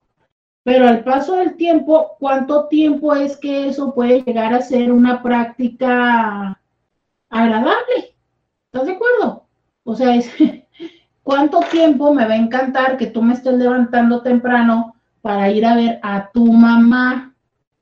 Pero 0.63 0.87
al 0.87 1.03
paso 1.03 1.35
del 1.35 1.57
tiempo, 1.57 2.15
¿cuánto 2.19 2.67
tiempo 2.67 3.13
es 3.13 3.37
que 3.37 3.67
eso 3.67 3.93
puede 3.93 4.23
llegar 4.23 4.55
a 4.55 4.61
ser 4.61 4.91
una 4.91 5.21
práctica 5.21 6.59
agradable? 7.29 8.15
¿Estás 8.65 8.87
de 8.87 8.93
acuerdo? 8.93 9.45
O 9.83 9.95
sea, 9.95 10.15
es, 10.15 10.31
¿Cuánto 11.23 11.59
tiempo 11.71 12.13
me 12.13 12.25
va 12.25 12.33
a 12.33 12.37
encantar 12.37 12.97
que 12.97 13.07
tú 13.07 13.21
me 13.21 13.33
estés 13.33 13.53
levantando 13.53 14.21
temprano 14.21 14.95
para 15.21 15.51
ir 15.51 15.65
a 15.65 15.75
ver 15.75 15.99
a 16.01 16.29
tu 16.31 16.51
mamá? 16.51 17.31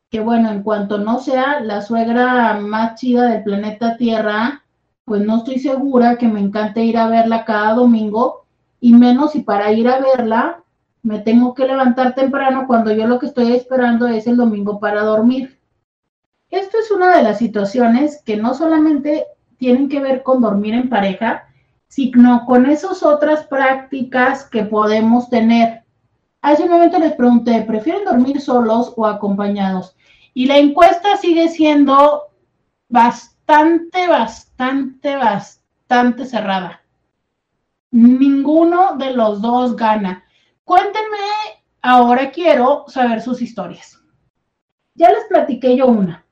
que 0.09 0.19
bueno, 0.19 0.49
en 0.51 0.63
cuanto 0.63 0.97
no 0.97 1.19
sea 1.19 1.59
la 1.59 1.81
suegra 1.81 2.59
más 2.59 2.99
chida 2.99 3.29
del 3.29 3.43
planeta 3.43 3.95
Tierra, 3.95 4.63
pues 5.05 5.21
no 5.21 5.37
estoy 5.37 5.59
segura 5.59 6.17
que 6.17 6.27
me 6.27 6.39
encante 6.39 6.83
ir 6.83 6.97
a 6.97 7.07
verla 7.07 7.45
cada 7.45 7.73
domingo, 7.75 8.45
y 8.81 8.93
menos 8.93 9.33
si 9.33 9.41
para 9.41 9.71
ir 9.71 9.87
a 9.87 9.99
verla 9.99 10.63
me 11.01 11.19
tengo 11.19 11.53
que 11.53 11.65
levantar 11.65 12.15
temprano 12.15 12.65
cuando 12.67 12.91
yo 12.91 13.07
lo 13.07 13.19
que 13.19 13.27
estoy 13.27 13.53
esperando 13.53 14.07
es 14.07 14.27
el 14.27 14.35
domingo 14.35 14.79
para 14.79 15.03
dormir. 15.03 15.59
Esto 16.49 16.77
es 16.79 16.91
una 16.91 17.15
de 17.15 17.23
las 17.23 17.37
situaciones 17.37 18.21
que 18.25 18.35
no 18.35 18.53
solamente 18.53 19.25
tienen 19.57 19.89
que 19.89 19.99
ver 19.99 20.23
con 20.23 20.41
dormir 20.41 20.73
en 20.73 20.89
pareja, 20.89 21.48
sino 21.89 22.45
con 22.45 22.67
esas 22.67 23.03
otras 23.03 23.45
prácticas 23.47 24.45
que 24.45 24.63
podemos 24.63 25.29
tener. 25.29 25.83
Hace 26.41 26.63
un 26.63 26.69
momento 26.69 26.99
les 26.99 27.13
pregunté, 27.13 27.63
¿prefieren 27.63 28.05
dormir 28.05 28.39
solos 28.39 28.93
o 28.95 29.05
acompañados? 29.05 29.97
Y 30.33 30.45
la 30.45 30.57
encuesta 30.57 31.17
sigue 31.17 31.49
siendo 31.49 32.29
bastante, 32.87 34.07
bastante, 34.07 35.15
bastante 35.15 36.25
cerrada. 36.25 36.81
Ninguno 37.91 38.95
de 38.95 39.11
los 39.11 39.41
dos 39.41 39.75
gana. 39.75 40.23
Cuéntenme, 40.63 41.17
ahora 41.81 42.29
quiero 42.29 42.85
saber 42.87 43.21
sus 43.21 43.41
historias. 43.41 43.99
Ya 44.93 45.09
les 45.09 45.25
platiqué 45.25 45.75
yo 45.75 45.87
una. 45.87 46.23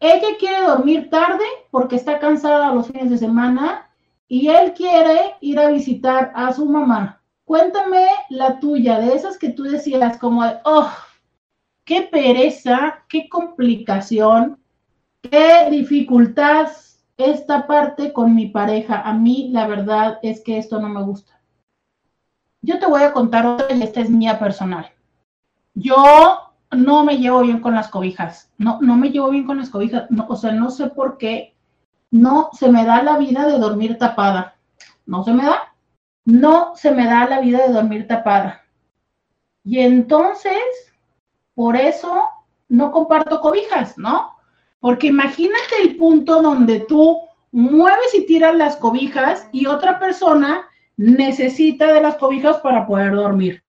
Ella 0.00 0.36
quiere 0.38 0.62
dormir 0.62 1.10
tarde 1.10 1.44
porque 1.70 1.94
está 1.94 2.18
cansada 2.18 2.74
los 2.74 2.88
fines 2.88 3.10
de 3.10 3.18
semana 3.18 3.89
y 4.30 4.46
él 4.46 4.74
quiere 4.74 5.34
ir 5.40 5.58
a 5.58 5.70
visitar 5.70 6.30
a 6.36 6.52
su 6.52 6.64
mamá. 6.64 7.20
Cuéntame 7.44 8.06
la 8.28 8.60
tuya, 8.60 9.00
de 9.00 9.12
esas 9.12 9.36
que 9.36 9.50
tú 9.50 9.64
decías 9.64 10.18
como 10.18 10.44
oh, 10.64 10.88
qué 11.84 12.02
pereza, 12.02 13.02
qué 13.08 13.28
complicación, 13.28 14.60
qué 15.20 15.66
dificultad 15.68 16.68
esta 17.16 17.66
parte 17.66 18.12
con 18.12 18.36
mi 18.36 18.46
pareja. 18.46 19.00
A 19.00 19.12
mí 19.14 19.50
la 19.50 19.66
verdad 19.66 20.20
es 20.22 20.40
que 20.42 20.58
esto 20.58 20.80
no 20.80 20.88
me 20.88 21.02
gusta. 21.02 21.40
Yo 22.62 22.78
te 22.78 22.86
voy 22.86 23.02
a 23.02 23.12
contar 23.12 23.44
otra 23.44 23.74
y 23.74 23.82
esta 23.82 24.00
es 24.00 24.10
mía 24.10 24.38
personal. 24.38 24.92
Yo 25.74 25.96
no 26.70 27.04
me 27.04 27.18
llevo 27.18 27.40
bien 27.40 27.58
con 27.58 27.74
las 27.74 27.88
cobijas. 27.88 28.52
No, 28.58 28.80
no 28.80 28.96
me 28.96 29.10
llevo 29.10 29.28
bien 29.30 29.44
con 29.44 29.58
las 29.58 29.70
cobijas. 29.70 30.06
o 30.28 30.36
sea, 30.36 30.52
no 30.52 30.70
sé 30.70 30.86
por 30.86 31.18
qué 31.18 31.56
no 32.10 32.50
se 32.52 32.68
me 32.70 32.84
da 32.84 33.02
la 33.02 33.16
vida 33.18 33.46
de 33.46 33.58
dormir 33.58 33.98
tapada. 33.98 34.56
No 35.06 35.24
se 35.24 35.32
me 35.32 35.44
da. 35.44 35.74
No 36.24 36.76
se 36.76 36.90
me 36.90 37.06
da 37.06 37.26
la 37.28 37.40
vida 37.40 37.66
de 37.66 37.72
dormir 37.72 38.06
tapada. 38.06 38.62
Y 39.64 39.80
entonces, 39.80 40.52
por 41.54 41.76
eso 41.76 42.24
no 42.68 42.92
comparto 42.92 43.40
cobijas, 43.40 43.98
¿no? 43.98 44.36
Porque 44.80 45.08
imagínate 45.08 45.82
el 45.82 45.96
punto 45.96 46.42
donde 46.42 46.80
tú 46.80 47.18
mueves 47.52 48.14
y 48.14 48.26
tiras 48.26 48.54
las 48.54 48.76
cobijas 48.76 49.48
y 49.52 49.66
otra 49.66 49.98
persona 49.98 50.66
necesita 50.96 51.92
de 51.92 52.00
las 52.00 52.16
cobijas 52.16 52.58
para 52.58 52.86
poder 52.86 53.14
dormir. 53.14 53.62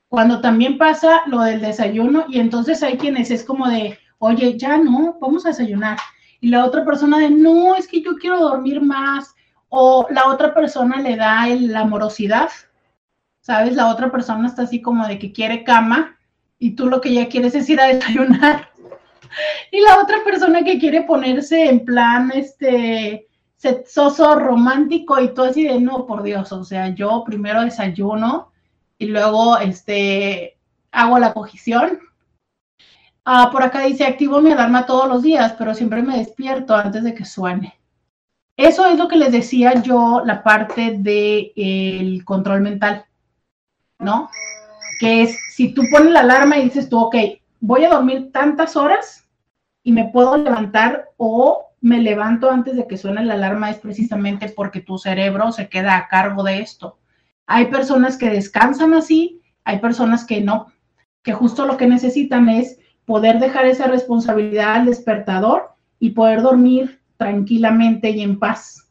Cuando 0.08 0.40
también 0.40 0.78
pasa 0.78 1.22
lo 1.26 1.40
del 1.42 1.60
desayuno 1.60 2.26
y 2.28 2.38
entonces 2.38 2.82
hay 2.82 2.98
quienes 2.98 3.30
es 3.30 3.44
como 3.44 3.68
de, 3.68 3.98
oye, 4.18 4.58
ya 4.58 4.76
no, 4.76 5.16
vamos 5.20 5.46
a 5.46 5.50
desayunar 5.50 5.98
y 6.42 6.48
la 6.48 6.66
otra 6.66 6.84
persona 6.84 7.18
de, 7.18 7.30
no, 7.30 7.76
es 7.76 7.86
que 7.86 8.02
yo 8.02 8.16
quiero 8.16 8.40
dormir 8.40 8.80
más, 8.80 9.32
o 9.68 10.08
la 10.10 10.26
otra 10.26 10.52
persona 10.52 11.00
le 11.00 11.14
da 11.14 11.46
la 11.46 11.82
amorosidad, 11.82 12.50
¿sabes? 13.40 13.76
La 13.76 13.88
otra 13.88 14.10
persona 14.10 14.48
está 14.48 14.62
así 14.62 14.82
como 14.82 15.06
de 15.06 15.20
que 15.20 15.32
quiere 15.32 15.62
cama 15.62 16.18
y 16.58 16.72
tú 16.72 16.88
lo 16.88 17.00
que 17.00 17.14
ya 17.14 17.28
quieres 17.28 17.54
es 17.54 17.70
ir 17.70 17.80
a 17.80 17.86
desayunar. 17.86 18.71
Y 19.70 19.80
la 19.80 20.00
otra 20.00 20.24
persona 20.24 20.62
que 20.62 20.78
quiere 20.78 21.02
ponerse 21.02 21.68
en 21.68 21.84
plan, 21.84 22.30
este, 22.34 23.28
sexoso, 23.56 24.34
romántico 24.36 25.20
y 25.20 25.34
todo 25.34 25.46
así 25.46 25.64
de, 25.64 25.80
no, 25.80 26.06
por 26.06 26.22
Dios, 26.22 26.52
o 26.52 26.64
sea, 26.64 26.88
yo 26.88 27.22
primero 27.24 27.62
desayuno 27.62 28.52
y 28.98 29.06
luego, 29.06 29.58
este, 29.58 30.58
hago 30.90 31.18
la 31.18 31.32
cogición 31.32 32.00
Ah, 33.24 33.50
por 33.52 33.62
acá 33.62 33.82
dice, 33.82 34.04
activo 34.04 34.40
mi 34.40 34.50
alarma 34.50 34.84
todos 34.84 35.08
los 35.08 35.22
días, 35.22 35.54
pero 35.56 35.74
siempre 35.74 36.02
me 36.02 36.18
despierto 36.18 36.74
antes 36.74 37.04
de 37.04 37.14
que 37.14 37.24
suene. 37.24 37.78
Eso 38.56 38.86
es 38.86 38.98
lo 38.98 39.08
que 39.08 39.16
les 39.16 39.32
decía 39.32 39.80
yo, 39.82 40.22
la 40.24 40.42
parte 40.42 40.96
del 40.98 42.24
control 42.24 42.60
mental, 42.62 43.06
¿no? 43.98 44.28
Que 44.98 45.22
es, 45.22 45.38
si 45.54 45.72
tú 45.72 45.82
pones 45.90 46.12
la 46.12 46.20
alarma 46.20 46.58
y 46.58 46.64
dices 46.64 46.88
tú, 46.88 46.98
ok, 46.98 47.16
voy 47.60 47.84
a 47.84 47.90
dormir 47.90 48.32
tantas 48.32 48.76
horas 48.76 49.21
y 49.82 49.92
me 49.92 50.08
puedo 50.08 50.36
levantar 50.36 51.10
o 51.16 51.66
me 51.80 51.98
levanto 51.98 52.50
antes 52.50 52.76
de 52.76 52.86
que 52.86 52.96
suene 52.96 53.24
la 53.24 53.34
alarma, 53.34 53.70
es 53.70 53.78
precisamente 53.78 54.48
porque 54.48 54.80
tu 54.80 54.98
cerebro 54.98 55.50
se 55.50 55.68
queda 55.68 55.96
a 55.96 56.08
cargo 56.08 56.44
de 56.44 56.60
esto. 56.60 56.98
Hay 57.46 57.66
personas 57.66 58.16
que 58.16 58.30
descansan 58.30 58.94
así, 58.94 59.42
hay 59.64 59.80
personas 59.80 60.24
que 60.24 60.40
no, 60.40 60.68
que 61.22 61.32
justo 61.32 61.66
lo 61.66 61.76
que 61.76 61.86
necesitan 61.86 62.48
es 62.48 62.78
poder 63.04 63.40
dejar 63.40 63.66
esa 63.66 63.88
responsabilidad 63.88 64.74
al 64.74 64.86
despertador 64.86 65.70
y 65.98 66.10
poder 66.10 66.42
dormir 66.42 67.00
tranquilamente 67.16 68.10
y 68.10 68.22
en 68.22 68.38
paz, 68.38 68.88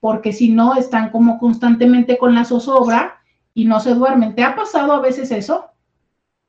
porque 0.00 0.32
si 0.32 0.50
no 0.50 0.76
están 0.76 1.10
como 1.10 1.38
constantemente 1.38 2.18
con 2.18 2.34
la 2.34 2.44
zozobra 2.44 3.20
y 3.54 3.64
no 3.64 3.80
se 3.80 3.94
duermen. 3.94 4.34
¿Te 4.34 4.42
ha 4.42 4.54
pasado 4.54 4.92
a 4.92 5.00
veces 5.00 5.30
eso? 5.30 5.70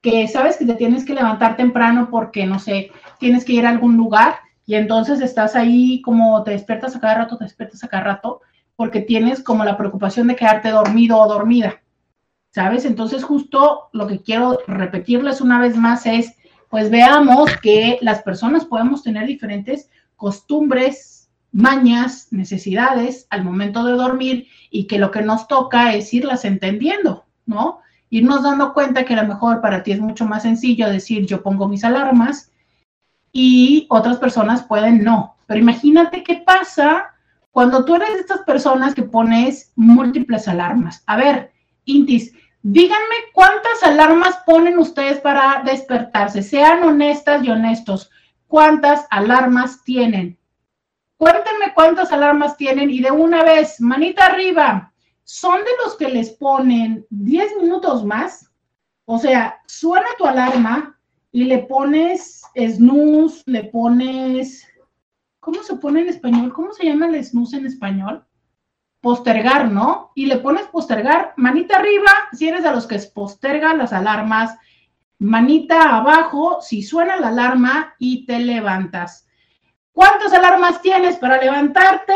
Que 0.05 0.27
sabes 0.27 0.55
que 0.57 0.65
te 0.65 0.75
tienes 0.75 1.03
que 1.03 1.15
levantar 1.15 1.57
temprano 1.57 2.09
porque, 2.11 2.45
no 2.45 2.59
sé, 2.59 2.91
tienes 3.17 3.43
que 3.43 3.53
ir 3.53 3.65
a 3.65 3.71
algún 3.71 3.97
lugar 3.97 4.35
y 4.63 4.75
entonces 4.75 5.19
estás 5.19 5.55
ahí 5.55 5.99
como 6.03 6.43
te 6.43 6.51
despiertas 6.51 6.95
a 6.95 6.99
cada 6.99 7.15
rato, 7.15 7.39
te 7.39 7.45
despiertas 7.45 7.83
a 7.83 7.87
cada 7.87 8.03
rato, 8.03 8.41
porque 8.75 9.01
tienes 9.01 9.41
como 9.41 9.65
la 9.65 9.75
preocupación 9.75 10.27
de 10.27 10.35
quedarte 10.35 10.69
dormido 10.69 11.17
o 11.17 11.27
dormida. 11.27 11.81
¿Sabes? 12.51 12.85
Entonces 12.85 13.23
justo 13.23 13.89
lo 13.93 14.05
que 14.05 14.21
quiero 14.21 14.59
repetirles 14.67 15.41
una 15.41 15.59
vez 15.59 15.75
más 15.75 16.05
es, 16.05 16.35
pues 16.69 16.91
veamos 16.91 17.49
que 17.63 17.97
las 18.01 18.21
personas 18.21 18.63
podemos 18.63 19.01
tener 19.01 19.25
diferentes 19.25 19.89
costumbres, 20.17 21.31
mañas, 21.51 22.27
necesidades 22.29 23.25
al 23.31 23.43
momento 23.43 23.83
de 23.83 23.93
dormir 23.93 24.49
y 24.69 24.85
que 24.85 24.99
lo 24.99 25.09
que 25.09 25.23
nos 25.23 25.47
toca 25.47 25.95
es 25.95 26.13
irlas 26.13 26.45
entendiendo, 26.45 27.25
¿no? 27.47 27.79
Irnos 28.09 28.43
dando 28.43 28.73
cuenta 28.73 29.03
que 29.03 29.13
a 29.13 29.23
lo 29.23 29.27
mejor 29.27 29.61
para 29.61 29.83
ti 29.83 29.91
es 29.91 29.99
mucho 29.99 30.25
más 30.25 30.43
sencillo 30.43 30.89
decir 30.89 31.25
yo 31.25 31.41
pongo 31.41 31.67
mis 31.67 31.83
alarmas 31.83 32.51
y 33.31 33.87
otras 33.89 34.17
personas 34.17 34.63
pueden 34.63 35.03
no. 35.03 35.35
Pero 35.47 35.59
imagínate 35.59 36.23
qué 36.23 36.43
pasa 36.45 37.13
cuando 37.51 37.85
tú 37.85 37.95
eres 37.95 38.13
de 38.13 38.19
estas 38.19 38.41
personas 38.41 38.95
que 38.95 39.03
pones 39.03 39.71
múltiples 39.75 40.47
alarmas. 40.47 41.03
A 41.05 41.17
ver, 41.17 41.51
Intis, 41.85 42.33
Díganme 42.67 43.15
cuántas 43.31 43.83
alarmas 43.83 44.37
ponen 44.43 44.79
ustedes 44.79 45.19
para 45.19 45.61
despertarse. 45.63 46.41
Sean 46.41 46.81
honestas 46.81 47.43
y 47.43 47.51
honestos. 47.51 48.09
cuántas 48.47 49.05
alarmas 49.11 49.83
tienen. 49.83 50.39
Cuéntenme 51.17 51.75
cuántas 51.75 52.11
alarmas 52.11 52.57
tienen 52.57 52.89
y 52.89 53.01
de 53.01 53.11
una 53.11 53.43
vez, 53.43 53.79
manita 53.79 54.25
arriba, 54.25 54.93
¿son 55.25 55.57
de 55.57 55.71
los 55.83 55.97
que 55.97 56.07
les 56.07 56.29
ponen 56.29 57.05
10 57.09 57.57
minutos 57.61 58.05
más? 58.05 58.49
O 59.05 59.17
sea, 59.17 59.59
suena 59.65 60.07
tu 60.17 60.25
alarma 60.25 60.97
y 61.31 61.43
le 61.43 61.59
pones 61.63 62.43
snooze, 62.55 63.41
le 63.47 63.65
pones, 63.65 64.65
¿cómo 65.39 65.63
se 65.63 65.75
pone 65.75 66.01
en 66.01 66.09
español? 66.09 66.53
¿Cómo 66.53 66.71
se 66.71 66.85
llama 66.85 67.07
el 67.07 67.23
snooze 67.23 67.57
en 67.57 67.65
español? 67.65 68.25
Postergar, 69.01 69.69
¿no? 69.69 70.11
Y 70.15 70.27
le 70.27 70.37
pones 70.37 70.67
postergar, 70.67 71.33
manita 71.37 71.77
arriba, 71.77 72.11
si 72.31 72.47
eres 72.47 72.63
de 72.63 72.71
los 72.71 72.87
que 72.87 72.99
postergan 73.13 73.79
las 73.79 73.93
alarmas, 73.93 74.57
manita 75.19 75.97
abajo 75.97 76.61
si 76.61 76.83
suena 76.83 77.17
la 77.17 77.29
alarma 77.29 77.95
y 77.97 78.25
te 78.25 78.39
levantas. 78.39 79.27
¿Cuántas 79.91 80.33
alarmas 80.33 80.81
tienes 80.81 81.17
para 81.17 81.41
levantarte? 81.41 82.13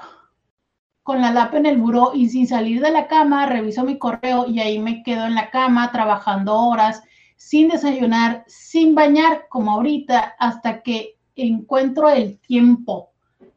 con 1.10 1.22
la 1.22 1.32
lap 1.32 1.56
en 1.56 1.66
el 1.66 1.76
buró 1.76 2.12
y 2.14 2.28
sin 2.28 2.46
salir 2.46 2.80
de 2.80 2.92
la 2.92 3.08
cama, 3.08 3.44
reviso 3.44 3.82
mi 3.82 3.98
correo 3.98 4.46
y 4.46 4.60
ahí 4.60 4.78
me 4.78 5.02
quedo 5.02 5.26
en 5.26 5.34
la 5.34 5.50
cama 5.50 5.90
trabajando 5.90 6.54
horas, 6.54 7.02
sin 7.34 7.66
desayunar, 7.66 8.44
sin 8.46 8.94
bañar, 8.94 9.48
como 9.48 9.72
ahorita, 9.72 10.36
hasta 10.38 10.82
que 10.82 11.16
encuentro 11.34 12.08
el 12.10 12.38
tiempo. 12.38 13.10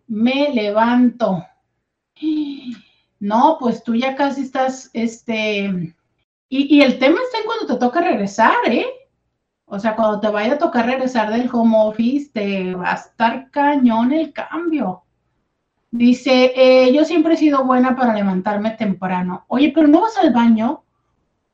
Me 0.08 0.50
levanto. 0.52 1.46
No, 3.20 3.58
pues 3.60 3.84
tú 3.84 3.94
ya 3.94 4.16
casi 4.16 4.42
estás, 4.42 4.90
este, 4.94 5.94
y, 6.50 6.76
y 6.76 6.82
el 6.82 6.98
tema 6.98 7.20
está 7.24 7.38
en 7.38 7.46
cuando 7.46 7.68
te 7.68 7.80
toca 7.80 8.02
regresar, 8.02 8.56
¿eh? 8.66 8.88
O 9.66 9.78
sea, 9.78 9.96
cuando 9.96 10.20
te 10.20 10.30
vaya 10.30 10.54
a 10.54 10.58
tocar 10.58 10.88
regresar 10.88 11.32
del 11.32 11.48
home 11.54 11.78
office, 11.78 12.32
te 12.34 12.74
va 12.74 12.94
a 12.94 12.96
estar 12.96 13.52
cañón 13.52 14.12
el 14.12 14.34
cambio. 14.34 15.03
Dice, 15.94 16.54
eh, 16.56 16.92
yo 16.92 17.06
siempre 17.06 17.36
he 17.36 17.38
sido 17.38 17.66
buena 17.66 17.96
para 17.96 18.16
levantarme 18.16 18.72
temprano. 18.72 19.46
Oye, 19.48 19.72
pero 19.76 19.88
no 19.88 20.02
vas 20.02 20.18
al 20.18 20.34
baño. 20.34 20.84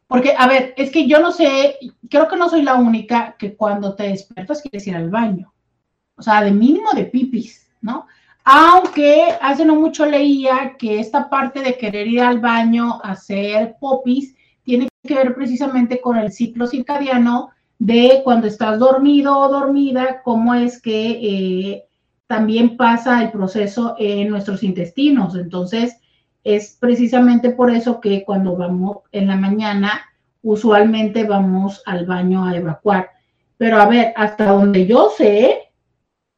Porque, 0.08 0.34
a 0.38 0.48
ver, 0.48 0.74
es 0.78 0.92
que 0.92 1.08
yo 1.08 1.20
no 1.20 1.34
sé, 1.34 1.78
creo 2.10 2.30
que 2.30 2.38
no 2.38 2.48
soy 2.48 2.62
la 2.62 2.76
única 2.76 3.36
que 3.38 3.58
cuando 3.58 3.96
te 3.96 4.04
despiertas 4.04 4.62
quieres 4.62 4.88
ir 4.88 4.96
al 4.96 5.10
baño. 5.10 5.54
O 6.16 6.22
sea, 6.22 6.42
de 6.42 6.52
mínimo 6.52 6.92
de 6.94 7.04
pipis, 7.04 7.70
¿no? 7.82 8.08
Aunque 8.46 9.38
hace 9.42 9.66
no 9.66 9.76
mucho 9.76 10.06
leía 10.06 10.78
que 10.80 11.02
esta 11.02 11.30
parte 11.30 11.60
de 11.60 11.78
querer 11.78 12.08
ir 12.08 12.22
al 12.22 12.40
baño 12.40 13.02
a 13.04 13.12
hacer 13.12 13.76
popis 13.78 14.38
tiene 14.64 14.88
que 15.04 15.16
ver 15.16 15.36
precisamente 15.36 16.00
con 16.00 16.16
el 16.16 16.32
ciclo 16.32 16.66
circadiano 16.66 17.50
de 17.78 18.22
cuando 18.24 18.48
estás 18.48 18.80
dormido 18.80 19.38
o 19.38 19.50
dormida, 19.50 20.22
cómo 20.24 20.56
es 20.56 20.82
que 20.82 21.10
eh, 21.12 21.89
también 22.30 22.78
pasa 22.78 23.24
el 23.24 23.32
proceso 23.32 23.96
en 23.98 24.30
nuestros 24.30 24.62
intestinos. 24.62 25.34
Entonces, 25.34 25.98
es 26.44 26.78
precisamente 26.80 27.50
por 27.50 27.72
eso 27.72 28.00
que 28.00 28.24
cuando 28.24 28.56
vamos 28.56 29.00
en 29.12 29.26
la 29.26 29.36
mañana, 29.36 30.02
usualmente 30.44 31.24
vamos 31.24 31.82
al 31.88 32.06
baño 32.06 32.46
a 32.46 32.56
evacuar. 32.56 33.10
Pero 33.58 33.78
a 33.78 33.88
ver, 33.88 34.14
hasta 34.16 34.52
donde 34.52 34.86
yo 34.86 35.10
sé, 35.10 35.72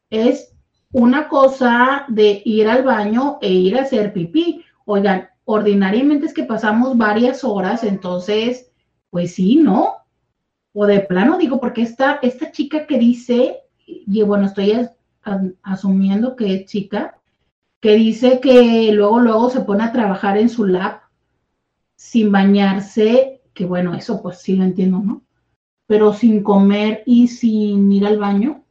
es 0.08 0.54
una 0.92 1.28
cosa 1.28 2.06
de 2.08 2.40
ir 2.42 2.70
al 2.70 2.84
baño 2.84 3.36
e 3.42 3.50
ir 3.52 3.76
a 3.76 3.82
hacer 3.82 4.14
pipí. 4.14 4.64
Oigan, 4.86 5.28
ordinariamente 5.44 6.24
es 6.24 6.32
que 6.32 6.44
pasamos 6.44 6.96
varias 6.96 7.44
horas, 7.44 7.84
entonces, 7.84 8.72
pues 9.10 9.34
sí, 9.34 9.56
¿no? 9.56 9.96
O 10.72 10.86
de 10.86 11.00
plano 11.00 11.36
digo, 11.36 11.60
porque 11.60 11.82
esta, 11.82 12.18
esta 12.22 12.50
chica 12.50 12.86
que 12.86 12.98
dice, 12.98 13.58
y 13.84 14.22
bueno, 14.22 14.46
estoy 14.46 14.70
asumiendo 15.62 16.36
que 16.36 16.54
es 16.54 16.66
chica, 16.66 17.18
que 17.80 17.94
dice 17.96 18.40
que 18.40 18.90
luego, 18.92 19.20
luego 19.20 19.50
se 19.50 19.60
pone 19.62 19.84
a 19.84 19.92
trabajar 19.92 20.38
en 20.38 20.48
su 20.48 20.66
lab 20.66 21.00
sin 21.96 22.30
bañarse, 22.32 23.42
que 23.54 23.64
bueno, 23.64 23.94
eso 23.94 24.22
pues 24.22 24.38
sí 24.38 24.56
lo 24.56 24.64
entiendo, 24.64 24.98
¿no? 24.98 25.22
Pero 25.86 26.12
sin 26.12 26.42
comer 26.42 27.02
y 27.06 27.28
sin 27.28 27.90
ir 27.92 28.06
al 28.06 28.18
baño, 28.18 28.64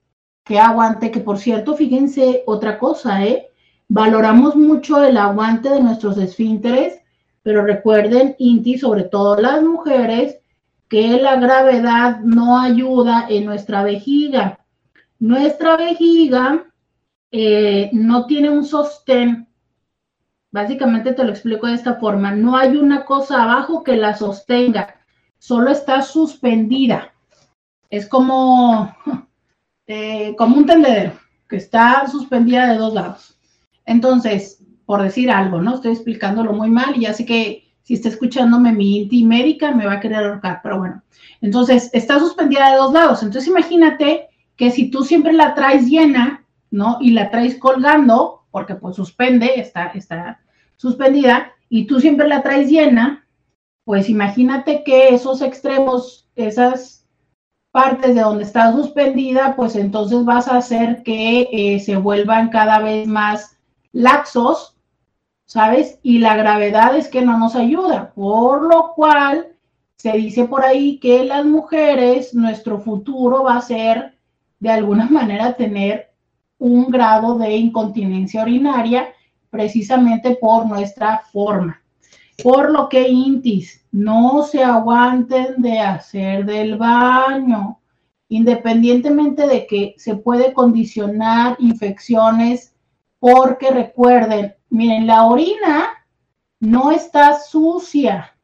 que 0.44 0.60
aguante, 0.60 1.12
que 1.12 1.20
por 1.20 1.38
cierto, 1.38 1.76
fíjense 1.76 2.44
otra 2.46 2.80
cosa, 2.80 3.26
¿eh? 3.26 3.48
Valoramos 3.88 4.56
mucho 4.56 5.04
el 5.04 5.18
aguante 5.18 5.70
de 5.70 5.82
nuestros 5.82 6.18
esfínteres, 6.18 7.02
pero 7.44 7.66
recuerden, 7.66 8.36
Inti, 8.40 8.78
sobre 8.78 9.04
todo 9.04 9.36
las 9.36 9.62
mujeres, 9.62 10.38
que 10.88 11.18
la 11.22 11.36
gravedad 11.36 12.22
no 12.22 12.60
ayuda 12.60 13.26
en 13.30 13.46
nuestra 13.46 13.84
vejiga. 13.84 14.61
Nuestra 15.22 15.78
vejiga 15.78 16.66
eh, 17.32 17.92
no 17.94 18.26
tiene 18.26 18.50
un 18.50 18.66
sostén. 18.66 19.48
Básicamente 20.50 21.14
te 21.14 21.24
lo 21.24 21.30
explico 21.30 21.68
de 21.68 21.76
esta 21.76 21.98
forma. 21.98 22.32
No 22.32 22.58
hay 22.58 22.76
una 22.76 23.06
cosa 23.06 23.44
abajo 23.44 23.84
que 23.84 23.98
la 23.98 24.16
sostenga. 24.18 24.96
Solo 25.38 25.70
está 25.70 26.02
suspendida. 26.02 27.14
Es 27.92 28.08
como, 28.10 28.96
eh, 29.86 30.36
como 30.40 30.58
un 30.58 30.66
tendedero 30.66 31.14
que 31.48 31.58
está 31.58 32.08
suspendida 32.08 32.72
de 32.72 32.80
dos 32.80 32.96
lados. 32.96 33.38
Entonces, 33.86 34.66
por 34.88 35.04
decir 35.04 35.30
algo, 35.30 35.62
¿no? 35.62 35.76
Estoy 35.76 35.92
explicándolo 35.92 36.52
muy 36.52 36.72
mal 36.72 37.00
y 37.00 37.06
así 37.06 37.28
que 37.28 37.72
si 37.84 37.94
está 37.94 38.10
escuchándome 38.10 38.74
mi 38.74 39.02
inti 39.02 39.24
médica 39.24 39.72
me 39.72 39.86
va 39.86 39.94
a 39.94 40.00
querer 40.00 40.24
ahorcar, 40.24 40.62
pero 40.64 40.80
bueno. 40.80 41.04
Entonces, 41.42 41.92
está 41.94 42.18
suspendida 42.18 42.72
de 42.72 42.78
dos 42.78 42.92
lados. 42.92 43.22
Entonces, 43.22 43.48
imagínate 43.48 44.31
que 44.62 44.70
si 44.70 44.92
tú 44.92 45.04
siempre 45.04 45.34
la 45.34 45.56
traes 45.56 45.88
llena, 45.88 46.46
¿no? 46.70 47.00
Y 47.02 47.14
la 47.14 47.32
traes 47.32 47.58
colgando, 47.58 48.44
porque 48.52 48.76
pues 48.76 48.96
suspende, 48.96 49.60
está, 49.60 49.88
está 49.88 50.40
suspendida, 50.78 51.54
y 51.68 51.88
tú 51.88 52.00
siempre 52.00 52.28
la 52.28 52.44
traes 52.44 52.70
llena, 52.70 53.26
pues 53.86 54.08
imagínate 54.08 54.84
que 54.84 55.16
esos 55.16 55.42
extremos, 55.42 56.30
esas 56.36 57.08
partes 57.72 58.14
de 58.14 58.22
donde 58.22 58.44
está 58.44 58.72
suspendida, 58.72 59.56
pues 59.56 59.76
entonces 59.76 60.24
vas 60.26 60.48
a 60.48 60.58
hacer 60.58 61.02
que 61.02 61.50
eh, 61.52 61.80
se 61.80 61.96
vuelvan 61.96 62.50
cada 62.50 62.78
vez 62.78 63.08
más 63.08 63.58
laxos, 63.94 64.78
¿sabes? 65.46 65.98
Y 66.04 66.20
la 66.20 66.38
gravedad 66.38 66.96
es 66.96 67.08
que 67.08 67.24
no 67.24 67.36
nos 67.40 67.56
ayuda, 67.56 68.14
por 68.14 68.62
lo 68.62 68.94
cual 68.94 69.56
se 69.96 70.12
dice 70.12 70.46
por 70.46 70.64
ahí 70.64 71.00
que 71.00 71.26
las 71.26 71.46
mujeres, 71.46 72.36
nuestro 72.36 72.80
futuro 72.80 73.42
va 73.42 73.58
a 73.58 73.62
ser 73.64 74.21
de 74.62 74.70
alguna 74.70 75.10
manera 75.10 75.58
tener 75.58 76.12
un 76.60 76.90
grado 76.90 77.38
de 77.38 77.56
incontinencia 77.58 78.44
urinaria 78.44 79.10
precisamente 79.50 80.36
por 80.36 80.68
nuestra 80.68 81.24
forma. 81.34 81.82
Por 82.42 82.72
lo 82.72 82.88
que 82.88 83.10
intis, 83.10 83.84
no 83.92 84.44
se 84.44 84.64
aguanten 84.64 85.62
de 85.62 85.80
hacer 85.80 86.46
del 86.46 86.78
baño, 86.78 87.80
independientemente 88.30 89.48
de 89.48 89.66
que 89.66 89.96
se 89.98 90.16
puede 90.16 90.54
condicionar 90.54 91.58
infecciones, 91.60 92.74
porque 93.20 93.72
recuerden, 93.72 94.54
miren, 94.70 95.08
la 95.08 95.26
orina 95.26 95.90
no 96.60 96.92
está 96.92 97.40
sucia, 97.40 98.38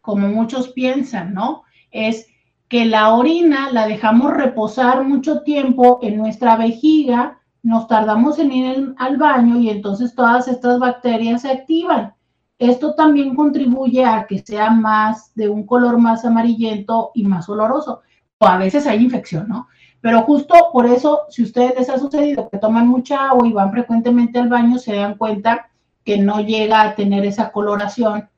como 0.00 0.28
muchos 0.28 0.68
piensan, 0.70 1.34
¿no? 1.34 1.62
Es 1.92 2.26
que 2.70 2.84
la 2.84 3.12
orina 3.14 3.72
la 3.72 3.88
dejamos 3.88 4.32
reposar 4.32 5.02
mucho 5.02 5.42
tiempo 5.42 5.98
en 6.02 6.16
nuestra 6.16 6.56
vejiga, 6.56 7.40
nos 7.64 7.88
tardamos 7.88 8.38
en 8.38 8.52
ir 8.52 8.94
al 8.96 9.16
baño 9.16 9.58
y 9.58 9.68
entonces 9.68 10.14
todas 10.14 10.46
estas 10.46 10.78
bacterias 10.78 11.42
se 11.42 11.50
activan. 11.50 12.14
Esto 12.60 12.94
también 12.94 13.34
contribuye 13.34 14.04
a 14.04 14.24
que 14.24 14.38
sea 14.38 14.70
más 14.70 15.34
de 15.34 15.48
un 15.48 15.66
color 15.66 15.98
más 15.98 16.24
amarillento 16.24 17.10
y 17.12 17.24
más 17.24 17.48
oloroso. 17.48 18.02
O 18.38 18.46
a 18.46 18.56
veces 18.56 18.86
hay 18.86 19.02
infección, 19.02 19.48
¿no? 19.48 19.66
Pero 20.00 20.22
justo 20.22 20.54
por 20.72 20.86
eso, 20.86 21.22
si 21.28 21.42
ustedes 21.42 21.74
les 21.76 21.90
ha 21.90 21.98
sucedido 21.98 22.48
que 22.48 22.58
toman 22.58 22.86
mucha 22.86 23.30
agua 23.30 23.48
y 23.48 23.52
van 23.52 23.72
frecuentemente 23.72 24.38
al 24.38 24.48
baño, 24.48 24.78
se 24.78 24.94
dan 24.94 25.16
cuenta 25.16 25.70
que 26.04 26.18
no 26.18 26.40
llega 26.40 26.82
a 26.82 26.94
tener 26.94 27.24
esa 27.24 27.50
coloración 27.50 28.28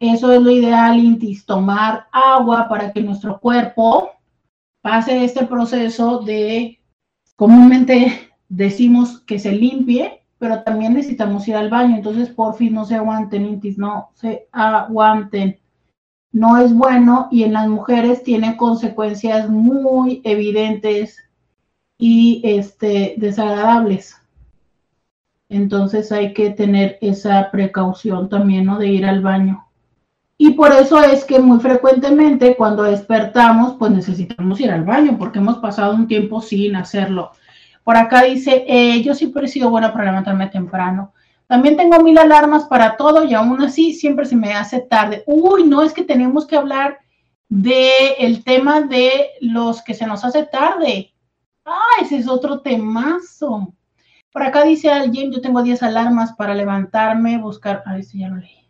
eso 0.00 0.32
es 0.32 0.40
lo 0.40 0.50
ideal, 0.50 0.98
Intis, 0.98 1.44
tomar 1.44 2.06
agua 2.12 2.68
para 2.68 2.92
que 2.92 3.02
nuestro 3.02 3.40
cuerpo 3.40 4.10
pase 4.80 5.24
este 5.24 5.46
proceso 5.46 6.20
de, 6.20 6.78
comúnmente 7.36 8.30
decimos 8.48 9.20
que 9.20 9.38
se 9.38 9.52
limpie, 9.52 10.22
pero 10.38 10.62
también 10.62 10.94
necesitamos 10.94 11.46
ir 11.48 11.56
al 11.56 11.68
baño. 11.68 11.96
Entonces, 11.96 12.30
por 12.30 12.54
fin, 12.54 12.74
no 12.74 12.84
se 12.84 12.94
aguanten, 12.94 13.44
Intis, 13.44 13.76
no 13.76 14.10
se 14.14 14.48
aguanten. 14.52 15.58
No 16.30 16.58
es 16.58 16.74
bueno 16.74 17.28
y 17.30 17.42
en 17.42 17.54
las 17.54 17.68
mujeres 17.68 18.22
tiene 18.22 18.56
consecuencias 18.56 19.48
muy 19.48 20.20
evidentes 20.24 21.18
y 21.98 22.40
este, 22.44 23.14
desagradables. 23.16 24.16
Entonces 25.48 26.12
hay 26.12 26.34
que 26.34 26.50
tener 26.50 26.98
esa 27.00 27.50
precaución 27.50 28.28
también, 28.28 28.66
¿no? 28.66 28.78
De 28.78 28.88
ir 28.88 29.06
al 29.06 29.22
baño. 29.22 29.67
Y 30.40 30.52
por 30.52 30.72
eso 30.72 31.02
es 31.02 31.24
que 31.24 31.40
muy 31.40 31.58
frecuentemente 31.58 32.54
cuando 32.54 32.84
despertamos, 32.84 33.74
pues 33.76 33.90
necesitamos 33.90 34.60
ir 34.60 34.70
al 34.70 34.84
baño 34.84 35.16
porque 35.18 35.40
hemos 35.40 35.58
pasado 35.58 35.94
un 35.96 36.06
tiempo 36.06 36.40
sin 36.40 36.76
hacerlo. 36.76 37.32
Por 37.82 37.96
acá 37.96 38.22
dice, 38.22 38.64
eh, 38.68 39.02
yo 39.02 39.16
siempre 39.16 39.46
he 39.46 39.48
sido 39.48 39.68
buena 39.68 39.92
para 39.92 40.04
levantarme 40.04 40.46
temprano. 40.46 41.12
También 41.48 41.76
tengo 41.76 42.00
mil 42.04 42.16
alarmas 42.18 42.66
para 42.66 42.96
todo 42.96 43.24
y 43.24 43.34
aún 43.34 43.60
así 43.62 43.92
siempre 43.94 44.26
se 44.26 44.36
me 44.36 44.52
hace 44.52 44.80
tarde. 44.80 45.24
Uy, 45.26 45.64
no, 45.64 45.82
es 45.82 45.92
que 45.92 46.04
tenemos 46.04 46.46
que 46.46 46.56
hablar 46.56 46.98
del 47.48 48.12
el 48.18 48.44
tema 48.44 48.82
de 48.82 49.30
los 49.40 49.82
que 49.82 49.94
se 49.94 50.06
nos 50.06 50.24
hace 50.24 50.44
tarde. 50.44 51.12
Ah, 51.64 52.02
ese 52.02 52.16
es 52.16 52.28
otro 52.28 52.60
temazo. 52.60 53.74
Por 54.32 54.42
acá 54.44 54.62
dice 54.62 54.90
alguien, 54.90 55.32
yo 55.32 55.40
tengo 55.40 55.62
10 55.62 55.82
alarmas 55.82 56.32
para 56.34 56.54
levantarme, 56.54 57.38
buscar, 57.38 57.82
a 57.86 57.94
ver 57.94 58.04
si 58.04 58.20
ya 58.20 58.28
lo 58.28 58.36
leí. 58.36 58.67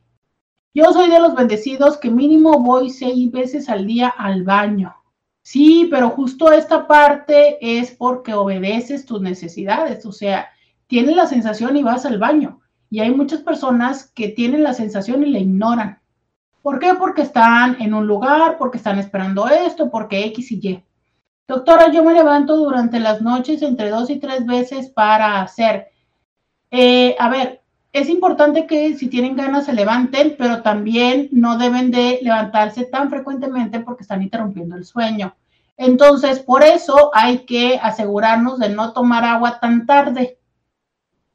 Yo 0.79 0.93
soy 0.93 1.11
de 1.11 1.19
los 1.19 1.35
bendecidos 1.35 1.97
que 1.97 2.09
mínimo 2.09 2.61
voy 2.61 2.91
seis 2.91 3.33
veces 3.33 3.69
al 3.69 3.85
día 3.85 4.07
al 4.17 4.45
baño. 4.45 4.95
Sí, 5.43 5.89
pero 5.91 6.11
justo 6.11 6.53
esta 6.53 6.87
parte 6.87 7.59
es 7.61 7.91
porque 7.91 8.33
obedeces 8.33 9.05
tus 9.05 9.21
necesidades, 9.21 10.07
o 10.07 10.13
sea, 10.13 10.51
tienes 10.87 11.17
la 11.17 11.27
sensación 11.27 11.77
y 11.77 11.83
vas 11.83 12.07
al 12.07 12.21
baño. 12.21 12.61
Y 12.91 13.01
hay 13.01 13.13
muchas 13.13 13.41
personas 13.41 14.13
que 14.15 14.29
tienen 14.29 14.63
la 14.63 14.73
sensación 14.73 15.27
y 15.27 15.31
la 15.31 15.41
ignoran. 15.41 15.99
¿Por 16.63 16.79
qué? 16.79 16.95
Porque 16.95 17.23
están 17.23 17.83
en 17.83 17.93
un 17.93 18.07
lugar, 18.07 18.57
porque 18.57 18.77
están 18.77 19.01
esperando 19.01 19.49
esto, 19.49 19.91
porque 19.91 20.27
X 20.27 20.53
y 20.53 20.61
Y. 20.63 20.85
Doctora, 21.49 21.91
yo 21.91 22.05
me 22.05 22.15
levanto 22.15 22.55
durante 22.55 23.01
las 23.01 23.21
noches 23.21 23.63
entre 23.63 23.91
dos 23.91 24.11
y 24.11 24.21
tres 24.21 24.47
veces 24.47 24.91
para 24.91 25.43
hacer. 25.43 25.89
Eh, 26.71 27.17
a 27.19 27.29
ver, 27.29 27.63
es 27.99 28.09
importante 28.09 28.67
que 28.67 28.95
si 28.95 29.09
tienen 29.09 29.37
ganas 29.37 29.67
se 29.67 29.73
levanten, 29.73 30.37
pero 30.39 30.63
también 30.63 31.29
no 31.33 31.59
deben 31.59 31.91
de 31.91 32.19
levantarse 32.23 32.85
tan 32.85 33.11
frecuentemente 33.11 33.81
porque 33.81 34.03
están 34.03 34.23
interrumpiendo 34.23 34.77
el 34.77 34.85
sueño. 34.85 35.37
Entonces, 35.77 36.41
por 36.41 36.63
eso 36.63 37.11
hay 37.15 37.47
que 37.47 37.79
asegurarnos 37.81 38.59
de 38.59 38.69
no 38.69 38.93
tomar 38.93 39.25
agua 39.25 39.61
tan 39.61 39.87
tarde, 39.87 40.39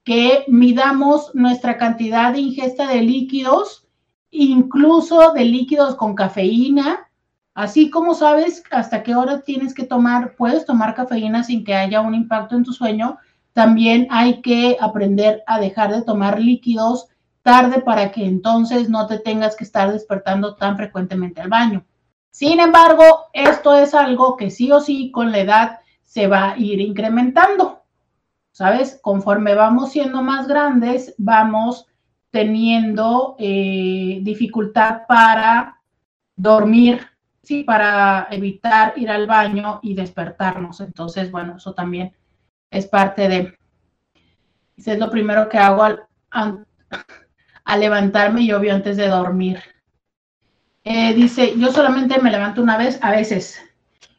que 0.04 0.44
midamos 0.48 1.32
nuestra 1.34 1.78
cantidad 1.78 2.34
de 2.34 2.40
ingesta 2.40 2.88
de 2.88 3.02
líquidos, 3.02 3.88
incluso 4.32 5.32
de 5.32 5.46
líquidos 5.46 5.96
con 5.96 6.14
cafeína, 6.14 7.10
así 7.54 7.90
como 7.90 8.14
sabes 8.14 8.64
hasta 8.72 9.04
qué 9.04 9.16
hora 9.16 9.42
tienes 9.42 9.74
que 9.74 9.86
tomar, 9.86 10.36
puedes 10.36 10.66
tomar 10.66 10.94
cafeína 10.94 11.44
sin 11.44 11.64
que 11.64 11.76
haya 11.76 12.02
un 12.02 12.16
impacto 12.16 12.56
en 12.56 12.64
tu 12.64 12.74
sueño, 12.74 13.18
también 13.54 14.08
hay 14.10 14.42
que 14.42 14.78
aprender 14.80 15.44
a 15.46 15.60
dejar 15.60 15.94
de 15.94 16.02
tomar 16.02 16.40
líquidos 16.40 17.08
tarde 17.44 17.82
para 17.82 18.12
que 18.12 18.26
entonces 18.26 18.90
no 18.90 19.06
te 19.06 19.20
tengas 19.20 19.56
que 19.56 19.64
estar 19.64 19.92
despertando 19.92 20.56
tan 20.56 20.78
frecuentemente 20.78 21.42
al 21.42 21.50
baño. 21.50 21.86
Sin 22.32 22.60
embargo, 22.60 23.04
esto 23.34 23.76
es 23.76 23.94
algo 23.94 24.38
que 24.38 24.50
sí 24.50 24.72
o 24.72 24.80
sí 24.80 25.12
con 25.12 25.32
la 25.32 25.40
edad 25.40 25.80
se 26.04 26.28
va 26.28 26.52
a 26.52 26.58
ir 26.58 26.80
incrementando. 26.80 27.82
¿Sabes? 28.52 29.00
Conforme 29.02 29.56
vamos 29.56 29.92
siendo 29.92 30.22
más 30.22 30.48
grandes, 30.48 31.16
vamos 31.18 31.88
teniendo 32.30 33.36
eh, 33.40 34.20
dificultad 34.22 35.02
para 35.08 35.82
dormir, 36.36 37.02
sí, 37.44 37.64
para 37.64 38.28
evitar 38.32 38.94
ir 38.96 39.10
al 39.10 39.28
baño 39.28 39.80
y 39.84 39.94
despertarnos. 39.94 40.82
Entonces, 40.82 41.30
bueno, 41.32 41.58
eso 41.58 41.74
también 41.74 42.14
es 42.74 42.88
parte 42.88 43.30
de. 43.30 43.58
Es 44.76 44.98
lo 44.98 45.10
primero 45.10 45.48
que 45.48 45.58
hago 45.58 45.84
al, 46.32 46.66
levantarme 47.80 48.42
y 48.42 48.52
obvio 48.52 48.74
antes 48.74 48.98
de 48.98 49.08
dormir. 49.08 49.62
Eh, 50.84 51.14
dice, 51.14 51.54
yo 51.58 51.72
solamente 51.72 52.20
me 52.20 52.32
levanto 52.32 52.62
una 52.62 52.78
vez, 52.78 53.00
a 53.02 53.12
veces. 53.12 53.58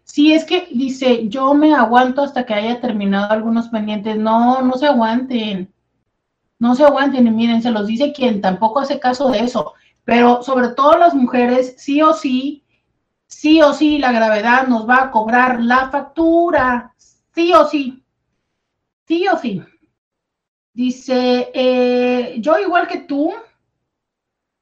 Sí, 0.05 0.32
es 0.32 0.44
que 0.44 0.68
dice, 0.70 1.28
yo 1.28 1.52
me 1.55 1.74
aguanto 1.74 2.22
hasta 2.22 2.46
que 2.46 2.55
haya 2.55 2.80
terminado 2.80 3.32
algunos 3.32 3.68
pendientes. 3.68 4.16
No, 4.16 4.62
no 4.62 4.74
se 4.74 4.86
aguanten. 4.86 5.72
No 6.59 6.74
se 6.76 6.84
aguanten 6.84 7.26
y 7.26 7.30
miren, 7.30 7.61
se 7.61 7.72
los 7.72 7.86
dice 7.86 8.12
quien 8.12 8.40
tampoco 8.40 8.80
hace 8.80 9.00
caso 9.00 9.30
de 9.30 9.40
eso. 9.40 9.74
Pero 10.05 10.42
sobre 10.42 10.68
todo 10.68 10.96
las 10.96 11.14
mujeres, 11.14 11.74
sí 11.76 12.00
o 12.00 12.14
sí, 12.14 12.64
sí 13.26 13.61
o 13.61 13.72
sí, 13.74 13.98
la 13.98 14.12
gravedad 14.12 14.68
nos 14.68 14.88
va 14.88 15.02
a 15.02 15.11
cobrar 15.11 15.61
la 15.61 15.90
factura. 15.90 16.94
Sí 17.34 17.52
o 17.52 17.66
sí. 17.66 18.03
Sí 19.07 19.26
o 19.28 19.36
sí. 19.38 19.62
Dice, 20.72 21.50
eh, 21.55 22.36
yo 22.40 22.59
igual 22.59 22.88
que 22.88 22.98
tú, 22.98 23.32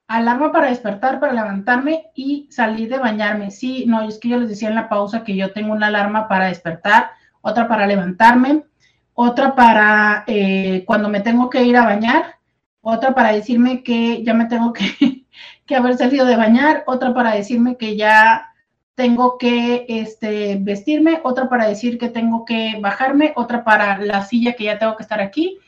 alarma 0.06 0.52
para 0.52 0.68
despertar, 0.68 1.20
para 1.20 1.32
levantarme 1.32 2.10
y 2.14 2.48
salir 2.50 2.90
de 2.90 2.98
bañarme. 2.98 3.50
Sí, 3.50 3.84
no, 3.86 4.02
es 4.02 4.18
que 4.18 4.28
yo 4.28 4.38
les 4.38 4.48
decía 4.48 4.68
en 4.68 4.74
la 4.74 4.88
pausa 4.88 5.24
que 5.24 5.34
yo 5.36 5.52
tengo 5.52 5.72
una 5.72 5.86
alarma 5.86 6.28
para 6.28 6.46
despertar, 6.48 7.10
otra 7.40 7.66
para 7.66 7.86
levantarme, 7.86 8.64
otra 9.14 9.54
para 9.54 10.24
eh, 10.26 10.84
cuando 10.86 11.08
me 11.08 11.20
tengo 11.20 11.48
que 11.48 11.64
ir 11.64 11.76
a 11.76 11.84
bañar, 11.84 12.36
otra 12.82 13.14
para 13.14 13.32
decirme 13.32 13.82
que 13.82 14.22
ya 14.22 14.34
me 14.34 14.46
tengo 14.46 14.72
que, 14.72 15.24
que 15.66 15.76
haber 15.76 15.96
salido 15.96 16.26
de 16.26 16.36
bañar, 16.36 16.84
otra 16.86 17.14
para 17.14 17.34
decirme 17.34 17.76
que 17.76 17.96
ya 17.96 18.51
tengo 18.94 19.38
que 19.38 19.86
este, 19.88 20.56
vestirme, 20.60 21.20
otra 21.24 21.48
para 21.48 21.68
decir 21.68 21.98
que 21.98 22.08
tengo 22.08 22.44
que 22.44 22.78
bajarme, 22.80 23.32
otra 23.36 23.64
para 23.64 23.98
la 23.98 24.24
silla 24.24 24.54
que 24.54 24.64
ya 24.64 24.78
tengo 24.78 24.96
que 24.96 25.02
estar 25.02 25.20
aquí, 25.20 25.58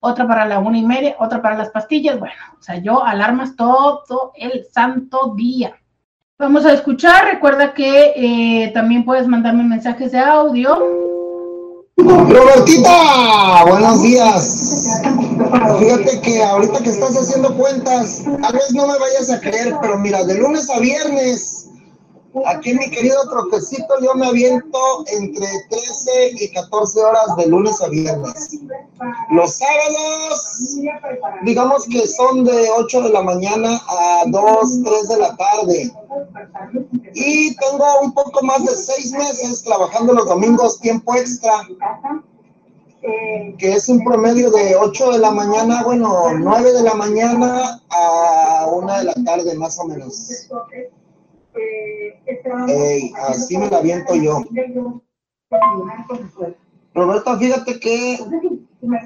otra 0.00 0.28
para 0.28 0.46
la 0.46 0.60
una 0.60 0.78
y 0.78 0.84
media, 0.84 1.16
otra 1.18 1.42
para 1.42 1.58
las 1.58 1.70
pastillas. 1.70 2.18
Bueno, 2.18 2.34
o 2.58 2.62
sea, 2.62 2.76
yo 2.76 3.04
alarmas 3.04 3.56
todo 3.56 4.32
el 4.36 4.64
santo 4.72 5.34
día. 5.36 5.74
Vamos 6.38 6.64
a 6.66 6.72
escuchar. 6.72 7.32
Recuerda 7.32 7.74
que 7.74 8.12
eh, 8.14 8.70
también 8.72 9.04
puedes 9.04 9.26
mandarme 9.26 9.64
mensajes 9.64 10.12
de 10.12 10.20
audio. 10.20 10.78
Robertita, 11.96 13.64
buenos 13.68 14.02
días. 14.04 15.02
Fíjate 15.80 16.20
que 16.20 16.44
ahorita 16.44 16.78
que 16.80 16.90
estás 16.90 17.16
haciendo 17.16 17.56
cuentas, 17.56 18.22
tal 18.40 18.52
vez 18.52 18.72
no 18.72 18.86
me 18.86 18.98
vayas 19.00 19.30
a 19.32 19.40
creer, 19.40 19.74
pero 19.82 19.98
mira, 19.98 20.22
de 20.22 20.38
lunes 20.38 20.70
a 20.70 20.78
viernes 20.78 21.67
Aquí 22.46 22.74
mi 22.74 22.90
querido 22.90 23.28
troquecito 23.28 23.94
yo 24.00 24.14
me 24.14 24.26
aviento 24.26 24.78
entre 25.06 25.46
13 25.70 26.32
y 26.40 26.52
14 26.52 27.02
horas 27.02 27.36
de 27.36 27.46
lunes 27.46 27.80
a 27.80 27.88
viernes. 27.88 28.58
Los 29.30 29.56
sábados, 29.56 30.76
digamos 31.42 31.86
que 31.86 32.06
son 32.06 32.44
de 32.44 32.68
8 32.76 33.02
de 33.02 33.10
la 33.10 33.22
mañana 33.22 33.80
a 33.88 34.24
2, 34.26 34.82
3 34.84 35.08
de 35.08 35.16
la 35.18 35.36
tarde. 35.36 35.92
Y 37.14 37.54
tengo 37.56 37.84
un 38.02 38.12
poco 38.12 38.44
más 38.44 38.64
de 38.64 38.74
6 38.74 39.12
meses 39.12 39.62
trabajando 39.62 40.12
los 40.12 40.26
domingos 40.26 40.78
tiempo 40.80 41.14
extra 41.14 41.66
que 43.58 43.72
es 43.72 43.88
un 43.88 44.02
promedio 44.04 44.50
de 44.50 44.76
8 44.76 45.12
de 45.12 45.18
la 45.18 45.30
mañana, 45.30 45.82
bueno, 45.84 46.32
9 46.36 46.72
de 46.72 46.82
la 46.82 46.94
mañana 46.94 47.80
a 47.90 48.66
1 48.70 48.98
de 48.98 49.04
la 49.04 49.14
tarde 49.24 49.54
más 49.54 49.78
o 49.78 49.86
menos. 49.86 50.48
Así 53.28 53.58
me 53.58 53.68
la 53.70 53.80
viento 53.80 54.14
yo. 54.14 54.42
Roberto, 56.94 57.38
fíjate 57.38 57.80
que 57.80 58.18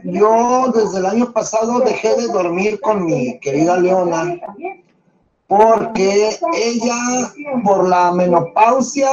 yo 0.05 0.73
desde 0.75 0.99
el 0.99 1.07
año 1.07 1.33
pasado 1.33 1.81
dejé 1.81 2.17
de 2.17 2.29
dormir 2.29 2.81
con 2.81 3.05
mi 3.05 3.39
querida 3.41 3.79
Leona 3.79 4.39
porque 5.47 6.31
ella 6.55 6.97
por 7.63 7.87
la 7.87 8.13
menopausia, 8.13 9.11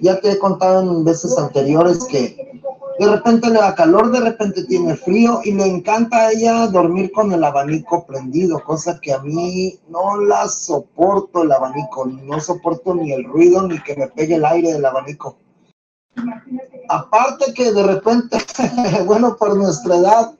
ya 0.00 0.18
te 0.20 0.32
he 0.32 0.38
contado 0.38 0.80
en 0.80 1.04
veces 1.04 1.36
anteriores 1.36 2.04
que 2.04 2.62
de 2.98 3.08
repente 3.08 3.50
le 3.50 3.58
da 3.58 3.74
calor, 3.74 4.10
de 4.12 4.20
repente 4.20 4.64
tiene 4.64 4.94
frío 4.94 5.40
y 5.44 5.52
le 5.52 5.66
encanta 5.66 6.16
a 6.18 6.32
ella 6.32 6.66
dormir 6.68 7.10
con 7.12 7.32
el 7.32 7.42
abanico 7.42 8.06
prendido, 8.06 8.62
cosa 8.62 9.00
que 9.00 9.12
a 9.12 9.18
mí 9.18 9.78
no 9.88 10.20
la 10.20 10.48
soporto 10.48 11.42
el 11.42 11.52
abanico, 11.52 12.06
no 12.06 12.40
soporto 12.40 12.94
ni 12.94 13.12
el 13.12 13.24
ruido 13.24 13.66
ni 13.66 13.82
que 13.82 13.96
me 13.96 14.08
pegue 14.08 14.36
el 14.36 14.44
aire 14.44 14.72
del 14.72 14.84
abanico. 14.84 15.36
Aparte 16.88 17.52
que 17.54 17.72
de 17.72 17.82
repente, 17.82 18.38
bueno, 19.06 19.36
por 19.36 19.56
nuestra 19.56 19.96
edad, 19.96 20.32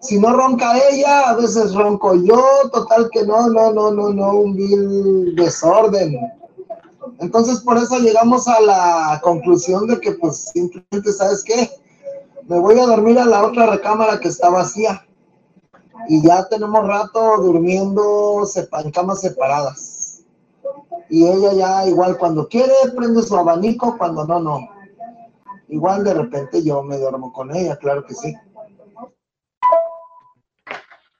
si 0.00 0.18
no 0.18 0.32
ronca 0.32 0.76
ella, 0.90 1.30
a 1.30 1.36
veces 1.36 1.74
ronco 1.74 2.14
yo, 2.16 2.42
total 2.72 3.08
que 3.12 3.24
no, 3.24 3.48
no, 3.48 3.72
no, 3.72 3.92
no, 3.92 4.10
no, 4.12 4.32
un 4.32 4.56
vil 4.56 5.36
desorden. 5.36 6.16
Entonces, 7.18 7.60
por 7.60 7.76
eso 7.76 7.98
llegamos 7.98 8.48
a 8.48 8.60
la 8.60 9.20
conclusión 9.22 9.86
de 9.86 10.00
que, 10.00 10.12
pues, 10.12 10.50
simplemente, 10.52 11.12
¿sabes 11.12 11.42
qué? 11.44 11.70
Me 12.48 12.58
voy 12.58 12.78
a 12.78 12.86
dormir 12.86 13.18
a 13.18 13.24
la 13.24 13.44
otra 13.44 13.66
recámara 13.66 14.20
que 14.20 14.28
está 14.28 14.48
vacía. 14.50 15.06
Y 16.08 16.22
ya 16.22 16.48
tenemos 16.48 16.86
rato 16.86 17.38
durmiendo 17.38 18.44
en 18.84 18.90
camas 18.90 19.20
separadas. 19.20 20.24
Y 21.08 21.26
ella 21.26 21.52
ya, 21.52 21.86
igual, 21.86 22.16
cuando 22.18 22.48
quiere, 22.48 22.72
prende 22.96 23.22
su 23.22 23.36
abanico, 23.36 23.96
cuando 23.96 24.26
no, 24.26 24.40
no. 24.40 24.68
Igual 25.68 26.04
de 26.04 26.14
repente 26.14 26.62
yo 26.62 26.82
me 26.82 26.96
duermo 26.96 27.32
con 27.32 27.54
ella, 27.54 27.76
claro 27.76 28.04
que 28.04 28.14
sí. 28.14 28.34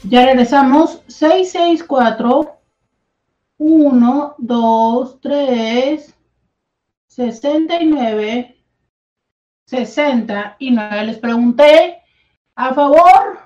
Ya 0.03 0.25
regresamos. 0.25 1.03
664 1.07 2.57
1, 3.57 4.35
2, 4.39 5.21
3, 5.21 6.15
69, 7.07 8.57
60 9.65 10.55
y 10.57 10.71
Les 10.71 11.17
pregunté 11.19 12.01
a 12.55 12.73
favor 12.73 13.39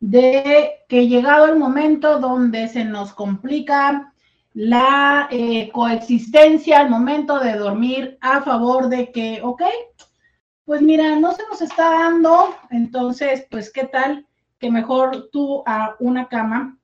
de 0.00 0.70
que 0.88 1.06
llegado 1.06 1.46
el 1.46 1.58
momento 1.58 2.18
donde 2.18 2.68
se 2.68 2.84
nos 2.84 3.12
complica 3.12 4.13
la 4.54 5.28
eh, 5.32 5.68
coexistencia 5.72 6.80
al 6.80 6.88
momento 6.88 7.40
de 7.40 7.56
dormir 7.56 8.16
a 8.20 8.40
favor 8.40 8.88
de 8.88 9.10
que, 9.10 9.40
ok, 9.42 9.62
pues 10.64 10.80
mira, 10.80 11.16
no 11.16 11.32
se 11.32 11.42
nos 11.50 11.60
está 11.60 11.90
dando, 11.90 12.54
entonces, 12.70 13.46
pues, 13.50 13.70
¿qué 13.70 13.84
tal 13.84 14.26
que 14.58 14.70
mejor 14.70 15.28
tú 15.30 15.62
a 15.66 15.96
una 15.98 16.28
cama? 16.28 16.78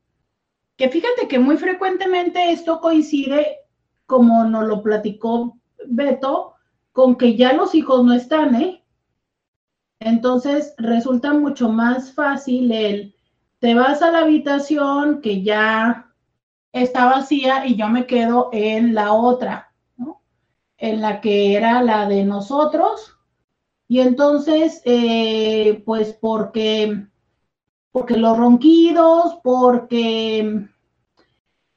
Que 0.77 0.89
fíjate 0.89 1.29
que 1.29 1.39
muy 1.39 1.57
frecuentemente 1.57 2.51
esto 2.51 2.81
coincide, 2.81 3.61
como 4.05 4.45
nos 4.45 4.65
lo 4.67 4.83
platicó 4.83 5.57
Beto, 5.87 6.55
con 6.93 7.17
que 7.17 7.37
ya 7.37 7.53
los 7.53 7.75
hijos 7.75 8.05
no 8.05 8.13
están, 8.13 8.57
¿eh? 8.57 8.85
Entonces 10.01 10.75
resulta 10.77 11.33
mucho 11.33 11.69
más 11.69 12.13
fácil 12.13 12.73
el, 12.73 13.15
te 13.61 13.75
vas 13.75 14.03
a 14.03 14.11
la 14.11 14.21
habitación 14.21 15.21
que 15.21 15.43
ya 15.43 16.10
está 16.73 17.07
vacía 17.07 17.67
y 17.67 17.77
yo 17.77 17.89
me 17.89 18.07
quedo 18.07 18.51
en 18.53 18.95
la 18.95 19.13
otra, 19.13 19.73
¿no? 19.97 20.23
En 20.79 21.01
la 21.01 21.21
que 21.21 21.55
era 21.57 21.83
la 21.83 22.09
de 22.09 22.25
nosotros. 22.25 23.17
Y 23.89 24.01
entonces, 24.01 24.83
eh, 24.85 25.83
pues 25.85 26.13
porque, 26.21 27.07
porque 27.91 28.17
los 28.17 28.39
ronquidos, 28.39 29.39
porque 29.43 30.69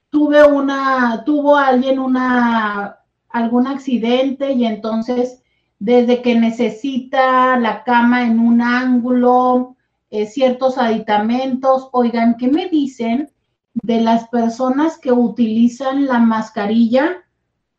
tuve 0.10 0.44
una, 0.44 1.24
tuvo 1.26 1.56
alguien 1.56 1.98
una, 1.98 2.99
algún 3.30 3.65
accidente 3.65 4.52
y 4.53 4.65
entonces 4.65 5.41
desde 5.80 6.22
que 6.22 6.36
necesita 6.36 7.57
la 7.60 7.84
cama 7.84 8.24
en 8.24 8.40
un 8.40 8.61
ángulo, 8.61 9.76
eh, 10.11 10.28
ciertos 10.28 10.78
aditamentos, 10.78 11.90
oigan, 11.91 12.38
¿qué 12.38 12.48
me 12.48 12.70
dicen 12.70 13.32
de 13.74 14.02
las 14.02 14.28
personas 14.30 14.98
que 14.98 15.12
utilizan 15.12 16.06
la 16.06 16.20
mascarilla 16.20 17.24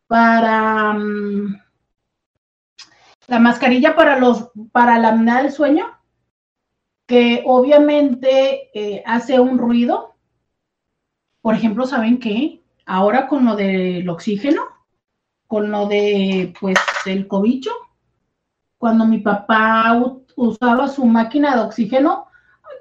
para 0.07 0.93
mm, 0.93 1.61
la 3.27 3.39
mascarilla 3.39 3.95
para 3.95 4.19
los 4.19 4.51
para 4.71 4.99
la 4.99 5.09
apnea 5.09 5.41
del 5.41 5.51
sueño, 5.51 5.85
que 7.07 7.43
obviamente 7.45 8.69
eh, 8.73 9.03
hace 9.05 9.39
un 9.39 9.57
ruido. 9.57 10.15
Por 11.41 11.55
ejemplo, 11.55 11.85
¿saben 11.85 12.19
qué? 12.19 12.63
Ahora 12.85 13.27
con 13.27 13.45
lo 13.45 13.55
del 13.55 14.07
oxígeno, 14.09 14.63
con 15.47 15.71
lo 15.71 15.87
de 15.87 16.53
pues 16.59 16.77
el 17.05 17.27
cobicho, 17.27 17.71
cuando 18.77 19.05
mi 19.05 19.19
papá 19.19 19.99
usaba 20.35 20.87
su 20.87 21.05
máquina 21.05 21.55
de 21.55 21.61
oxígeno, 21.61 22.27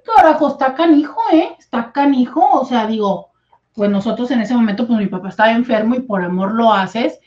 carajo, 0.04 0.48
está 0.48 0.74
canijo, 0.74 1.20
¿eh? 1.32 1.50
Está 1.58 1.92
canijo, 1.92 2.48
o 2.52 2.64
sea, 2.64 2.86
digo, 2.86 3.32
pues 3.74 3.90
nosotros 3.90 4.30
en 4.30 4.40
ese 4.40 4.54
momento, 4.54 4.86
pues 4.86 4.98
mi 4.98 5.06
papá 5.06 5.28
estaba 5.28 5.52
enfermo 5.52 5.94
y 5.94 6.00
por 6.00 6.22
amor 6.22 6.54
lo 6.54 6.72
haces, 6.72 7.18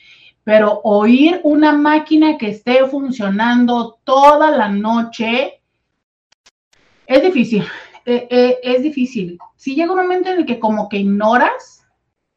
pero 0.43 0.79
oír 0.83 1.41
una 1.43 1.73
máquina 1.73 2.37
que 2.37 2.49
esté 2.49 2.85
funcionando 2.85 3.99
toda 4.03 4.49
la 4.51 4.69
noche 4.69 5.61
es 7.05 7.21
difícil, 7.21 7.63
eh, 8.05 8.27
eh, 8.29 8.59
es 8.63 8.83
difícil. 8.83 9.37
Sí 9.55 9.75
llega 9.75 9.91
un 9.91 9.99
momento 9.99 10.29
en 10.29 10.39
el 10.39 10.45
que 10.45 10.59
como 10.59 10.87
que 10.87 10.97
ignoras 10.97 11.85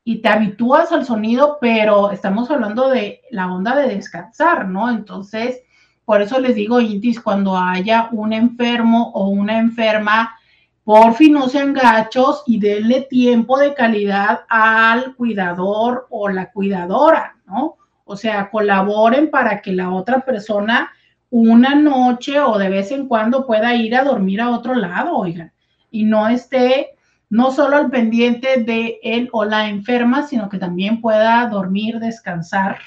y 0.03 0.23
te 0.23 0.29
habitúas 0.29 0.91
al 0.91 1.05
sonido, 1.05 1.59
pero 1.61 2.11
estamos 2.11 2.51
hablando 2.51 2.89
de 2.89 3.21
la 3.31 3.53
onda 3.53 3.77
de 3.77 3.95
descansar, 3.95 4.67
¿no? 4.67 4.91
Entonces, 4.91 5.63
por 6.11 6.23
eso 6.23 6.41
les 6.41 6.57
digo, 6.57 6.81
Intis, 6.81 7.21
cuando 7.21 7.57
haya 7.57 8.09
un 8.11 8.33
enfermo 8.33 9.13
o 9.15 9.29
una 9.29 9.61
enferma, 9.61 10.35
por 10.83 11.15
fin 11.15 11.35
no 11.35 11.49
sean 11.49 11.73
gachos 11.73 12.43
y 12.47 12.59
denle 12.59 13.03
tiempo 13.03 13.57
de 13.57 13.75
calidad 13.75 14.41
al 14.49 15.15
cuidador 15.15 16.09
o 16.11 16.29
la 16.29 16.51
cuidadora, 16.51 17.37
¿no? 17.47 17.77
O 18.03 18.17
sea, 18.17 18.51
colaboren 18.51 19.31
para 19.31 19.63
que 19.63 19.73
la 19.73 19.93
otra 19.93 20.25
persona 20.25 20.91
una 21.31 21.77
noche 21.77 22.41
o 22.41 22.59
de 22.59 22.71
vez 22.71 22.91
en 22.91 23.07
cuando 23.07 23.47
pueda 23.47 23.77
ir 23.77 23.95
a 23.95 24.03
dormir 24.03 24.41
a 24.41 24.51
otro 24.51 24.75
lado, 24.75 25.17
oigan, 25.17 25.53
y 25.93 26.07
no 26.07 26.27
esté 26.27 26.89
no 27.29 27.53
solo 27.53 27.77
al 27.77 27.89
pendiente 27.89 28.65
de 28.65 28.99
él 29.05 29.29
o 29.31 29.45
la 29.45 29.69
enferma, 29.69 30.27
sino 30.27 30.49
que 30.49 30.59
también 30.59 31.01
pueda 31.01 31.47
dormir, 31.47 32.01
descansar 32.01 32.79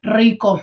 rico. 0.00 0.62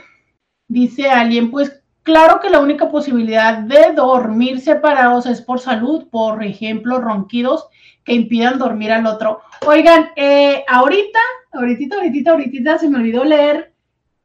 Dice 0.70 1.10
alguien, 1.10 1.52
pues 1.52 1.79
claro 2.10 2.40
que 2.40 2.50
la 2.50 2.60
única 2.60 2.90
posibilidad 2.90 3.60
de 3.60 3.94
dormir 3.94 4.62
separados 4.62 5.28
es 5.28 5.44
por 5.44 5.60
salud, 5.60 6.08
por 6.10 6.44
ejemplo, 6.44 7.00
ronquidos 7.00 7.68
que 8.04 8.16
impidan 8.16 8.58
dormir 8.58 8.92
al 8.92 9.06
otro. 9.06 9.42
Oigan, 9.68 10.10
eh, 10.16 10.66
ahorita, 10.68 11.20
ahorita, 11.52 11.98
ahorita, 11.98 12.32
ahorita 12.32 12.80
se 12.80 12.90
me 12.90 12.98
olvidó 12.98 13.24
leer 13.24 13.76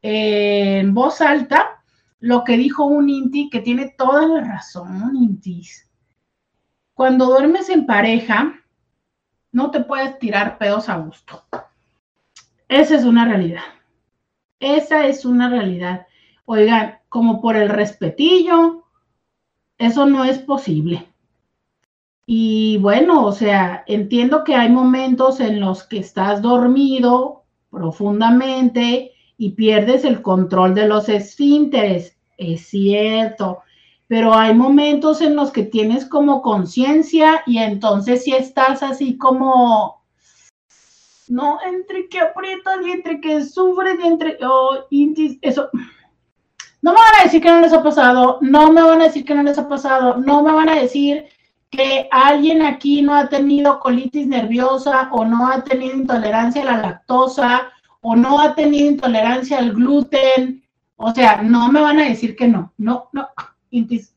eh, 0.01 0.79
en 0.79 0.95
voz 0.95 1.21
alta 1.21 1.83
lo 2.19 2.43
que 2.43 2.57
dijo 2.57 2.85
un 2.85 3.07
Inti 3.07 3.51
que 3.51 3.59
tiene 3.59 3.93
toda 3.95 4.27
la 4.27 4.41
razón, 4.43 5.15
Intis. 5.15 5.87
Cuando 6.95 7.25
duermes 7.27 7.69
en 7.69 7.85
pareja, 7.85 8.63
no 9.51 9.69
te 9.69 9.81
puedes 9.81 10.17
tirar 10.17 10.57
pedos 10.57 10.89
a 10.89 10.97
gusto. 10.97 11.43
Esa 12.67 12.95
es 12.95 13.03
una 13.03 13.25
realidad. 13.25 13.61
Esa 14.59 15.05
es 15.05 15.23
una 15.23 15.51
realidad. 15.51 16.07
Oigan, 16.45 16.97
como 17.15 17.39
por 17.39 17.55
el 17.55 17.69
respetillo, 17.69 18.83
eso 19.77 20.05
no 20.05 20.25
es 20.25 20.37
posible. 20.39 21.07
Y 22.25 22.77
bueno, 22.79 23.25
o 23.25 23.31
sea, 23.31 23.85
entiendo 23.87 24.43
que 24.43 24.53
hay 24.53 24.67
momentos 24.67 25.39
en 25.39 25.61
los 25.61 25.83
que 25.83 25.99
estás 25.99 26.41
dormido 26.41 27.43
profundamente 27.69 29.13
y 29.37 29.51
pierdes 29.51 30.03
el 30.03 30.21
control 30.21 30.75
de 30.75 30.89
los 30.89 31.07
esfínteres. 31.07 32.17
Es 32.37 32.67
cierto, 32.67 33.59
pero 34.07 34.33
hay 34.33 34.53
momentos 34.53 35.21
en 35.21 35.37
los 35.37 35.51
que 35.51 35.63
tienes 35.63 36.03
como 36.03 36.41
conciencia 36.41 37.43
y 37.45 37.59
entonces 37.59 38.25
si 38.25 38.33
estás 38.33 38.83
así 38.83 39.17
como, 39.17 40.03
no, 41.29 41.59
entre 41.65 42.09
que 42.09 42.19
aprietas 42.19 42.85
y 42.85 42.91
entre 42.91 43.21
que 43.21 43.41
sufres 43.41 43.95
y 44.03 44.05
entre, 44.05 44.37
oh, 44.45 44.79
eso, 45.41 45.69
no 46.85 46.93
me 46.93 46.99
van 46.99 47.19
a 47.19 47.23
decir 47.23 47.41
que 47.41 47.49
no 47.49 47.61
les 47.61 47.73
ha 47.73 47.81
pasado, 47.81 48.37
no 48.41 48.71
me 48.71 48.79
van 48.79 49.01
a 49.01 49.05
decir 49.05 49.25
que 49.25 49.33
no 49.33 49.41
les 49.41 49.57
ha 49.57 49.67
pasado, 49.67 50.17
no 50.17 50.43
me 50.43 50.51
van 50.51 50.69
a 50.69 50.75
decir 50.75 51.25
que 51.71 52.07
alguien 52.11 52.61
aquí 52.61 53.01
no 53.01 53.15
ha 53.15 53.27
tenido 53.27 53.79
colitis 53.79 54.27
nerviosa 54.27 55.09
o 55.11 55.25
no 55.25 55.47
ha 55.47 55.63
tenido 55.63 55.95
intolerancia 55.95 56.61
a 56.61 56.65
la 56.65 56.77
lactosa 56.77 57.71
o 58.01 58.15
no 58.15 58.39
ha 58.39 58.53
tenido 58.53 58.85
intolerancia 58.87 59.57
al 59.57 59.73
gluten, 59.73 60.63
o 60.95 61.11
sea, 61.11 61.41
no 61.41 61.71
me 61.71 61.81
van 61.81 61.97
a 61.97 62.05
decir 62.05 62.35
que 62.35 62.47
no, 62.47 62.71
no, 62.77 63.09
no 63.13 63.29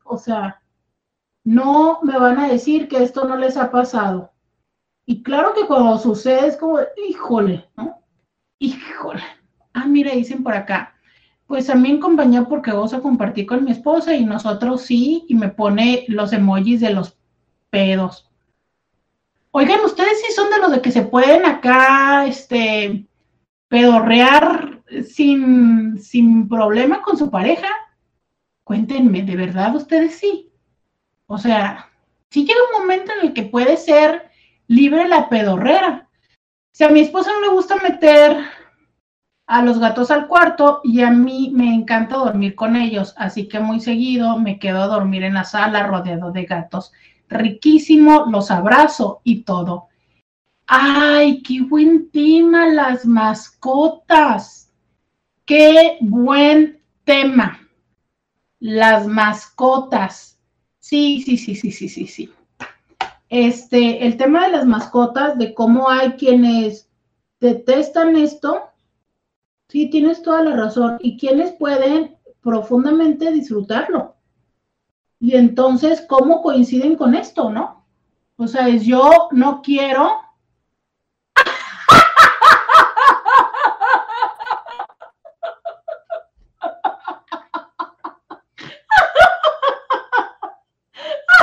o 0.03 0.17
sea, 0.19 0.61
no 1.43 2.01
me 2.03 2.19
van 2.19 2.37
a 2.37 2.49
decir 2.49 2.87
que 2.87 3.01
esto 3.01 3.25
no 3.25 3.35
les 3.35 3.57
ha 3.57 3.71
pasado. 3.71 4.31
Y 5.07 5.23
claro 5.23 5.55
que 5.55 5.65
cuando 5.65 5.97
sucede 5.97 6.49
es 6.49 6.55
como, 6.55 6.77
híjole, 7.09 7.67
¿no? 7.75 8.03
Híjole. 8.59 9.23
Ah, 9.73 9.87
mira, 9.87 10.11
dicen 10.11 10.43
por 10.43 10.53
acá. 10.53 10.93
Pues 11.49 11.67
a 11.71 11.73
mí 11.73 11.91
me 11.91 11.97
acompañó 11.97 12.47
porque 12.47 12.69
gozo 12.69 13.01
compartir 13.01 13.47
con 13.47 13.63
mi 13.63 13.71
esposa 13.71 14.13
y 14.13 14.23
nosotros 14.23 14.83
sí, 14.83 15.25
y 15.27 15.33
me 15.33 15.49
pone 15.49 16.05
los 16.07 16.31
emojis 16.31 16.79
de 16.79 16.91
los 16.91 17.17
pedos. 17.71 18.29
Oigan, 19.49 19.79
ustedes 19.83 20.21
sí 20.21 20.31
son 20.31 20.51
de 20.51 20.59
los 20.59 20.71
de 20.71 20.79
que 20.79 20.91
se 20.91 21.01
pueden 21.01 21.47
acá, 21.47 22.27
este, 22.27 23.07
pedorrear 23.67 24.83
sin, 25.07 25.99
sin 25.99 26.47
problema 26.47 27.01
con 27.01 27.17
su 27.17 27.31
pareja. 27.31 27.69
Cuéntenme, 28.63 29.23
¿de 29.23 29.35
verdad 29.35 29.75
ustedes 29.75 30.19
sí? 30.19 30.51
O 31.25 31.39
sea, 31.39 31.89
sí 32.29 32.45
llega 32.45 32.59
un 32.71 32.81
momento 32.81 33.11
en 33.11 33.29
el 33.29 33.33
que 33.33 33.41
puede 33.41 33.75
ser 33.77 34.29
libre 34.67 35.07
la 35.07 35.27
pedorrera. 35.29 36.07
Si 36.73 36.83
a 36.83 36.89
mi 36.89 36.99
esposa 36.99 37.31
no 37.31 37.41
le 37.41 37.47
gusta 37.47 37.75
meter 37.77 38.37
a 39.49 39.61
los 39.63 39.79
gatos 39.79 40.11
al 40.11 40.27
cuarto 40.27 40.79
y 40.83 41.01
a 41.01 41.09
mí 41.09 41.51
me 41.53 41.73
encanta 41.73 42.17
dormir 42.17 42.55
con 42.55 42.75
ellos, 42.75 43.13
así 43.17 43.47
que 43.47 43.59
muy 43.59 43.79
seguido 43.79 44.37
me 44.37 44.59
quedo 44.59 44.81
a 44.81 44.87
dormir 44.87 45.23
en 45.23 45.33
la 45.33 45.43
sala 45.43 45.87
rodeado 45.87 46.31
de 46.31 46.45
gatos. 46.45 46.93
Riquísimo, 47.27 48.27
los 48.29 48.51
abrazo 48.51 49.21
y 49.23 49.41
todo. 49.41 49.87
¡Ay, 50.67 51.41
qué 51.41 51.61
buen 51.61 52.11
tema 52.11 52.67
las 52.67 53.05
mascotas! 53.05 54.71
¡Qué 55.45 55.97
buen 56.01 56.79
tema! 57.03 57.59
las 58.59 59.07
mascotas. 59.07 60.37
Sí, 60.79 61.21
sí, 61.23 61.37
sí, 61.37 61.55
sí, 61.55 61.71
sí, 61.71 61.89
sí, 61.89 62.07
sí. 62.07 62.33
Este, 63.29 64.05
el 64.05 64.17
tema 64.17 64.45
de 64.45 64.51
las 64.51 64.65
mascotas, 64.65 65.37
de 65.37 65.53
cómo 65.53 65.89
hay 65.89 66.13
quienes 66.13 66.89
detestan 67.39 68.15
esto, 68.15 68.68
sí, 69.69 69.89
tienes 69.89 70.21
toda 70.21 70.43
la 70.43 70.55
razón, 70.55 70.97
y 70.99 71.17
quienes 71.17 71.53
pueden 71.53 72.17
profundamente 72.41 73.31
disfrutarlo. 73.31 74.15
Y 75.19 75.35
entonces, 75.35 76.05
¿cómo 76.07 76.41
coinciden 76.41 76.95
con 76.95 77.15
esto, 77.15 77.49
no? 77.49 77.85
O 78.37 78.47
sea, 78.47 78.67
es 78.67 78.85
yo 78.85 79.29
no 79.31 79.61
quiero 79.61 80.11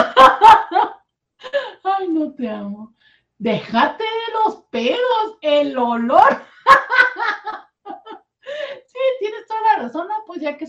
te 2.36 2.48
amo. 2.48 2.94
Déjate 3.39 4.05
de 4.05 4.32
los 4.35 4.57
pedos, 4.70 5.39
el 5.43 5.77
olor. 5.77 6.43
sí, 8.86 8.98
tienes 9.20 9.47
toda 9.47 9.61
la 9.61 9.82
razón, 9.82 10.09
no, 10.09 10.15
pues 10.27 10.40
ya 10.40 10.57
que 10.57 10.66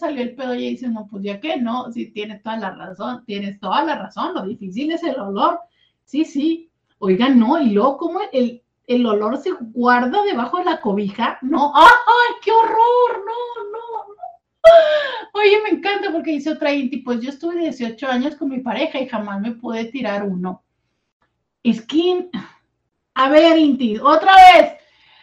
salió 0.67 0.67
el 0.67 0.67
pedo, 0.67 0.67
ya 0.67 0.69
dices, 0.69 0.91
no, 0.91 1.07
pues 1.07 1.23
ya 1.23 1.39
que 1.39 1.57
no, 1.57 1.91
sí, 1.91 2.11
tienes 2.11 2.41
toda 2.43 2.57
la 2.57 2.71
razón, 2.71 3.23
tienes 3.25 3.59
toda 3.59 3.83
la 3.83 3.95
razón, 3.95 4.33
lo 4.33 4.43
difícil 4.43 4.91
es 4.91 5.03
el 5.03 5.19
olor. 5.19 5.59
Sí, 6.05 6.25
sí. 6.25 6.69
Oigan, 6.99 7.39
no, 7.39 7.59
y 7.61 7.71
luego 7.71 7.97
como 7.97 8.19
el, 8.31 8.63
el 8.87 9.05
olor 9.05 9.37
se 9.37 9.51
guarda 9.51 10.23
debajo 10.23 10.57
de 10.57 10.65
la 10.65 10.81
cobija, 10.81 11.37
no, 11.41 11.71
¡ay, 11.75 12.35
qué 12.41 12.51
horror! 12.51 13.25
No, 13.25 13.63
no, 13.63 13.71
no. 13.71 14.17
Oye, 15.33 15.61
me 15.63 15.77
encanta 15.77 16.11
porque 16.11 16.31
dice 16.31 16.51
otra 16.51 16.73
Inti, 16.73 16.97
pues 16.97 17.21
yo 17.21 17.29
estuve 17.29 17.59
18 17.59 18.07
años 18.07 18.35
con 18.35 18.49
mi 18.49 18.59
pareja 18.59 18.99
y 18.99 19.07
jamás 19.07 19.39
me 19.41 19.51
pude 19.51 19.85
tirar 19.85 20.23
uno. 20.23 20.63
Skin. 21.71 22.29
A 23.13 23.29
ver, 23.29 23.57
Inti, 23.57 23.97
otra 23.97 24.33
vez. 24.35 24.73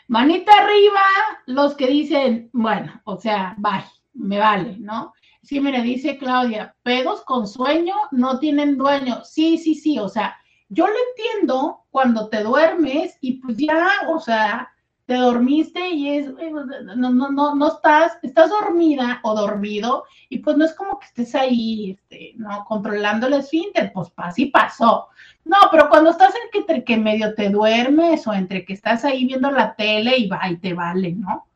Manita 0.08 0.52
arriba, 0.52 1.02
los 1.46 1.74
que 1.74 1.86
dicen, 1.86 2.50
bueno, 2.52 3.00
o 3.04 3.18
sea, 3.18 3.54
bye, 3.56 3.84
me 4.12 4.38
vale, 4.38 4.76
¿no? 4.78 5.14
Sí, 5.44 5.60
mire, 5.60 5.82
dice 5.82 6.16
Claudia, 6.16 6.74
pedos 6.82 7.22
con 7.22 7.46
sueño 7.46 7.94
no 8.12 8.38
tienen 8.38 8.78
dueño. 8.78 9.22
Sí, 9.24 9.58
sí, 9.58 9.74
sí, 9.74 9.98
o 9.98 10.08
sea, 10.08 10.34
yo 10.70 10.86
lo 10.86 10.94
entiendo 11.10 11.84
cuando 11.90 12.28
te 12.30 12.42
duermes 12.42 13.18
y 13.20 13.34
pues 13.34 13.58
ya, 13.58 13.90
o 14.08 14.18
sea, 14.20 14.70
te 15.04 15.16
dormiste 15.16 15.86
y 15.90 16.16
es, 16.16 16.28
eh, 16.28 16.50
no, 16.96 17.10
no, 17.10 17.30
no, 17.30 17.54
no 17.54 17.68
estás, 17.68 18.16
estás 18.22 18.48
dormida 18.48 19.20
o 19.22 19.34
dormido 19.34 20.04
y 20.30 20.38
pues 20.38 20.56
no 20.56 20.64
es 20.64 20.72
como 20.72 20.98
que 20.98 21.06
estés 21.06 21.34
ahí, 21.34 21.90
este, 21.90 22.32
no, 22.36 22.64
controlando 22.64 23.26
el 23.26 23.34
esfínter, 23.34 23.92
pues 23.92 24.10
así 24.16 24.46
pasó. 24.46 25.08
No, 25.44 25.58
pero 25.70 25.90
cuando 25.90 26.08
estás 26.08 26.32
entre 26.54 26.84
que 26.84 26.96
medio 26.96 27.34
te 27.34 27.50
duermes 27.50 28.26
o 28.26 28.32
entre 28.32 28.64
que 28.64 28.72
estás 28.72 29.04
ahí 29.04 29.26
viendo 29.26 29.50
la 29.50 29.74
tele 29.74 30.16
y 30.16 30.26
va 30.26 30.48
y 30.48 30.56
te 30.56 30.72
vale, 30.72 31.12
¿no? 31.12 31.46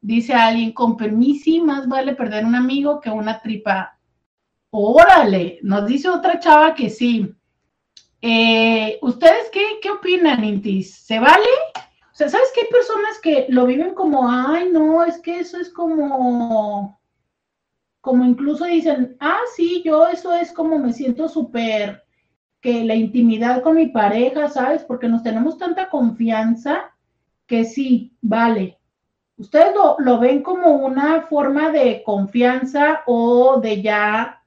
Dice 0.00 0.32
alguien, 0.32 0.72
con 0.72 0.96
permiso, 0.96 1.64
más 1.64 1.86
vale 1.86 2.14
perder 2.14 2.44
un 2.44 2.54
amigo 2.54 3.00
que 3.00 3.10
una 3.10 3.40
tripa. 3.40 3.98
Órale, 4.70 5.58
nos 5.62 5.86
dice 5.86 6.08
otra 6.08 6.38
chava 6.38 6.74
que 6.74 6.88
sí. 6.88 7.34
Eh, 8.22 8.98
¿Ustedes 9.02 9.50
qué, 9.52 9.78
qué 9.82 9.90
opinan, 9.90 10.44
Intis? 10.44 10.94
¿Se 10.94 11.18
vale? 11.18 11.48
O 12.12 12.14
sea, 12.14 12.28
¿sabes 12.28 12.50
que 12.54 12.62
hay 12.62 12.66
personas 12.68 13.18
que 13.22 13.46
lo 13.48 13.66
viven 13.66 13.94
como, 13.94 14.28
ay, 14.30 14.70
no, 14.70 15.04
es 15.04 15.18
que 15.18 15.40
eso 15.40 15.58
es 15.58 15.70
como, 15.70 17.00
como 18.00 18.24
incluso 18.24 18.64
dicen, 18.64 19.16
ah, 19.20 19.40
sí, 19.54 19.82
yo 19.84 20.06
eso 20.06 20.34
es 20.34 20.52
como 20.52 20.78
me 20.78 20.92
siento 20.92 21.28
súper, 21.28 22.04
que 22.60 22.84
la 22.84 22.94
intimidad 22.94 23.62
con 23.62 23.76
mi 23.76 23.86
pareja, 23.88 24.48
¿sabes? 24.48 24.84
Porque 24.84 25.08
nos 25.08 25.22
tenemos 25.22 25.56
tanta 25.58 25.88
confianza 25.88 26.94
que 27.46 27.64
sí, 27.64 28.14
vale. 28.20 28.79
¿Ustedes 29.40 29.74
lo, 29.74 29.96
lo 29.98 30.20
ven 30.20 30.42
como 30.42 30.76
una 30.76 31.22
forma 31.22 31.70
de 31.70 32.02
confianza 32.04 33.02
o 33.06 33.58
de 33.60 33.82
ya 33.82 34.40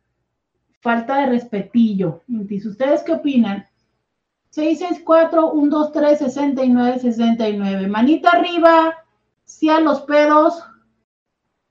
falta 0.83 1.19
de 1.19 1.27
respetillo. 1.27 2.21
¿Ustedes 2.27 3.03
qué 3.03 3.13
opinan? 3.13 3.65
664 4.49 5.53
123 5.53 6.19
69 6.19 6.99
69. 6.99 7.87
Manita 7.87 8.31
arriba, 8.31 8.93
sí 9.45 9.69
a 9.69 9.79
los 9.79 10.01
pedos 10.01 10.61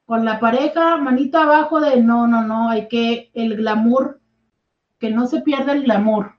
con 0.07 0.25
la 0.25 0.41
pareja, 0.41 0.97
manita 0.97 1.43
abajo 1.43 1.81
de 1.81 2.01
no, 2.01 2.27
no, 2.27 2.43
no, 2.43 2.71
hay 2.71 2.89
que 2.89 3.31
el 3.35 3.57
glamour, 3.57 4.21
que 4.99 5.11
no 5.11 5.27
se 5.27 5.43
pierda 5.43 5.73
el 5.73 5.85
glamour. 5.85 6.33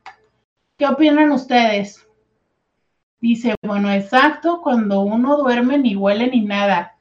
¿Qué 0.76 0.88
opinan 0.88 1.32
ustedes? 1.32 2.06
Dice, 3.24 3.56
bueno, 3.64 3.92
exacto, 3.92 4.62
cuando 4.62 5.02
uno 5.02 5.38
duerme 5.38 5.78
ni 5.78 5.96
huele 5.96 6.28
ni 6.28 6.42
nada. 6.42 6.96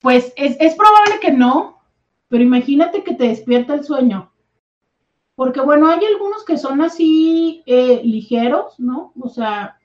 Pues 0.00 0.32
es, 0.36 0.56
es 0.58 0.74
probable 0.74 1.20
que 1.20 1.30
no, 1.30 1.82
pero 2.28 2.42
imagínate 2.42 3.04
que 3.04 3.14
te 3.14 3.28
despierta 3.28 3.74
el 3.74 3.84
sueño 3.84 4.30
porque 5.40 5.62
bueno, 5.62 5.88
hay 5.88 6.04
algunos 6.04 6.44
que 6.44 6.58
son 6.58 6.82
así 6.82 7.62
eh, 7.64 8.02
ligeros, 8.04 8.78
¿no? 8.78 9.14
O 9.18 9.30
sea, 9.30 9.80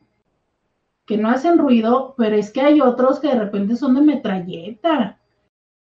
que 1.06 1.16
no 1.16 1.30
hacen 1.30 1.58
ruido, 1.58 2.14
pero 2.18 2.36
es 2.36 2.52
que 2.52 2.60
hay 2.60 2.82
otros 2.82 3.22
que 3.22 3.30
de 3.30 3.40
repente 3.40 3.78
son 3.78 3.96
de 3.96 4.02
metralleta. 4.02 5.18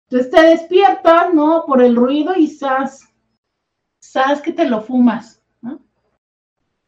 Entonces 0.08 0.30
te 0.30 0.40
despiertas, 0.42 1.34
¿no? 1.34 1.64
Por 1.66 1.82
el 1.82 1.96
ruido 1.96 2.36
y 2.36 2.46
sas, 2.46 3.12
sas 3.98 4.40
que 4.40 4.52
te 4.52 4.66
lo 4.66 4.80
fumas, 4.80 5.42
¿no? 5.60 5.80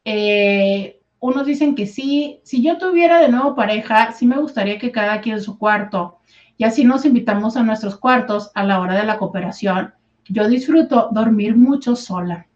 Eh, 0.04 1.02
unos 1.20 1.46
dicen 1.46 1.74
que 1.74 1.86
sí, 1.86 2.40
si 2.44 2.62
yo 2.62 2.78
tuviera 2.78 3.20
de 3.20 3.28
nuevo 3.28 3.54
pareja, 3.54 4.12
sí 4.12 4.26
me 4.26 4.38
gustaría 4.38 4.78
que 4.78 4.92
cada 4.92 5.20
quien 5.20 5.36
en 5.36 5.42
su 5.42 5.58
cuarto, 5.58 6.18
y 6.56 6.64
así 6.64 6.84
nos 6.84 7.04
invitamos 7.04 7.56
a 7.56 7.62
nuestros 7.62 7.96
cuartos 7.98 8.50
a 8.54 8.64
la 8.64 8.80
hora 8.80 8.94
de 8.94 9.04
la 9.04 9.18
cooperación. 9.18 9.94
Yo 10.28 10.48
disfruto 10.48 11.08
dormir 11.12 11.56
mucho 11.56 11.96
sola 11.96 12.46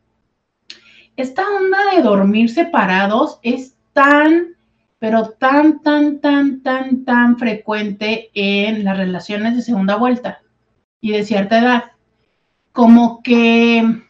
esta 1.20 1.46
onda 1.48 1.78
de 1.94 2.02
dormir 2.02 2.50
separados 2.50 3.38
es 3.42 3.76
tan, 3.92 4.56
pero 4.98 5.30
tan, 5.30 5.82
tan, 5.82 6.20
tan, 6.20 6.62
tan, 6.62 7.04
tan 7.04 7.36
frecuente 7.36 8.30
en 8.34 8.84
las 8.84 8.96
relaciones 8.96 9.54
de 9.54 9.62
segunda 9.62 9.96
vuelta 9.96 10.40
y 11.00 11.12
de 11.12 11.24
cierta 11.24 11.58
edad. 11.58 11.84
Como 12.72 13.22
que 13.22 14.02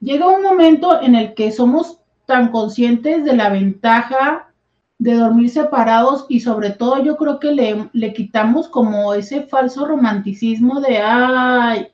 llega 0.00 0.28
un 0.28 0.42
momento 0.42 1.00
en 1.00 1.14
el 1.14 1.34
que 1.34 1.50
somos 1.50 1.97
tan 2.28 2.50
conscientes 2.50 3.24
de 3.24 3.34
la 3.34 3.48
ventaja 3.48 4.50
de 4.98 5.14
dormir 5.14 5.48
separados 5.48 6.26
y 6.28 6.40
sobre 6.40 6.68
todo 6.68 7.02
yo 7.02 7.16
creo 7.16 7.40
que 7.40 7.52
le, 7.52 7.88
le 7.94 8.12
quitamos 8.12 8.68
como 8.68 9.14
ese 9.14 9.44
falso 9.44 9.86
romanticismo 9.86 10.82
de, 10.82 10.98
ay, 10.98 11.88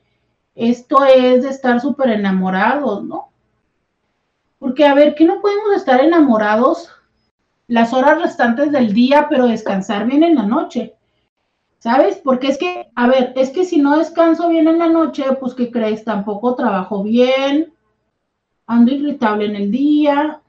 esto 0.53 1.05
es 1.05 1.43
de 1.43 1.49
estar 1.49 1.79
súper 1.79 2.09
enamorados, 2.09 3.01
¿no? 3.05 3.29
Porque, 4.59 4.85
a 4.85 4.93
ver, 4.93 5.15
que 5.15 5.23
no 5.23 5.39
podemos 5.39 5.73
estar 5.73 6.01
enamorados 6.01 6.89
las 7.67 7.93
horas 7.93 8.21
restantes 8.21 8.73
del 8.73 8.93
día, 8.93 9.27
pero 9.29 9.47
descansar 9.47 10.05
bien 10.05 10.23
en 10.23 10.35
la 10.35 10.43
noche. 10.43 10.95
¿Sabes? 11.79 12.19
Porque 12.21 12.47
es 12.47 12.57
que, 12.57 12.89
a 12.95 13.07
ver, 13.07 13.31
es 13.37 13.51
que 13.51 13.63
si 13.63 13.77
no 13.77 13.97
descanso 13.97 14.49
bien 14.49 14.67
en 14.67 14.79
la 14.79 14.89
noche, 14.89 15.23
pues 15.39 15.53
¿qué 15.53 15.71
crees? 15.71 16.03
Tampoco 16.03 16.55
trabajo 16.55 17.03
bien, 17.03 17.74
ando 18.67 18.93
irritable 18.93 19.45
en 19.45 19.55
el 19.55 19.71
día. 19.71 20.41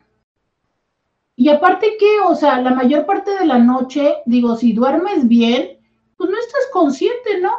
Y 1.36 1.48
aparte 1.48 1.96
que, 1.98 2.20
o 2.20 2.34
sea, 2.34 2.60
la 2.60 2.70
mayor 2.70 3.06
parte 3.06 3.38
de 3.38 3.46
la 3.46 3.58
noche, 3.58 4.16
digo, 4.26 4.56
si 4.56 4.72
duermes 4.72 5.28
bien, 5.28 5.78
pues 6.16 6.30
no 6.30 6.38
estás 6.38 6.68
consciente, 6.72 7.40
¿no? 7.40 7.52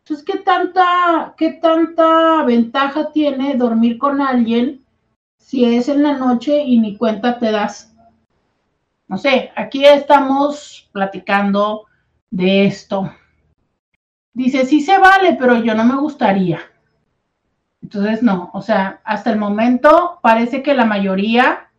Entonces, 0.00 0.26
¿qué 0.26 0.38
tanta, 0.38 1.34
qué 1.38 1.52
tanta 1.52 2.44
ventaja 2.44 3.10
tiene 3.12 3.56
dormir 3.56 3.96
con 3.96 4.20
alguien 4.20 4.84
si 5.44 5.64
es 5.64 5.88
en 5.88 6.02
la 6.02 6.14
noche 6.14 6.64
y 6.64 6.78
ni 6.78 6.96
cuenta 6.96 7.38
te 7.38 7.52
das. 7.52 7.94
No 9.06 9.18
sé, 9.18 9.52
aquí 9.54 9.84
estamos 9.84 10.88
platicando 10.90 11.84
de 12.30 12.64
esto. 12.64 13.12
Dice, 14.32 14.64
sí 14.64 14.80
se 14.80 14.98
vale, 14.98 15.36
pero 15.38 15.62
yo 15.62 15.74
no 15.74 15.84
me 15.84 15.96
gustaría. 15.96 16.60
Entonces, 17.84 18.22
no, 18.22 18.50
o 18.54 18.62
sea, 18.62 19.02
hasta 19.04 19.30
el 19.30 19.38
momento 19.38 20.18
parece 20.22 20.62
que 20.62 20.72
la 20.72 20.86
mayoría, 20.86 21.70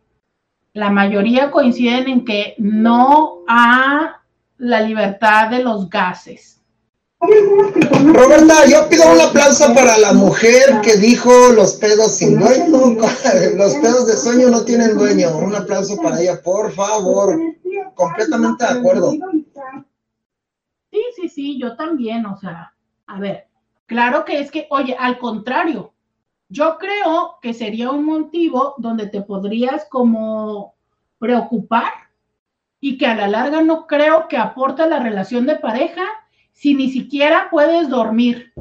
la 0.72 0.88
mayoría 0.88 1.50
coinciden 1.50 2.08
en 2.08 2.24
que 2.24 2.54
no 2.58 3.40
a 3.48 4.22
la 4.56 4.80
libertad 4.82 5.50
de 5.50 5.64
los 5.64 5.90
gases. 5.90 6.62
Roberta, 7.18 8.66
yo 8.70 8.88
pido 8.88 9.12
un 9.12 9.20
aplauso 9.20 9.74
para 9.74 9.98
la 9.98 10.12
mujer 10.12 10.80
que 10.80 10.96
dijo 10.96 11.32
los 11.52 11.74
pedos 11.74 12.12
sin 12.12 12.38
dueño, 12.38 12.68
los 13.56 13.74
pedos 13.74 14.06
de 14.06 14.16
sueño 14.16 14.48
no 14.48 14.64
tienen 14.64 14.96
dueño. 14.96 15.36
Un 15.36 15.56
aplauso 15.56 15.96
para 15.96 16.20
ella, 16.20 16.40
por 16.40 16.72
favor. 16.72 17.36
Completamente 17.96 18.64
de 18.64 18.78
acuerdo. 18.78 19.10
Sí, 20.92 21.02
sí, 21.16 21.28
sí, 21.28 21.60
yo 21.60 21.74
también, 21.74 22.26
o 22.26 22.38
sea, 22.38 22.74
a 23.08 23.18
ver, 23.18 23.48
claro 23.86 24.24
que 24.24 24.38
es 24.38 24.52
que, 24.52 24.68
oye, 24.70 24.96
al 24.96 25.18
contrario, 25.18 25.94
yo 26.48 26.78
creo 26.78 27.38
que 27.40 27.54
sería 27.54 27.90
un 27.90 28.04
motivo 28.04 28.74
donde 28.78 29.06
te 29.08 29.22
podrías 29.22 29.86
como 29.90 30.74
preocupar 31.18 31.92
y 32.80 32.98
que 32.98 33.06
a 33.06 33.16
la 33.16 33.28
larga 33.28 33.62
no 33.62 33.86
creo 33.86 34.28
que 34.28 34.36
aporte 34.36 34.86
la 34.88 35.00
relación 35.00 35.46
de 35.46 35.56
pareja 35.56 36.04
si 36.52 36.74
ni 36.74 36.90
siquiera 36.90 37.48
puedes 37.50 37.88
dormir? 37.88 38.52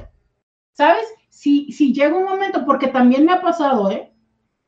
¿Sabes? 0.73 1.05
Si, 1.29 1.71
si 1.71 1.93
llega 1.93 2.15
un 2.15 2.25
momento, 2.25 2.65
porque 2.65 2.87
también 2.87 3.25
me 3.25 3.33
ha 3.33 3.41
pasado, 3.41 3.89
¿eh? 3.91 4.11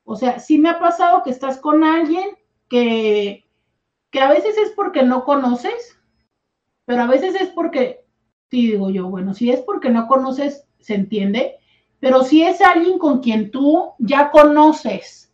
O 0.05 0.15
sea, 0.15 0.39
sí 0.39 0.57
me 0.57 0.69
ha 0.69 0.79
pasado 0.79 1.23
que 1.23 1.31
estás 1.31 1.57
con 1.57 1.83
alguien 1.83 2.29
que, 2.69 3.45
que 4.09 4.19
a 4.21 4.29
veces 4.29 4.57
es 4.57 4.69
porque 4.71 5.03
no 5.03 5.25
conoces, 5.25 5.99
pero 6.85 7.01
a 7.01 7.07
veces 7.07 7.35
es 7.35 7.49
porque, 7.49 8.05
sí 8.49 8.71
digo 8.71 8.89
yo, 8.89 9.09
bueno, 9.09 9.33
si 9.33 9.51
es 9.51 9.59
porque 9.61 9.89
no 9.89 10.07
conoces, 10.07 10.65
se 10.79 10.95
entiende, 10.95 11.57
pero 11.99 12.23
si 12.23 12.43
es 12.43 12.61
alguien 12.61 12.99
con 12.99 13.19
quien 13.19 13.51
tú 13.51 13.93
ya 13.99 14.29
conoces 14.29 15.31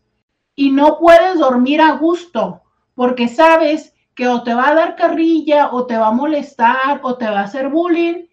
y 0.56 0.72
no 0.72 0.98
puedes 1.00 1.40
dormir 1.40 1.82
a 1.82 1.94
gusto 1.94 2.62
porque 2.96 3.28
sabes 3.28 3.94
que 4.16 4.28
o 4.28 4.44
te 4.44 4.54
va 4.54 4.70
a 4.70 4.76
dar 4.76 4.96
carrilla 4.96 5.72
o 5.72 5.86
te 5.86 5.98
va 5.98 6.08
a 6.08 6.12
molestar 6.12 7.00
o 7.04 7.18
te 7.18 7.26
va 7.26 7.42
a 7.42 7.44
hacer 7.44 7.70
bullying, 7.70 8.28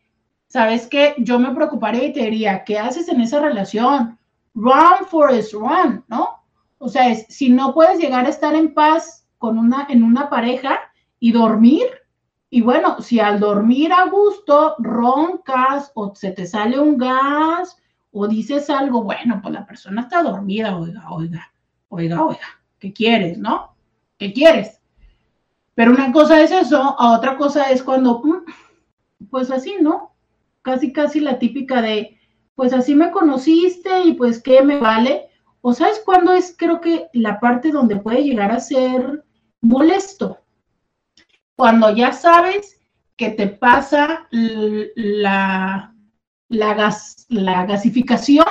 ¿sabes 0.46 0.86
qué? 0.86 1.14
Yo 1.18 1.38
me 1.38 1.54
preocuparía 1.54 2.04
y 2.04 2.12
te 2.12 2.24
diría, 2.24 2.64
¿qué 2.64 2.78
haces 2.78 3.08
en 3.08 3.20
esa 3.20 3.40
relación? 3.40 4.18
Run, 4.54 5.06
Forest, 5.08 5.54
run, 5.54 6.04
¿no? 6.08 6.40
O 6.78 6.88
sea, 6.88 7.14
si 7.14 7.48
no 7.48 7.72
puedes 7.72 7.98
llegar 7.98 8.26
a 8.26 8.30
estar 8.30 8.54
en 8.54 8.74
paz 8.74 9.26
con 9.38 9.58
una, 9.58 9.86
en 9.88 10.02
una 10.02 10.28
pareja 10.28 10.78
y 11.18 11.32
dormir, 11.32 11.86
y 12.50 12.62
bueno, 12.62 13.00
si 13.00 13.20
al 13.20 13.38
dormir 13.38 13.92
a 13.92 14.06
gusto 14.06 14.74
roncas 14.78 15.92
o 15.94 16.14
se 16.14 16.32
te 16.32 16.46
sale 16.46 16.80
un 16.80 16.98
gas 16.98 17.79
o 18.12 18.26
dices 18.26 18.68
algo, 18.70 19.02
bueno, 19.02 19.40
pues 19.42 19.54
la 19.54 19.66
persona 19.66 20.02
está 20.02 20.22
dormida, 20.22 20.76
oiga, 20.76 21.10
oiga, 21.10 21.52
oiga, 21.88 22.24
oiga, 22.24 22.60
¿qué 22.78 22.92
quieres, 22.92 23.38
no? 23.38 23.74
¿Qué 24.18 24.32
quieres? 24.32 24.80
Pero 25.74 25.92
una 25.92 26.12
cosa 26.12 26.40
es 26.40 26.50
eso, 26.50 26.96
a 26.98 27.16
otra 27.16 27.36
cosa 27.36 27.70
es 27.70 27.82
cuando, 27.82 28.20
mm, 28.22 29.28
pues 29.30 29.50
así, 29.50 29.76
¿no? 29.80 30.14
Casi, 30.62 30.92
casi 30.92 31.20
la 31.20 31.38
típica 31.38 31.80
de, 31.80 32.18
pues 32.54 32.72
así 32.72 32.94
me 32.94 33.10
conociste 33.10 34.02
y 34.02 34.14
pues 34.14 34.42
qué 34.42 34.62
me 34.62 34.78
vale. 34.78 35.28
O 35.62 35.72
sabes 35.72 36.02
cuándo 36.04 36.32
es, 36.34 36.54
creo 36.56 36.80
que 36.80 37.08
la 37.12 37.40
parte 37.40 37.70
donde 37.70 37.96
puede 37.96 38.24
llegar 38.24 38.50
a 38.50 38.60
ser 38.60 39.24
molesto. 39.60 40.38
Cuando 41.56 41.94
ya 41.94 42.12
sabes 42.12 42.80
que 43.16 43.30
te 43.30 43.46
pasa 43.46 44.26
la, 44.30 45.94
la, 46.50 46.74
gas, 46.74 47.26
la 47.28 47.64
gasificación 47.64 48.44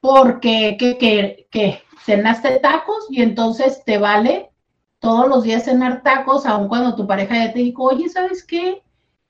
porque 0.00 0.76
que, 0.78 0.98
que, 0.98 1.48
que 1.50 1.82
cenaste 2.04 2.58
tacos 2.58 3.06
y 3.08 3.22
entonces 3.22 3.82
te 3.84 3.96
vale 3.96 4.50
todos 4.98 5.28
los 5.28 5.44
días 5.44 5.64
cenar 5.64 6.02
tacos, 6.02 6.46
aun 6.46 6.68
cuando 6.68 6.94
tu 6.94 7.06
pareja 7.06 7.36
ya 7.36 7.52
te 7.52 7.60
dijo, 7.60 7.84
oye, 7.84 8.08
¿sabes 8.08 8.44
qué? 8.44 8.82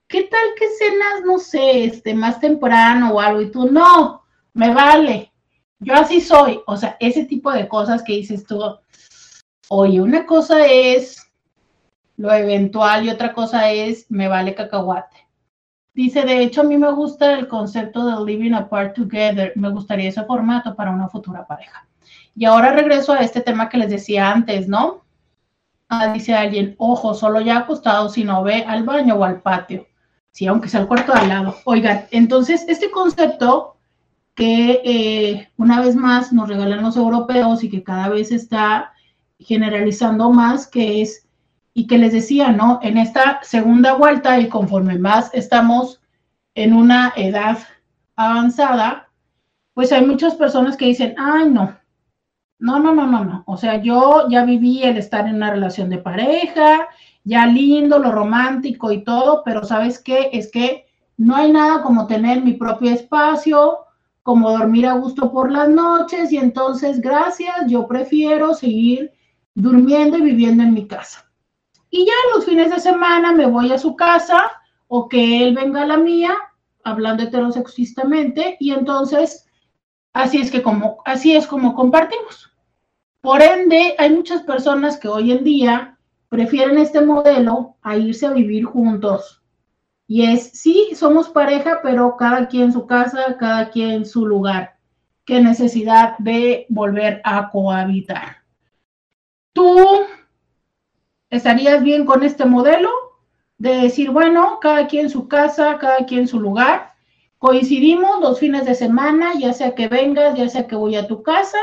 ¿Qué 0.07 0.23
tal 0.23 0.39
que 0.57 0.67
cenas, 0.69 1.25
no 1.25 1.37
sé, 1.37 1.85
este, 1.85 2.13
más 2.13 2.39
temprano 2.39 3.13
o 3.13 3.19
algo? 3.19 3.41
Y 3.41 3.51
tú, 3.51 3.69
no, 3.69 4.23
me 4.53 4.73
vale. 4.73 5.31
Yo 5.79 5.93
así 5.93 6.21
soy, 6.21 6.61
o 6.65 6.77
sea, 6.77 6.97
ese 6.99 7.25
tipo 7.25 7.51
de 7.51 7.67
cosas 7.67 8.01
que 8.01 8.13
dices 8.13 8.45
tú, 8.45 8.59
oye, 9.69 10.01
una 10.01 10.25
cosa 10.25 10.65
es 10.65 11.27
lo 12.15 12.33
eventual 12.33 13.05
y 13.05 13.09
otra 13.09 13.33
cosa 13.33 13.69
es 13.69 14.09
me 14.09 14.27
vale 14.27 14.55
cacahuate. 14.55 15.26
Dice, 15.97 16.21
de 16.21 16.43
hecho, 16.43 16.61
a 16.61 16.63
mí 16.63 16.77
me 16.77 16.91
gusta 16.91 17.33
el 17.33 17.47
concepto 17.47 18.05
de 18.05 18.23
living 18.23 18.53
apart 18.53 18.95
together. 18.95 19.51
Me 19.55 19.71
gustaría 19.71 20.09
ese 20.09 20.23
formato 20.25 20.75
para 20.75 20.91
una 20.91 21.07
futura 21.07 21.47
pareja. 21.47 21.87
Y 22.35 22.45
ahora 22.45 22.71
regreso 22.71 23.13
a 23.13 23.21
este 23.21 23.41
tema 23.41 23.67
que 23.67 23.79
les 23.79 23.89
decía 23.89 24.31
antes, 24.31 24.67
¿no? 24.67 25.01
Ah, 25.89 26.13
dice 26.13 26.35
alguien, 26.35 26.75
ojo, 26.77 27.15
solo 27.15 27.41
ya 27.41 27.57
acostado 27.57 28.09
si 28.09 28.23
no 28.23 28.43
ve 28.43 28.63
al 28.67 28.83
baño 28.83 29.15
o 29.15 29.23
al 29.23 29.41
patio. 29.41 29.87
Sí, 30.29 30.45
aunque 30.45 30.69
sea 30.69 30.81
el 30.81 30.87
cuarto 30.87 31.13
de 31.13 31.19
al 31.19 31.29
lado. 31.29 31.55
Oigan, 31.65 32.05
entonces 32.11 32.63
este 32.67 32.91
concepto 32.91 33.77
que 34.35 34.81
eh, 34.85 35.49
una 35.57 35.81
vez 35.81 35.95
más 35.95 36.31
nos 36.31 36.47
regalan 36.47 36.83
los 36.83 36.95
europeos 36.95 37.63
y 37.63 37.71
que 37.71 37.81
cada 37.81 38.09
vez 38.09 38.31
está 38.31 38.93
generalizando 39.39 40.29
más, 40.29 40.67
que 40.67 41.01
es 41.01 41.26
y 41.77 41.85
que 41.85 41.99
les 41.99 42.11
decía, 42.11 42.51
¿no? 42.51 42.79
En 42.81 42.97
esta 42.97 43.39
segunda 43.43 43.93
vuelta 43.93 44.39
y 44.39 44.49
conforme 44.49 44.97
más 44.97 45.29
estamos 45.31 46.01
en 46.55 46.73
una 46.73 47.13
edad 47.15 47.59
avanzada, 48.15 49.09
pues 49.75 49.91
hay 49.91 50.03
muchas 50.03 50.33
personas 50.33 50.75
que 50.75 50.85
dicen, 50.85 51.13
ay, 51.19 51.51
no, 51.51 51.77
no, 52.57 52.79
no, 52.79 52.95
no, 52.95 53.05
no, 53.05 53.23
no. 53.23 53.43
O 53.45 53.57
sea, 53.57 53.79
yo 53.79 54.27
ya 54.27 54.43
viví 54.43 54.81
el 54.81 54.97
estar 54.97 55.27
en 55.27 55.35
una 55.35 55.51
relación 55.51 55.91
de 55.91 55.99
pareja, 55.99 56.87
ya 57.23 57.45
lindo, 57.45 57.99
lo 57.99 58.11
romántico 58.11 58.91
y 58.91 59.03
todo, 59.03 59.43
pero 59.45 59.63
¿sabes 59.63 59.99
qué? 59.99 60.31
Es 60.33 60.51
que 60.51 60.87
no 61.15 61.35
hay 61.35 61.51
nada 61.51 61.83
como 61.83 62.07
tener 62.07 62.41
mi 62.41 62.53
propio 62.53 62.89
espacio, 62.89 63.81
como 64.23 64.49
dormir 64.49 64.87
a 64.87 64.93
gusto 64.93 65.31
por 65.31 65.51
las 65.51 65.69
noches 65.69 66.31
y 66.31 66.37
entonces, 66.37 67.01
gracias, 67.01 67.67
yo 67.67 67.87
prefiero 67.87 68.55
seguir 68.55 69.11
durmiendo 69.53 70.17
y 70.17 70.21
viviendo 70.21 70.63
en 70.63 70.73
mi 70.73 70.87
casa. 70.87 71.26
Y 71.89 72.05
ya 72.05 72.13
los 72.33 72.45
fines 72.45 72.69
de 72.69 72.79
semana 72.79 73.31
me 73.31 73.45
voy 73.45 73.71
a 73.71 73.77
su 73.77 73.95
casa 73.95 74.51
o 74.87 75.07
que 75.07 75.43
él 75.43 75.55
venga 75.55 75.83
a 75.83 75.87
la 75.87 75.97
mía, 75.97 76.35
hablando 76.83 77.23
heterosexistamente, 77.23 78.57
y 78.59 78.71
entonces 78.71 79.45
así 80.13 80.37
es 80.37 80.49
que 80.49 80.61
como 80.61 80.97
así 81.05 81.35
es 81.35 81.47
como 81.47 81.75
compartimos. 81.75 82.51
Por 83.21 83.41
ende, 83.41 83.95
hay 83.97 84.11
muchas 84.11 84.43
personas 84.43 84.97
que 84.97 85.07
hoy 85.07 85.31
en 85.31 85.43
día 85.43 85.97
prefieren 86.29 86.77
este 86.77 87.01
modelo 87.01 87.75
a 87.81 87.97
irse 87.97 88.25
a 88.25 88.31
vivir 88.31 88.65
juntos. 88.65 89.41
Y 90.07 90.23
es, 90.23 90.51
sí, 90.51 90.91
somos 90.95 91.27
pareja, 91.29 91.81
pero 91.83 92.15
cada 92.15 92.47
quien 92.47 92.65
en 92.65 92.73
su 92.73 92.87
casa, 92.87 93.35
cada 93.37 93.69
quien 93.69 93.91
en 93.91 94.05
su 94.05 94.25
lugar. 94.25 94.77
Qué 95.25 95.41
necesidad 95.41 96.17
de 96.19 96.65
volver 96.69 97.21
a 97.25 97.49
cohabitar. 97.49 98.37
Tú 99.51 100.05
¿Estarías 101.29 101.83
bien 101.83 102.05
con 102.05 102.23
este 102.23 102.45
modelo? 102.45 102.89
De 103.57 103.75
decir, 103.77 104.11
bueno, 104.11 104.59
cada 104.61 104.87
quien 104.87 105.09
su 105.09 105.27
casa, 105.27 105.77
cada 105.79 106.05
quien 106.05 106.27
su 106.27 106.39
lugar. 106.39 106.93
Coincidimos 107.37 108.21
los 108.21 108.39
fines 108.39 108.65
de 108.65 108.75
semana, 108.75 109.33
ya 109.37 109.53
sea 109.53 109.75
que 109.75 109.87
vengas, 109.87 110.37
ya 110.37 110.49
sea 110.49 110.67
que 110.67 110.75
voy 110.75 110.95
a 110.95 111.07
tu 111.07 111.23
casa, 111.23 111.59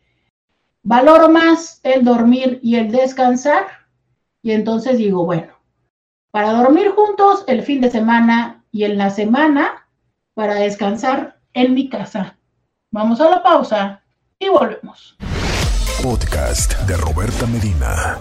valoro 0.82 1.28
más 1.28 1.80
el 1.82 2.04
dormir 2.04 2.60
y 2.62 2.76
el 2.76 2.90
descansar. 2.90 3.66
Y 4.42 4.52
entonces 4.52 4.98
digo, 4.98 5.24
bueno, 5.24 5.52
para 6.30 6.52
dormir 6.52 6.90
juntos 6.90 7.44
el 7.46 7.62
fin 7.62 7.80
de 7.80 7.90
semana 7.90 8.64
y 8.72 8.84
en 8.84 8.98
la 8.98 9.10
semana 9.10 9.86
para 10.34 10.54
descansar 10.54 11.38
en 11.52 11.74
mi 11.74 11.88
casa. 11.88 12.36
Vamos 12.92 13.20
a 13.20 13.28
la 13.28 13.42
pausa 13.42 14.00
y 14.38 14.48
volvemos. 14.48 15.16
Podcast 16.02 16.78
de 16.86 16.96
Roberta 16.96 17.46
Medina. 17.46 18.18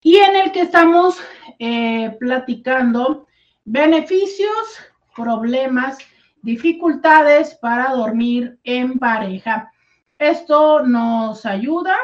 y 0.07 0.19
en 0.19 0.37
el 0.37 0.53
que 0.53 0.61
estamos 0.61 1.19
eh, 1.59 2.16
platicando 2.20 3.27
beneficios, 3.65 4.78
problemas, 5.16 5.99
dificultades 6.43 7.57
para 7.57 7.91
dormir 7.91 8.57
en 8.62 9.01
pareja. 9.01 9.73
Esto 10.16 10.87
nos 10.87 11.45
ayuda, 11.45 11.97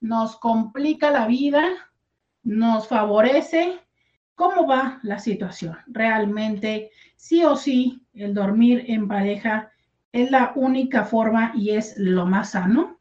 nos 0.00 0.34
complica 0.34 1.12
la 1.12 1.28
vida, 1.28 1.62
nos 2.42 2.88
favorece. 2.88 3.78
¿Cómo 4.34 4.66
va 4.66 4.98
la 5.04 5.20
situación? 5.20 5.78
Realmente, 5.86 6.90
sí 7.14 7.44
o 7.44 7.54
sí, 7.54 8.02
el 8.14 8.34
dormir 8.34 8.86
en 8.88 9.06
pareja 9.06 9.70
es 10.10 10.28
la 10.32 10.50
única 10.56 11.04
forma 11.04 11.52
y 11.54 11.70
es 11.70 11.94
lo 11.98 12.26
más 12.26 12.50
sano. 12.50 12.98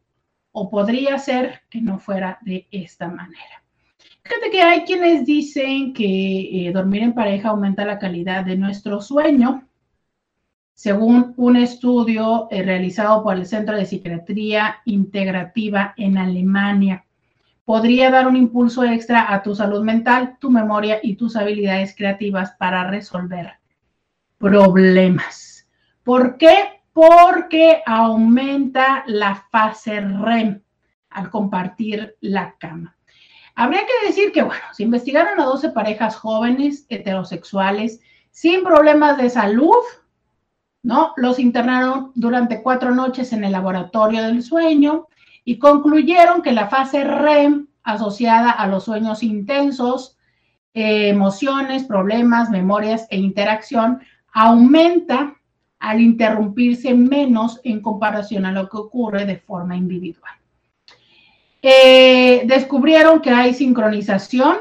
O 0.52 0.70
podría 0.70 1.18
ser 1.18 1.62
que 1.72 1.82
no 1.82 1.98
fuera 1.98 2.38
de 2.44 2.68
esta 2.70 3.08
manera. 3.08 3.61
Fíjate 4.24 4.52
que 4.52 4.62
hay 4.62 4.82
quienes 4.82 5.26
dicen 5.26 5.94
que 5.94 6.68
eh, 6.68 6.72
dormir 6.72 7.04
en 7.04 7.14
pareja 7.14 7.50
aumenta 7.50 7.86
la 7.86 8.00
calidad 8.00 8.46
de 8.46 8.56
nuestro 8.56 9.02
sueño. 9.02 9.68
Según 10.74 11.34
un 11.38 11.58
estudio 11.58 12.48
eh, 12.52 12.64
realizado 12.64 13.24
por 13.24 13.36
el 13.36 13.46
Centro 13.46 13.76
de 13.76 13.86
Psiquiatría 13.86 14.78
Integrativa 14.86 15.94
en 15.98 16.18
Alemania, 16.18 17.06
podría 17.66 18.10
dar 18.12 18.28
un 18.28 18.36
impulso 18.36 18.84
extra 18.84 19.34
a 19.34 19.42
tu 19.44 19.56
salud 19.56 19.84
mental, 19.84 20.38
tu 20.40 20.50
memoria 20.50 21.00
y 21.02 21.16
tus 21.16 21.36
habilidades 21.36 21.96
creativas 21.96 22.52
para 22.58 22.90
resolver 22.90 23.54
problemas. 24.38 25.70
¿Por 26.04 26.38
qué? 26.38 26.82
Porque 26.94 27.82
aumenta 27.86 29.04
la 29.08 29.36
fase 29.52 30.02
REM 30.02 30.62
al 31.12 31.30
compartir 31.30 32.18
la 32.22 32.56
cama. 32.58 32.98
Habría 33.62 33.82
que 33.82 34.08
decir 34.08 34.32
que, 34.32 34.42
bueno, 34.42 34.64
se 34.72 34.82
investigaron 34.82 35.40
a 35.40 35.46
12 35.46 35.70
parejas 35.70 36.16
jóvenes 36.16 36.88
heterosexuales 36.90 38.00
sin 38.32 38.64
problemas 38.64 39.20
de 39.20 39.30
salud, 39.30 39.84
¿no? 40.82 41.14
Los 41.16 41.38
internaron 41.38 42.12
durante 42.16 42.64
cuatro 42.64 42.90
noches 42.90 43.34
en 43.34 43.44
el 43.44 43.52
laboratorio 43.52 44.24
del 44.24 44.42
sueño 44.42 45.06
y 45.46 45.60
concluyeron 45.60 46.42
que 46.42 46.54
la 46.54 46.70
fase 46.70 47.04
REM 47.04 47.68
asociada 47.84 48.50
a 48.50 48.66
los 48.66 48.86
sueños 48.86 49.22
intensos, 49.22 50.18
eh, 50.74 51.10
emociones, 51.10 51.84
problemas, 51.84 52.50
memorias 52.50 53.06
e 53.12 53.18
interacción 53.18 54.02
aumenta 54.34 55.36
al 55.78 56.02
interrumpirse 56.02 56.96
menos 56.96 57.62
en 57.64 57.80
comparación 57.80 58.48
a 58.48 58.54
lo 58.54 58.68
que 58.68 58.78
ocurre 58.78 59.28
de 59.28 59.38
forma 59.38 59.76
individual. 59.76 60.41
Eh, 61.62 62.44
descubrieron 62.46 63.22
que 63.22 63.30
hay 63.30 63.54
sincronización 63.54 64.58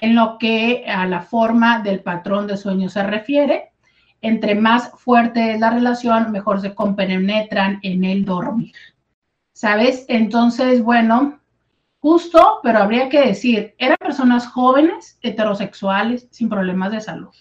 en 0.00 0.14
lo 0.14 0.36
que 0.38 0.84
a 0.86 1.06
la 1.06 1.22
forma 1.22 1.80
del 1.80 2.00
patrón 2.00 2.46
de 2.46 2.56
sueño 2.56 2.88
se 2.88 3.02
refiere. 3.02 3.72
Entre 4.20 4.54
más 4.54 4.90
fuerte 4.98 5.52
es 5.52 5.60
la 5.60 5.70
relación, 5.70 6.32
mejor 6.32 6.60
se 6.60 6.74
compenetran 6.74 7.78
en 7.82 8.04
el 8.04 8.24
dormir. 8.24 8.74
¿Sabes? 9.52 10.04
Entonces, 10.08 10.82
bueno, 10.82 11.40
justo, 12.00 12.60
pero 12.62 12.80
habría 12.80 13.08
que 13.08 13.20
decir, 13.20 13.74
eran 13.78 13.96
personas 13.98 14.46
jóvenes, 14.48 15.18
heterosexuales, 15.22 16.28
sin 16.30 16.48
problemas 16.48 16.92
de 16.92 17.00
salud. 17.00 17.34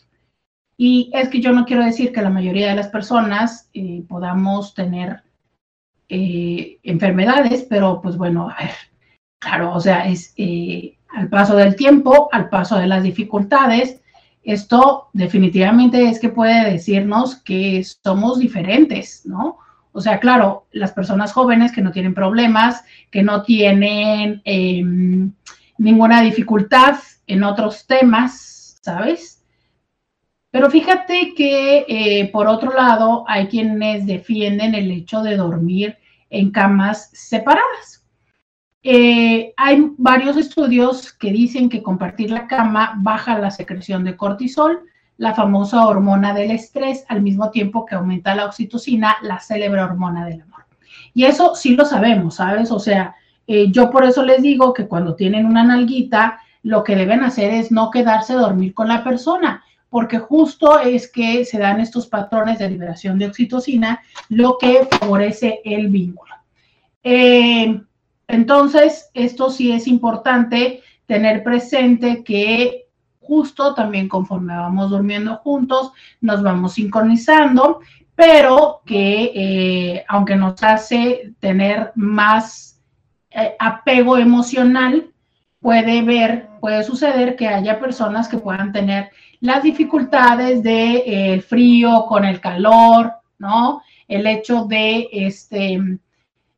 Y 0.77 1.09
es 1.13 1.29
que 1.29 1.41
yo 1.41 1.51
no 1.51 1.65
quiero 1.65 1.83
decir 1.83 2.11
que 2.11 2.21
la 2.21 2.29
mayoría 2.29 2.69
de 2.69 2.75
las 2.75 2.89
personas 2.89 3.69
eh, 3.73 4.03
podamos 4.07 4.73
tener 4.73 5.23
eh, 6.09 6.79
enfermedades, 6.83 7.65
pero 7.69 8.01
pues 8.01 8.17
bueno, 8.17 8.49
a 8.49 8.63
ver, 8.63 8.71
claro, 9.39 9.73
o 9.73 9.79
sea, 9.79 10.07
es 10.07 10.33
eh, 10.37 10.97
al 11.09 11.29
paso 11.29 11.55
del 11.55 11.75
tiempo, 11.75 12.29
al 12.31 12.49
paso 12.49 12.77
de 12.77 12.87
las 12.87 13.03
dificultades, 13.03 14.01
esto 14.43 15.09
definitivamente 15.13 16.07
es 16.07 16.19
que 16.19 16.29
puede 16.29 16.71
decirnos 16.71 17.35
que 17.37 17.83
somos 18.03 18.37
diferentes, 18.37 19.25
¿no? 19.25 19.57
O 19.91 20.01
sea, 20.01 20.19
claro, 20.19 20.67
las 20.71 20.91
personas 20.91 21.31
jóvenes 21.31 21.71
que 21.71 21.81
no 21.81 21.91
tienen 21.91 22.13
problemas, 22.13 22.83
que 23.09 23.23
no 23.23 23.43
tienen 23.43 24.41
em, 24.43 25.31
ninguna 25.77 26.21
dificultad 26.21 26.97
en 27.27 27.43
otros 27.43 27.87
temas, 27.87 28.77
¿sabes? 28.81 29.34
Pero 30.55 30.69
fíjate 30.69 31.33
que 31.35 31.85
eh, 31.85 32.29
por 32.31 32.47
otro 32.47 32.71
lado 32.71 33.25
hay 33.27 33.47
quienes 33.47 34.05
defienden 34.05 34.73
el 34.73 34.89
hecho 34.89 35.21
de 35.21 35.35
dormir 35.35 35.97
en 36.29 36.49
camas 36.51 37.09
separadas. 37.11 38.05
Eh, 38.81 39.51
hay 39.57 39.91
varios 39.97 40.37
estudios 40.37 41.11
que 41.11 41.33
dicen 41.33 41.67
que 41.67 41.83
compartir 41.83 42.31
la 42.31 42.47
cama 42.47 42.93
baja 42.99 43.37
la 43.37 43.51
secreción 43.51 44.05
de 44.05 44.15
cortisol, 44.15 44.79
la 45.17 45.33
famosa 45.33 45.85
hormona 45.85 46.33
del 46.33 46.51
estrés, 46.51 47.03
al 47.09 47.21
mismo 47.21 47.51
tiempo 47.51 47.85
que 47.85 47.95
aumenta 47.95 48.33
la 48.33 48.45
oxitocina, 48.45 49.17
la 49.23 49.41
célebre 49.41 49.81
hormona 49.81 50.25
del 50.25 50.43
amor. 50.43 50.63
Y 51.13 51.25
eso 51.25 51.53
sí 51.55 51.75
lo 51.75 51.83
sabemos, 51.83 52.35
¿sabes? 52.35 52.71
O 52.71 52.79
sea, 52.79 53.13
eh, 53.45 53.71
yo 53.71 53.91
por 53.91 54.05
eso 54.05 54.23
les 54.23 54.41
digo 54.41 54.73
que 54.73 54.87
cuando 54.87 55.15
tienen 55.15 55.47
una 55.47 55.65
nalguita, 55.65 56.39
lo 56.63 56.85
que 56.85 56.95
deben 56.95 57.25
hacer 57.25 57.53
es 57.53 57.73
no 57.73 57.91
quedarse 57.91 58.31
a 58.31 58.37
dormir 58.37 58.73
con 58.73 58.87
la 58.87 59.03
persona, 59.03 59.61
porque 59.95 60.19
justo 60.19 60.77
es 60.77 61.09
que 61.09 61.45
se 61.45 61.57
dan 61.57 61.79
estos 61.79 62.05
patrones 62.07 62.59
de 62.59 62.69
liberación 62.69 63.17
de 63.17 63.27
oxitocina, 63.27 64.01
lo 64.27 64.57
que 64.57 64.85
favorece 64.91 65.61
el 65.63 65.87
vínculo. 65.87 66.35
Eh, 67.01 67.79
entonces, 68.27 69.09
esto 69.13 69.49
sí 69.49 69.71
es 69.71 69.87
importante 69.87 70.81
tener 71.05 71.43
presente 71.43 72.25
que 72.25 72.87
justo 73.21 73.73
también 73.73 74.09
conforme 74.09 74.57
vamos 74.57 74.89
durmiendo 74.89 75.37
juntos, 75.37 75.93
nos 76.19 76.43
vamos 76.43 76.73
sincronizando, 76.73 77.79
pero 78.15 78.81
que 78.85 79.31
eh, 79.33 80.05
aunque 80.09 80.35
nos 80.35 80.61
hace 80.61 81.31
tener 81.39 81.93
más 81.95 82.81
eh, 83.29 83.55
apego 83.59 84.17
emocional, 84.17 85.09
puede 85.61 86.01
ver, 86.01 86.49
puede 86.59 86.83
suceder 86.83 87.37
que 87.37 87.47
haya 87.47 87.79
personas 87.79 88.27
que 88.27 88.39
puedan 88.39 88.73
tener 88.73 89.09
las 89.45 89.61
dificultades 89.61 90.63
de 90.63 91.03
eh, 91.05 91.41
frío 91.41 92.05
con 92.07 92.25
el 92.25 92.41
calor, 92.41 93.13
¿no? 93.37 93.81
El 94.07 94.25
hecho 94.25 94.65
de 94.65 95.07
este 95.11 95.79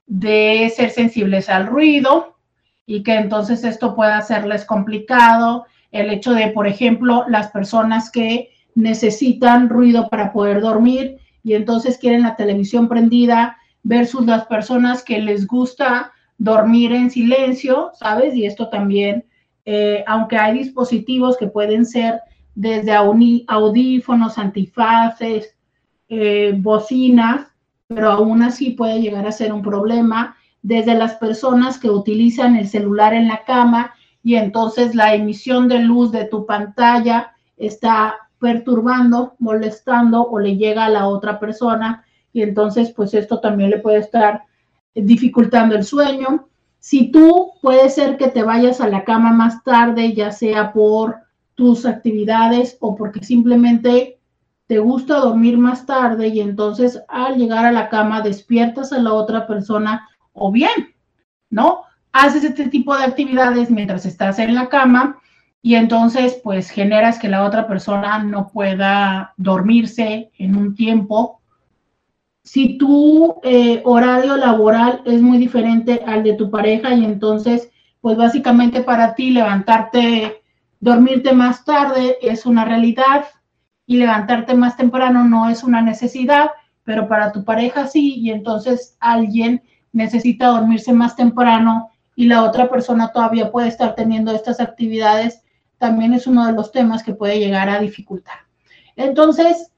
de 0.06 0.72
ser 0.74 0.90
sensibles 0.92 1.50
al 1.50 1.68
ruido 1.68 2.38
y 2.86 3.04
que 3.04 3.16
entonces 3.16 3.66
esto 3.66 3.94
pueda 3.94 4.18
hacerles 4.18 4.64
complicado. 4.64 5.66
El 5.92 6.10
hecho 6.12 6.34
de, 6.34 6.48
por 6.48 6.66
ejemplo, 6.66 7.26
las 7.28 7.52
personas 7.52 8.10
que 8.10 8.52
necesitan 8.74 9.68
ruido 9.68 10.08
para 10.08 10.32
poder 10.32 10.62
dormir 10.62 11.18
y 11.44 11.56
entonces 11.56 11.98
quieren 11.98 12.24
la 12.24 12.38
televisión 12.38 12.88
prendida 12.88 13.58
versus 13.84 14.26
las 14.26 14.46
personas 14.46 15.04
que 15.04 15.20
les 15.20 15.46
gusta 15.46 16.14
dormir 16.38 16.94
en 16.94 17.10
silencio, 17.10 17.92
¿sabes? 17.96 18.34
Y 18.34 18.46
esto 18.46 18.70
también, 18.70 19.26
eh, 19.66 20.06
aunque 20.08 20.38
hay 20.38 20.60
dispositivos 20.60 21.36
que 21.36 21.48
pueden 21.48 21.86
ser 21.86 22.22
desde 22.58 22.92
audífonos, 22.92 24.40
antifaces, 24.40 25.56
eh, 26.10 26.56
bocinas, 26.58 27.46
pero 27.86 28.10
aún 28.10 28.42
así 28.42 28.72
puede 28.72 29.00
llegar 29.00 29.28
a 29.28 29.32
ser 29.32 29.54
un 29.54 29.62
problema 29.62 30.36
desde 30.64 30.96
las 30.96 31.14
personas 31.14 31.78
que 31.78 31.92
utilizan 31.92 32.56
el 32.56 32.68
celular 32.68 33.14
en 33.14 33.28
la 33.28 33.44
cama 33.44 33.94
y 34.24 34.38
entonces 34.38 34.96
la 34.96 35.14
emisión 35.14 35.68
de 35.68 35.82
luz 35.82 36.12
de 36.12 36.26
tu 36.26 36.48
pantalla 36.48 37.36
está 37.58 38.16
perturbando, 38.40 39.36
molestando 39.38 40.24
o 40.24 40.40
le 40.40 40.58
llega 40.58 40.86
a 40.86 40.90
la 40.90 41.08
otra 41.08 41.40
persona 41.40 42.06
y 42.34 42.42
entonces 42.42 42.92
pues 42.92 43.14
esto 43.14 43.40
también 43.40 43.70
le 43.70 43.78
puede 43.78 44.00
estar 44.00 44.46
dificultando 44.96 45.76
el 45.76 45.84
sueño. 45.84 46.48
Si 46.80 47.12
tú 47.12 47.52
puede 47.62 47.92
ser 47.92 48.18
que 48.18 48.30
te 48.30 48.42
vayas 48.42 48.82
a 48.82 48.88
la 48.88 49.04
cama 49.04 49.32
más 49.32 49.64
tarde, 49.64 50.14
ya 50.14 50.32
sea 50.32 50.74
por 50.74 51.27
tus 51.58 51.86
actividades 51.86 52.78
o 52.80 52.96
porque 52.96 53.22
simplemente 53.24 54.20
te 54.68 54.80
gusta 54.80 55.20
dormir 55.20 55.58
más 55.58 55.86
tarde 55.86 56.30
y 56.30 56.40
entonces 56.40 57.02
al 57.10 57.36
llegar 57.36 57.66
a 57.66 57.74
la 57.74 57.90
cama 57.90 58.22
despiertas 58.22 58.94
a 58.94 59.00
la 59.00 59.14
otra 59.14 59.46
persona 59.48 60.08
o 60.32 60.52
bien, 60.52 60.96
¿no? 61.50 61.82
Haces 62.14 62.46
este 62.46 62.70
tipo 62.70 62.96
de 62.96 63.04
actividades 63.04 63.70
mientras 63.70 64.06
estás 64.06 64.40
en 64.40 64.56
la 64.56 64.70
cama 64.70 65.20
y 65.62 65.76
entonces 65.76 66.40
pues 66.42 66.70
generas 66.70 67.20
que 67.20 67.28
la 67.28 67.44
otra 67.44 67.68
persona 67.68 68.24
no 68.24 68.48
pueda 68.48 69.34
dormirse 69.38 70.32
en 70.38 70.56
un 70.56 70.76
tiempo 70.76 71.42
si 72.48 72.78
tu 72.78 73.42
eh, 73.44 73.82
horario 73.84 74.38
laboral 74.38 75.02
es 75.04 75.22
muy 75.22 75.38
diferente 75.38 76.02
al 76.08 76.24
de 76.24 76.34
tu 76.34 76.50
pareja 76.50 76.94
y 76.94 77.04
entonces, 77.04 77.70
pues 78.00 78.16
básicamente 78.16 78.84
para 78.84 79.16
ti 79.16 79.32
levantarte, 79.32 80.42
dormirte 80.80 81.34
más 81.34 81.66
tarde 81.66 82.18
es 82.22 82.46
una 82.46 82.66
realidad 82.66 83.26
y 83.86 83.98
levantarte 83.98 84.54
más 84.54 84.78
temprano 84.78 85.24
no 85.24 85.50
es 85.50 85.64
una 85.64 85.82
necesidad, 85.82 86.52
pero 86.84 87.08
para 87.08 87.32
tu 87.32 87.44
pareja 87.44 87.88
sí 87.88 88.16
y 88.16 88.32
entonces 88.32 88.98
alguien 89.00 89.64
necesita 89.92 90.48
dormirse 90.48 90.94
más 90.94 91.16
temprano 91.16 91.90
y 92.16 92.26
la 92.26 92.44
otra 92.44 92.70
persona 92.70 93.12
todavía 93.12 93.52
puede 93.52 93.68
estar 93.68 93.96
teniendo 93.96 94.34
estas 94.34 94.60
actividades, 94.60 95.44
también 95.78 96.14
es 96.14 96.28
uno 96.28 96.46
de 96.46 96.54
los 96.54 96.72
temas 96.72 97.04
que 97.04 97.14
puede 97.14 97.40
llegar 97.40 97.70
a 97.70 97.80
dificultar. 97.80 98.40
Entonces, 98.96 99.72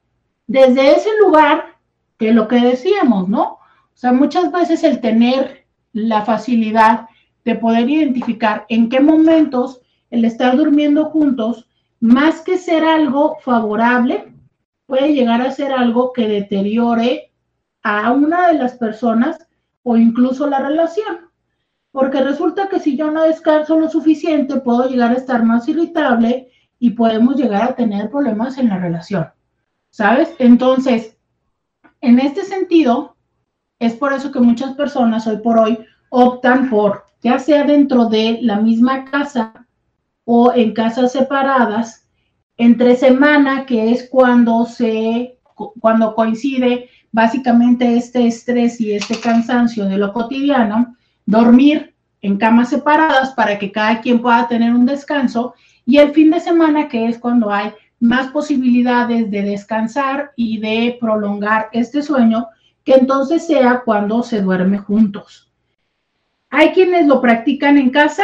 desde 0.46 0.96
ese 0.96 1.10
lugar, 1.20 1.76
que 2.18 2.32
lo 2.32 2.48
que 2.48 2.56
decíamos, 2.56 3.28
¿no? 3.28 3.42
O 3.42 3.96
sea, 4.00 4.12
muchas 4.12 4.50
veces 4.50 4.82
el 4.84 5.00
tener 5.00 5.66
la 5.92 6.22
facilidad 6.22 7.08
de 7.44 7.54
poder 7.54 7.88
identificar 7.88 8.64
en 8.68 8.88
qué 8.88 9.00
momentos 9.00 9.80
el 10.10 10.24
estar 10.24 10.56
durmiendo 10.56 11.06
juntos, 11.06 11.68
más 12.00 12.40
que 12.42 12.58
ser 12.58 12.84
algo 12.84 13.36
favorable, 13.40 14.32
puede 14.86 15.14
llegar 15.14 15.40
a 15.40 15.52
ser 15.52 15.72
algo 15.72 16.12
que 16.12 16.26
deteriore 16.26 17.30
a 17.82 18.10
una 18.12 18.48
de 18.48 18.54
las 18.54 18.74
personas 18.76 19.46
o 19.82 19.96
incluso 19.96 20.46
la 20.46 20.58
relación. 20.58 21.30
Porque 21.92 22.22
resulta 22.22 22.68
que 22.68 22.80
si 22.80 22.96
yo 22.96 23.10
no 23.10 23.22
descanso 23.22 23.78
lo 23.78 23.88
suficiente, 23.88 24.60
puedo 24.60 24.88
llegar 24.88 25.12
a 25.12 25.16
estar 25.16 25.44
más 25.44 25.68
irritable 25.68 26.50
y 26.78 26.90
podemos 26.90 27.36
llegar 27.36 27.62
a 27.62 27.74
tener 27.74 28.10
problemas 28.10 28.58
en 28.58 28.68
la 28.68 28.78
relación. 28.78 29.28
¿Sabes? 29.90 30.34
Entonces, 30.38 31.16
en 32.00 32.20
este 32.20 32.44
sentido, 32.44 33.16
es 33.78 33.94
por 33.94 34.12
eso 34.12 34.30
que 34.30 34.40
muchas 34.40 34.74
personas 34.74 35.26
hoy 35.26 35.38
por 35.38 35.58
hoy 35.58 35.78
optan 36.10 36.70
por, 36.70 37.04
ya 37.22 37.38
sea 37.38 37.64
dentro 37.64 38.06
de 38.06 38.38
la 38.42 38.56
misma 38.56 39.04
casa 39.04 39.66
o 40.32 40.52
en 40.54 40.72
casas 40.74 41.10
separadas, 41.10 42.06
entre 42.56 42.94
semana, 42.94 43.66
que 43.66 43.90
es 43.90 44.08
cuando 44.08 44.64
se, 44.64 45.40
cuando 45.80 46.14
coincide 46.14 46.88
básicamente 47.10 47.96
este 47.96 48.28
estrés 48.28 48.80
y 48.80 48.92
este 48.92 49.18
cansancio 49.18 49.86
de 49.86 49.98
lo 49.98 50.12
cotidiano, 50.12 50.96
dormir 51.26 51.96
en 52.22 52.36
camas 52.36 52.70
separadas 52.70 53.30
para 53.30 53.58
que 53.58 53.72
cada 53.72 54.00
quien 54.00 54.22
pueda 54.22 54.46
tener 54.46 54.72
un 54.72 54.86
descanso 54.86 55.54
y 55.84 55.98
el 55.98 56.12
fin 56.12 56.30
de 56.30 56.38
semana, 56.38 56.86
que 56.86 57.06
es 57.06 57.18
cuando 57.18 57.50
hay 57.52 57.72
más 57.98 58.28
posibilidades 58.28 59.32
de 59.32 59.42
descansar 59.42 60.30
y 60.36 60.60
de 60.60 60.96
prolongar 61.00 61.70
este 61.72 62.04
sueño, 62.04 62.46
que 62.84 62.94
entonces 62.94 63.48
sea 63.48 63.82
cuando 63.84 64.22
se 64.22 64.42
duerme 64.42 64.78
juntos. 64.78 65.50
Hay 66.50 66.70
quienes 66.70 67.08
lo 67.08 67.20
practican 67.20 67.78
en 67.78 67.90
casa. 67.90 68.22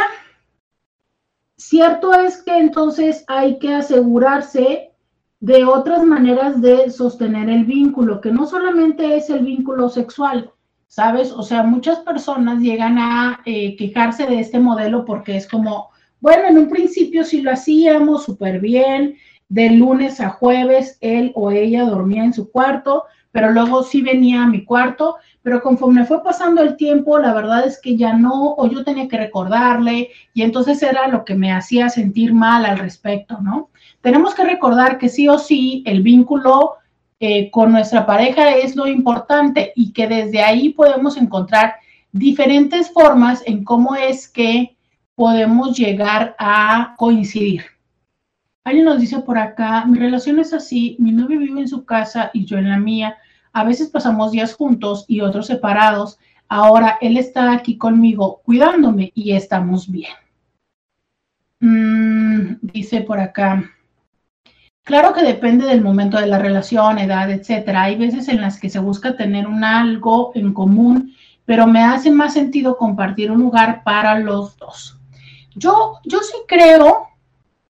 Cierto 1.57 2.13
es 2.13 2.43
que 2.43 2.55
entonces 2.55 3.25
hay 3.27 3.57
que 3.57 3.73
asegurarse 3.73 4.91
de 5.39 5.65
otras 5.65 6.03
maneras 6.03 6.61
de 6.61 6.91
sostener 6.91 7.49
el 7.49 7.65
vínculo, 7.65 8.21
que 8.21 8.31
no 8.31 8.45
solamente 8.45 9.17
es 9.17 9.29
el 9.31 9.43
vínculo 9.43 9.89
sexual, 9.89 10.51
¿sabes? 10.87 11.31
O 11.31 11.41
sea, 11.41 11.63
muchas 11.63 11.99
personas 11.99 12.61
llegan 12.61 12.99
a 12.99 13.41
eh, 13.45 13.75
quejarse 13.75 14.27
de 14.27 14.39
este 14.39 14.59
modelo 14.59 15.03
porque 15.03 15.35
es 15.35 15.47
como, 15.47 15.89
bueno, 16.19 16.47
en 16.47 16.59
un 16.59 16.69
principio 16.69 17.23
sí 17.23 17.41
lo 17.41 17.51
hacíamos 17.51 18.23
súper 18.23 18.59
bien, 18.59 19.15
de 19.49 19.71
lunes 19.71 20.19
a 20.19 20.29
jueves 20.29 20.97
él 21.01 21.31
o 21.33 21.49
ella 21.49 21.85
dormía 21.85 22.23
en 22.23 22.33
su 22.33 22.51
cuarto, 22.51 23.05
pero 23.37 23.51
luego 23.51 23.83
sí 23.83 24.01
venía 24.01 24.41
a 24.41 24.47
mi 24.47 24.65
cuarto, 24.65 25.17
pero 25.43 25.61
conforme 25.61 26.05
fue 26.05 26.23
pasando 26.23 26.63
el 26.63 26.75
tiempo, 26.75 27.19
la 27.19 27.35
verdad 27.35 27.67
es 27.67 27.79
que 27.79 27.95
ya 27.95 28.13
no, 28.13 28.55
o 28.57 28.67
yo 28.67 28.83
tenía 28.83 29.07
que 29.07 29.15
recordarle, 29.15 30.09
y 30.33 30.41
entonces 30.41 30.81
era 30.81 31.07
lo 31.07 31.23
que 31.23 31.35
me 31.35 31.51
hacía 31.51 31.87
sentir 31.89 32.33
mal 32.33 32.65
al 32.65 32.79
respecto, 32.79 33.39
¿no? 33.39 33.69
Tenemos 34.01 34.33
que 34.33 34.43
recordar 34.43 34.97
que 34.97 35.07
sí 35.07 35.27
o 35.27 35.37
sí 35.37 35.83
el 35.85 36.01
vínculo 36.01 36.77
eh, 37.19 37.51
con 37.51 37.71
nuestra 37.71 38.07
pareja 38.07 38.55
es 38.55 38.75
lo 38.75 38.87
importante 38.87 39.71
y 39.75 39.93
que 39.93 40.07
desde 40.07 40.41
ahí 40.41 40.69
podemos 40.69 41.15
encontrar 41.15 41.75
diferentes 42.11 42.91
formas 42.91 43.43
en 43.45 43.63
cómo 43.63 43.95
es 43.95 44.27
que 44.27 44.75
podemos 45.13 45.77
llegar 45.77 46.35
a 46.39 46.95
coincidir. 46.97 47.65
Alguien 48.63 48.85
nos 48.85 48.99
dice 48.99 49.19
por 49.19 49.37
acá, 49.37 49.85
mi 49.85 49.99
relación 49.99 50.39
es 50.39 50.53
así, 50.53 50.95
mi 50.97 51.11
novio 51.11 51.37
vive 51.37 51.61
en 51.61 51.67
su 51.67 51.85
casa 51.85 52.31
y 52.33 52.45
yo 52.45 52.57
en 52.57 52.67
la 52.67 52.79
mía. 52.79 53.15
A 53.57 53.63
veces 53.63 53.89
pasamos 53.89 54.31
días 54.31 54.53
juntos 54.53 55.03
y 55.07 55.21
otros 55.21 55.47
separados. 55.47 56.19
Ahora 56.47 56.99
él 57.01 57.17
está 57.17 57.53
aquí 57.53 57.75
conmigo 57.75 58.41
cuidándome 58.45 59.11
y 59.15 59.31
estamos 59.31 59.89
bien. 59.89 60.13
Mm, 61.59 62.57
dice 62.61 63.01
por 63.01 63.19
acá, 63.19 63.63
Claro 64.83 65.11
que 65.11 65.23
depende 65.23 65.65
del 65.65 65.81
momento 65.81 66.19
de 66.19 66.27
la 66.27 66.37
relación, 66.37 66.99
edad, 66.99 67.31
etcétera. 67.31 67.81
Hay 67.81 67.97
veces 67.97 68.27
en 68.27 68.41
las 68.41 68.59
que 68.59 68.69
se 68.69 68.77
busca 68.77 69.17
tener 69.17 69.47
un 69.47 69.63
algo 69.63 70.31
en 70.35 70.53
común, 70.53 71.15
pero 71.43 71.65
me 71.65 71.83
hace 71.83 72.11
más 72.11 72.35
sentido 72.35 72.77
compartir 72.77 73.31
un 73.31 73.39
lugar 73.39 73.83
para 73.83 74.19
los 74.19 74.55
dos. 74.57 74.99
Yo, 75.55 75.93
yo 76.05 76.19
sí 76.19 76.37
creo 76.47 77.07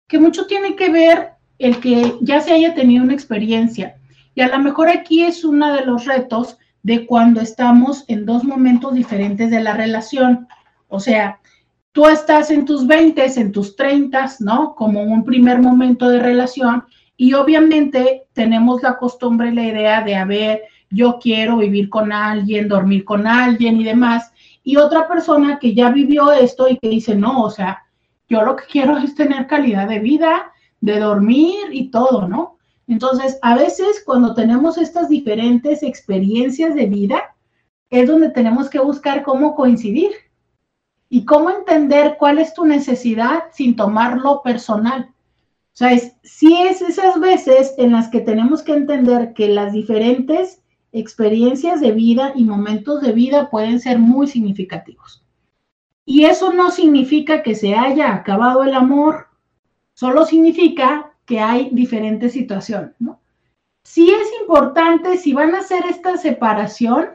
que 0.06 0.20
mucho 0.20 0.46
tiene 0.46 0.76
que 0.76 0.90
ver 0.90 1.32
el 1.59 1.80
que 1.80 2.18
ya 2.20 2.40
se 2.40 2.52
haya 2.52 2.72
tenido 2.72 3.02
una 3.02 3.14
experiencia. 3.14 3.96
Y 4.34 4.40
a 4.40 4.48
lo 4.48 4.59
mejor 4.59 4.88
aquí 4.88 5.22
es 5.22 5.44
uno 5.44 5.74
de 5.74 5.84
los 5.84 6.06
retos 6.06 6.59
de 6.82 7.06
cuando 7.06 7.40
estamos 7.40 8.04
en 8.09 8.26
dos 8.26 8.44
momentos 8.44 8.94
diferentes 8.94 9.50
de 9.50 9.60
la 9.60 9.74
relación. 9.74 10.48
O 10.88 11.00
sea, 11.00 11.38
tú 11.92 12.06
estás 12.06 12.50
en 12.50 12.64
tus 12.64 12.86
20, 12.86 13.40
en 13.40 13.52
tus 13.52 13.76
30, 13.76 14.26
¿no? 14.40 14.74
Como 14.74 15.02
un 15.02 15.24
primer 15.24 15.60
momento 15.60 16.09
de 16.09 16.20
relación 16.20 16.84
y 17.16 17.34
obviamente 17.34 18.24
tenemos 18.32 18.82
la 18.82 18.96
costumbre, 18.96 19.52
la 19.52 19.62
idea 19.62 20.02
de, 20.02 20.16
a 20.16 20.24
ver, 20.24 20.62
yo 20.90 21.18
quiero 21.20 21.59
vivir 21.59 21.88
con 21.88 22.12
alguien, 22.12 22.68
dormir 22.68 23.04
con 23.04 23.26
alguien 23.26 23.80
y 23.80 23.84
demás. 23.84 24.32
Y 24.64 24.76
otra 24.76 25.06
persona 25.06 25.59
que 25.59 25.74
ya 25.74 25.90
vivió 25.90 26.32
esto 26.32 26.68
y 26.68 26.78
que 26.78 26.88
dice, 26.88 27.14
no, 27.14 27.42
o 27.42 27.50
sea, 27.50 27.84
yo 28.28 28.42
lo 28.42 28.56
que 28.56 28.64
quiero 28.64 28.98
es 28.98 29.14
tener 29.14 29.46
calidad 29.46 29.88
de 29.88 30.00
vida, 30.00 30.52
de 30.80 30.98
dormir 30.98 31.68
y 31.70 31.90
todo, 31.90 32.26
¿no? 32.26 32.59
Entonces, 32.88 33.38
a 33.42 33.54
veces 33.56 34.02
cuando 34.04 34.34
tenemos 34.34 34.78
estas 34.78 35.09
diferentes 35.09 35.82
experiencias 35.82 36.74
de 36.74 36.86
vida, 36.86 37.34
es 37.90 38.09
donde 38.09 38.30
tenemos 38.30 38.70
que 38.70 38.80
buscar 38.80 39.22
cómo 39.22 39.54
coincidir 39.54 40.12
y 41.09 41.24
cómo 41.24 41.50
entender 41.50 42.16
cuál 42.18 42.38
es 42.38 42.54
tu 42.54 42.64
necesidad 42.64 43.44
sin 43.52 43.76
tomarlo 43.76 44.42
personal. 44.42 45.10
O 45.74 45.76
sea, 45.76 45.92
es, 45.92 46.16
sí 46.22 46.56
es 46.62 46.82
esas 46.82 47.20
veces 47.20 47.74
en 47.78 47.92
las 47.92 48.09
que 48.09 48.20
tenemos 48.20 48.62
que 48.62 48.72
entender 48.72 49.34
que 49.34 49.48
las 49.48 49.72
diferentes 49.72 50.62
experiencias 50.92 51.80
de 51.80 51.92
vida 51.92 52.32
y 52.34 52.44
momentos 52.44 53.00
de 53.00 53.12
vida 53.12 53.50
pueden 53.50 53.80
ser 53.80 53.98
muy 53.98 54.26
significativos. 54.26 55.22
Y 56.04 56.24
eso 56.24 56.52
no 56.52 56.70
significa 56.70 57.42
que 57.42 57.54
se 57.54 57.74
haya 57.74 58.14
acabado 58.14 58.64
el 58.64 58.74
amor, 58.74 59.28
solo 59.94 60.26
significa 60.26 61.11
que 61.24 61.40
hay 61.40 61.70
diferentes 61.73 62.32
situaciones, 62.32 62.93
¿no? 62.99 63.20
Sí 63.85 64.11
es 64.11 64.28
importante, 64.40 65.16
si 65.16 65.32
van 65.32 65.55
a 65.55 65.59
hacer 65.59 65.85
esta 65.89 66.16
separación, 66.16 67.11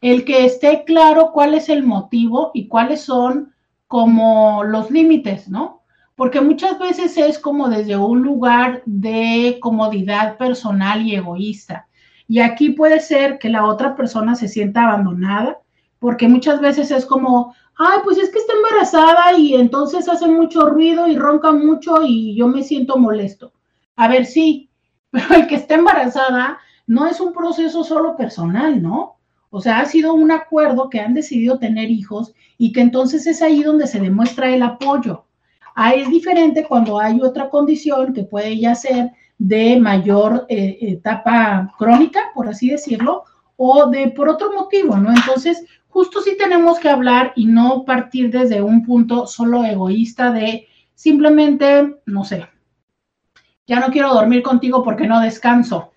el 0.00 0.24
que 0.24 0.44
esté 0.44 0.84
claro 0.84 1.32
cuál 1.32 1.54
es 1.54 1.68
el 1.68 1.82
motivo 1.82 2.50
y 2.54 2.68
cuáles 2.68 3.02
son 3.02 3.54
como 3.88 4.62
los 4.64 4.90
límites, 4.90 5.48
¿no? 5.48 5.76
porque 6.16 6.40
muchas 6.40 6.78
veces 6.78 7.16
es 7.18 7.38
como 7.38 7.68
desde 7.68 7.96
un 7.96 8.22
lugar 8.22 8.82
de 8.86 9.58
comodidad 9.60 10.38
personal 10.38 11.02
y 11.02 11.14
egoísta. 11.14 11.86
Y 12.26 12.40
aquí 12.40 12.70
puede 12.70 13.00
ser 13.00 13.38
que 13.38 13.50
la 13.50 13.66
otra 13.66 13.94
persona 13.94 14.34
se 14.34 14.48
sienta 14.48 14.84
abandonada, 14.84 15.58
porque 15.98 16.26
muchas 16.26 16.60
veces 16.60 16.90
es 16.90 17.04
como, 17.04 17.54
ay, 17.78 17.98
pues 18.04 18.18
es 18.18 18.30
que 18.30 18.38
está 18.38 18.52
embarazada 18.54 19.36
y 19.36 19.54
entonces 19.54 20.08
hace 20.08 20.26
mucho 20.26 20.66
ruido 20.66 21.06
y 21.06 21.16
ronca 21.16 21.52
mucho 21.52 22.02
y 22.02 22.34
yo 22.34 22.48
me 22.48 22.62
siento 22.62 22.96
molesto. 22.96 23.52
A 23.96 24.08
ver, 24.08 24.26
sí, 24.26 24.70
pero 25.10 25.34
el 25.34 25.46
que 25.46 25.56
está 25.56 25.74
embarazada 25.74 26.58
no 26.86 27.06
es 27.06 27.20
un 27.20 27.32
proceso 27.32 27.84
solo 27.84 28.16
personal, 28.16 28.82
¿no? 28.82 29.16
O 29.50 29.60
sea, 29.60 29.80
ha 29.80 29.86
sido 29.86 30.14
un 30.14 30.30
acuerdo 30.30 30.90
que 30.90 31.00
han 31.00 31.14
decidido 31.14 31.58
tener 31.58 31.90
hijos 31.90 32.34
y 32.58 32.72
que 32.72 32.80
entonces 32.80 33.26
es 33.26 33.42
ahí 33.42 33.62
donde 33.62 33.86
se 33.86 34.00
demuestra 34.00 34.50
el 34.54 34.62
apoyo. 34.62 35.24
Ahí 35.74 36.00
es 36.00 36.10
diferente 36.10 36.66
cuando 36.66 36.98
hay 36.98 37.20
otra 37.20 37.48
condición 37.48 38.12
que 38.12 38.24
puede 38.24 38.58
ya 38.58 38.74
ser 38.74 39.12
de 39.38 39.78
mayor 39.78 40.46
eh, 40.48 40.78
etapa 40.80 41.72
crónica, 41.78 42.20
por 42.34 42.48
así 42.48 42.70
decirlo, 42.70 43.24
o 43.56 43.88
de 43.90 44.08
por 44.08 44.28
otro 44.28 44.52
motivo, 44.52 44.96
¿no? 44.96 45.10
Entonces, 45.10 45.64
justo 45.88 46.20
sí 46.20 46.36
tenemos 46.36 46.78
que 46.78 46.90
hablar 46.90 47.32
y 47.36 47.46
no 47.46 47.84
partir 47.84 48.30
desde 48.30 48.62
un 48.62 48.84
punto 48.84 49.26
solo 49.26 49.64
egoísta 49.64 50.30
de 50.30 50.68
simplemente, 50.94 51.96
no 52.06 52.24
sé, 52.24 52.46
ya 53.66 53.80
no 53.80 53.88
quiero 53.88 54.12
dormir 54.14 54.42
contigo 54.42 54.84
porque 54.84 55.06
no 55.06 55.20
descanso, 55.20 55.92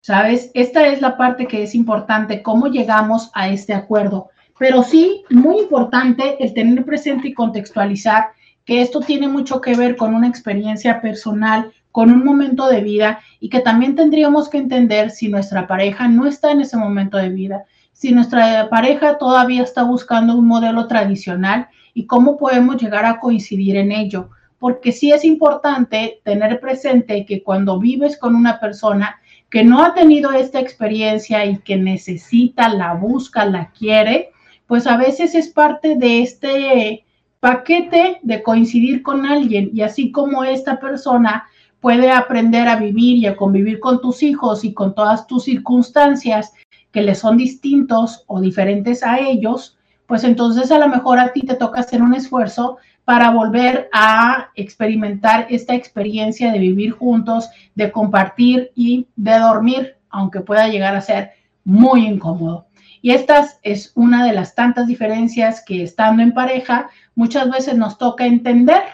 ¿sabes? 0.00 0.50
Esta 0.54 0.86
es 0.88 1.00
la 1.00 1.16
parte 1.16 1.46
que 1.46 1.62
es 1.62 1.74
importante, 1.74 2.42
cómo 2.42 2.66
llegamos 2.66 3.30
a 3.34 3.48
este 3.48 3.72
acuerdo. 3.72 4.30
Pero 4.58 4.82
sí, 4.82 5.24
muy 5.30 5.58
importante 5.58 6.42
el 6.42 6.54
tener 6.54 6.84
presente 6.84 7.28
y 7.28 7.34
contextualizar 7.34 8.28
que 8.64 8.80
esto 8.80 9.00
tiene 9.00 9.28
mucho 9.28 9.60
que 9.60 9.76
ver 9.76 9.96
con 9.96 10.14
una 10.14 10.28
experiencia 10.28 11.00
personal, 11.00 11.72
con 11.94 12.10
un 12.10 12.24
momento 12.24 12.66
de 12.66 12.80
vida 12.80 13.20
y 13.38 13.48
que 13.50 13.60
también 13.60 13.94
tendríamos 13.94 14.48
que 14.48 14.58
entender 14.58 15.12
si 15.12 15.28
nuestra 15.28 15.68
pareja 15.68 16.08
no 16.08 16.26
está 16.26 16.50
en 16.50 16.60
ese 16.60 16.76
momento 16.76 17.18
de 17.18 17.28
vida, 17.28 17.66
si 17.92 18.10
nuestra 18.10 18.68
pareja 18.68 19.16
todavía 19.16 19.62
está 19.62 19.84
buscando 19.84 20.34
un 20.34 20.48
modelo 20.48 20.88
tradicional 20.88 21.68
y 21.94 22.06
cómo 22.06 22.36
podemos 22.36 22.82
llegar 22.82 23.04
a 23.04 23.20
coincidir 23.20 23.76
en 23.76 23.92
ello. 23.92 24.30
Porque 24.58 24.90
sí 24.90 25.12
es 25.12 25.24
importante 25.24 26.20
tener 26.24 26.58
presente 26.58 27.24
que 27.24 27.44
cuando 27.44 27.78
vives 27.78 28.18
con 28.18 28.34
una 28.34 28.58
persona 28.58 29.20
que 29.48 29.62
no 29.62 29.84
ha 29.84 29.94
tenido 29.94 30.32
esta 30.32 30.58
experiencia 30.58 31.44
y 31.44 31.58
que 31.58 31.76
necesita, 31.76 32.70
la 32.70 32.94
busca, 32.94 33.44
la 33.44 33.70
quiere, 33.70 34.30
pues 34.66 34.88
a 34.88 34.96
veces 34.96 35.36
es 35.36 35.46
parte 35.48 35.94
de 35.94 36.22
este 36.22 37.04
paquete 37.38 38.18
de 38.22 38.42
coincidir 38.42 39.00
con 39.04 39.26
alguien 39.26 39.70
y 39.72 39.82
así 39.82 40.10
como 40.10 40.42
esta 40.42 40.80
persona 40.80 41.44
puede 41.84 42.10
aprender 42.10 42.66
a 42.66 42.76
vivir 42.76 43.18
y 43.18 43.26
a 43.26 43.36
convivir 43.36 43.78
con 43.78 44.00
tus 44.00 44.22
hijos 44.22 44.64
y 44.64 44.72
con 44.72 44.94
todas 44.94 45.26
tus 45.26 45.44
circunstancias 45.44 46.54
que 46.90 47.02
le 47.02 47.14
son 47.14 47.36
distintos 47.36 48.24
o 48.26 48.40
diferentes 48.40 49.02
a 49.02 49.18
ellos, 49.18 49.76
pues 50.06 50.24
entonces 50.24 50.72
a 50.72 50.78
lo 50.78 50.88
mejor 50.88 51.18
a 51.18 51.34
ti 51.34 51.42
te 51.42 51.56
toca 51.56 51.80
hacer 51.80 52.00
un 52.00 52.14
esfuerzo 52.14 52.78
para 53.04 53.28
volver 53.28 53.90
a 53.92 54.48
experimentar 54.54 55.46
esta 55.50 55.74
experiencia 55.74 56.50
de 56.50 56.58
vivir 56.58 56.92
juntos, 56.92 57.50
de 57.74 57.92
compartir 57.92 58.70
y 58.74 59.06
de 59.16 59.38
dormir, 59.38 59.98
aunque 60.08 60.40
pueda 60.40 60.68
llegar 60.68 60.96
a 60.96 61.02
ser 61.02 61.32
muy 61.64 62.06
incómodo. 62.06 62.66
Y 63.02 63.10
esta 63.10 63.46
es 63.62 63.92
una 63.94 64.24
de 64.24 64.32
las 64.32 64.54
tantas 64.54 64.86
diferencias 64.86 65.62
que 65.62 65.82
estando 65.82 66.22
en 66.22 66.32
pareja 66.32 66.88
muchas 67.14 67.50
veces 67.50 67.76
nos 67.76 67.98
toca 67.98 68.24
entender, 68.24 68.84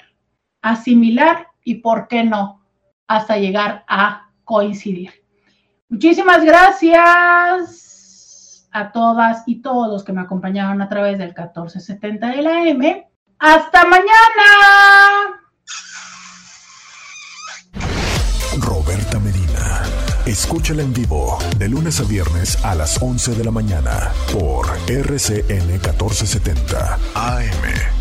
asimilar 0.61 1.47
y, 1.63 1.77
¿por 1.77 2.09
qué 2.09 2.25
no?, 2.25 2.60
hasta 3.11 3.37
llegar 3.39 3.85
a 3.89 4.31
coincidir. 4.45 5.11
Muchísimas 5.89 6.45
gracias 6.45 7.89
a 8.71 8.93
todas 8.93 9.43
y 9.47 9.63
todos 9.63 9.91
los 9.91 10.05
que 10.05 10.13
me 10.13 10.21
acompañaron 10.21 10.81
a 10.81 10.89
través 10.89 11.19
del 11.19 11.31
1470 11.31 12.29
de 12.29 12.43
la 12.43 12.63
M. 12.69 13.11
¡Hasta 13.41 13.85
mañana! 13.85 14.13
Roberta 18.61 19.19
Medina. 19.19 19.83
Escúchala 20.25 20.83
en 20.83 20.93
vivo 20.93 21.37
de 21.59 21.69
lunes 21.69 21.99
a 21.99 22.05
viernes 22.05 22.65
a 22.65 22.77
las 22.77 23.03
11 23.03 23.35
de 23.35 23.45
la 23.45 23.51
mañana 23.51 24.13
por 24.33 24.69
RCN 24.89 25.67
1470 25.67 26.95
AM. 27.17 28.00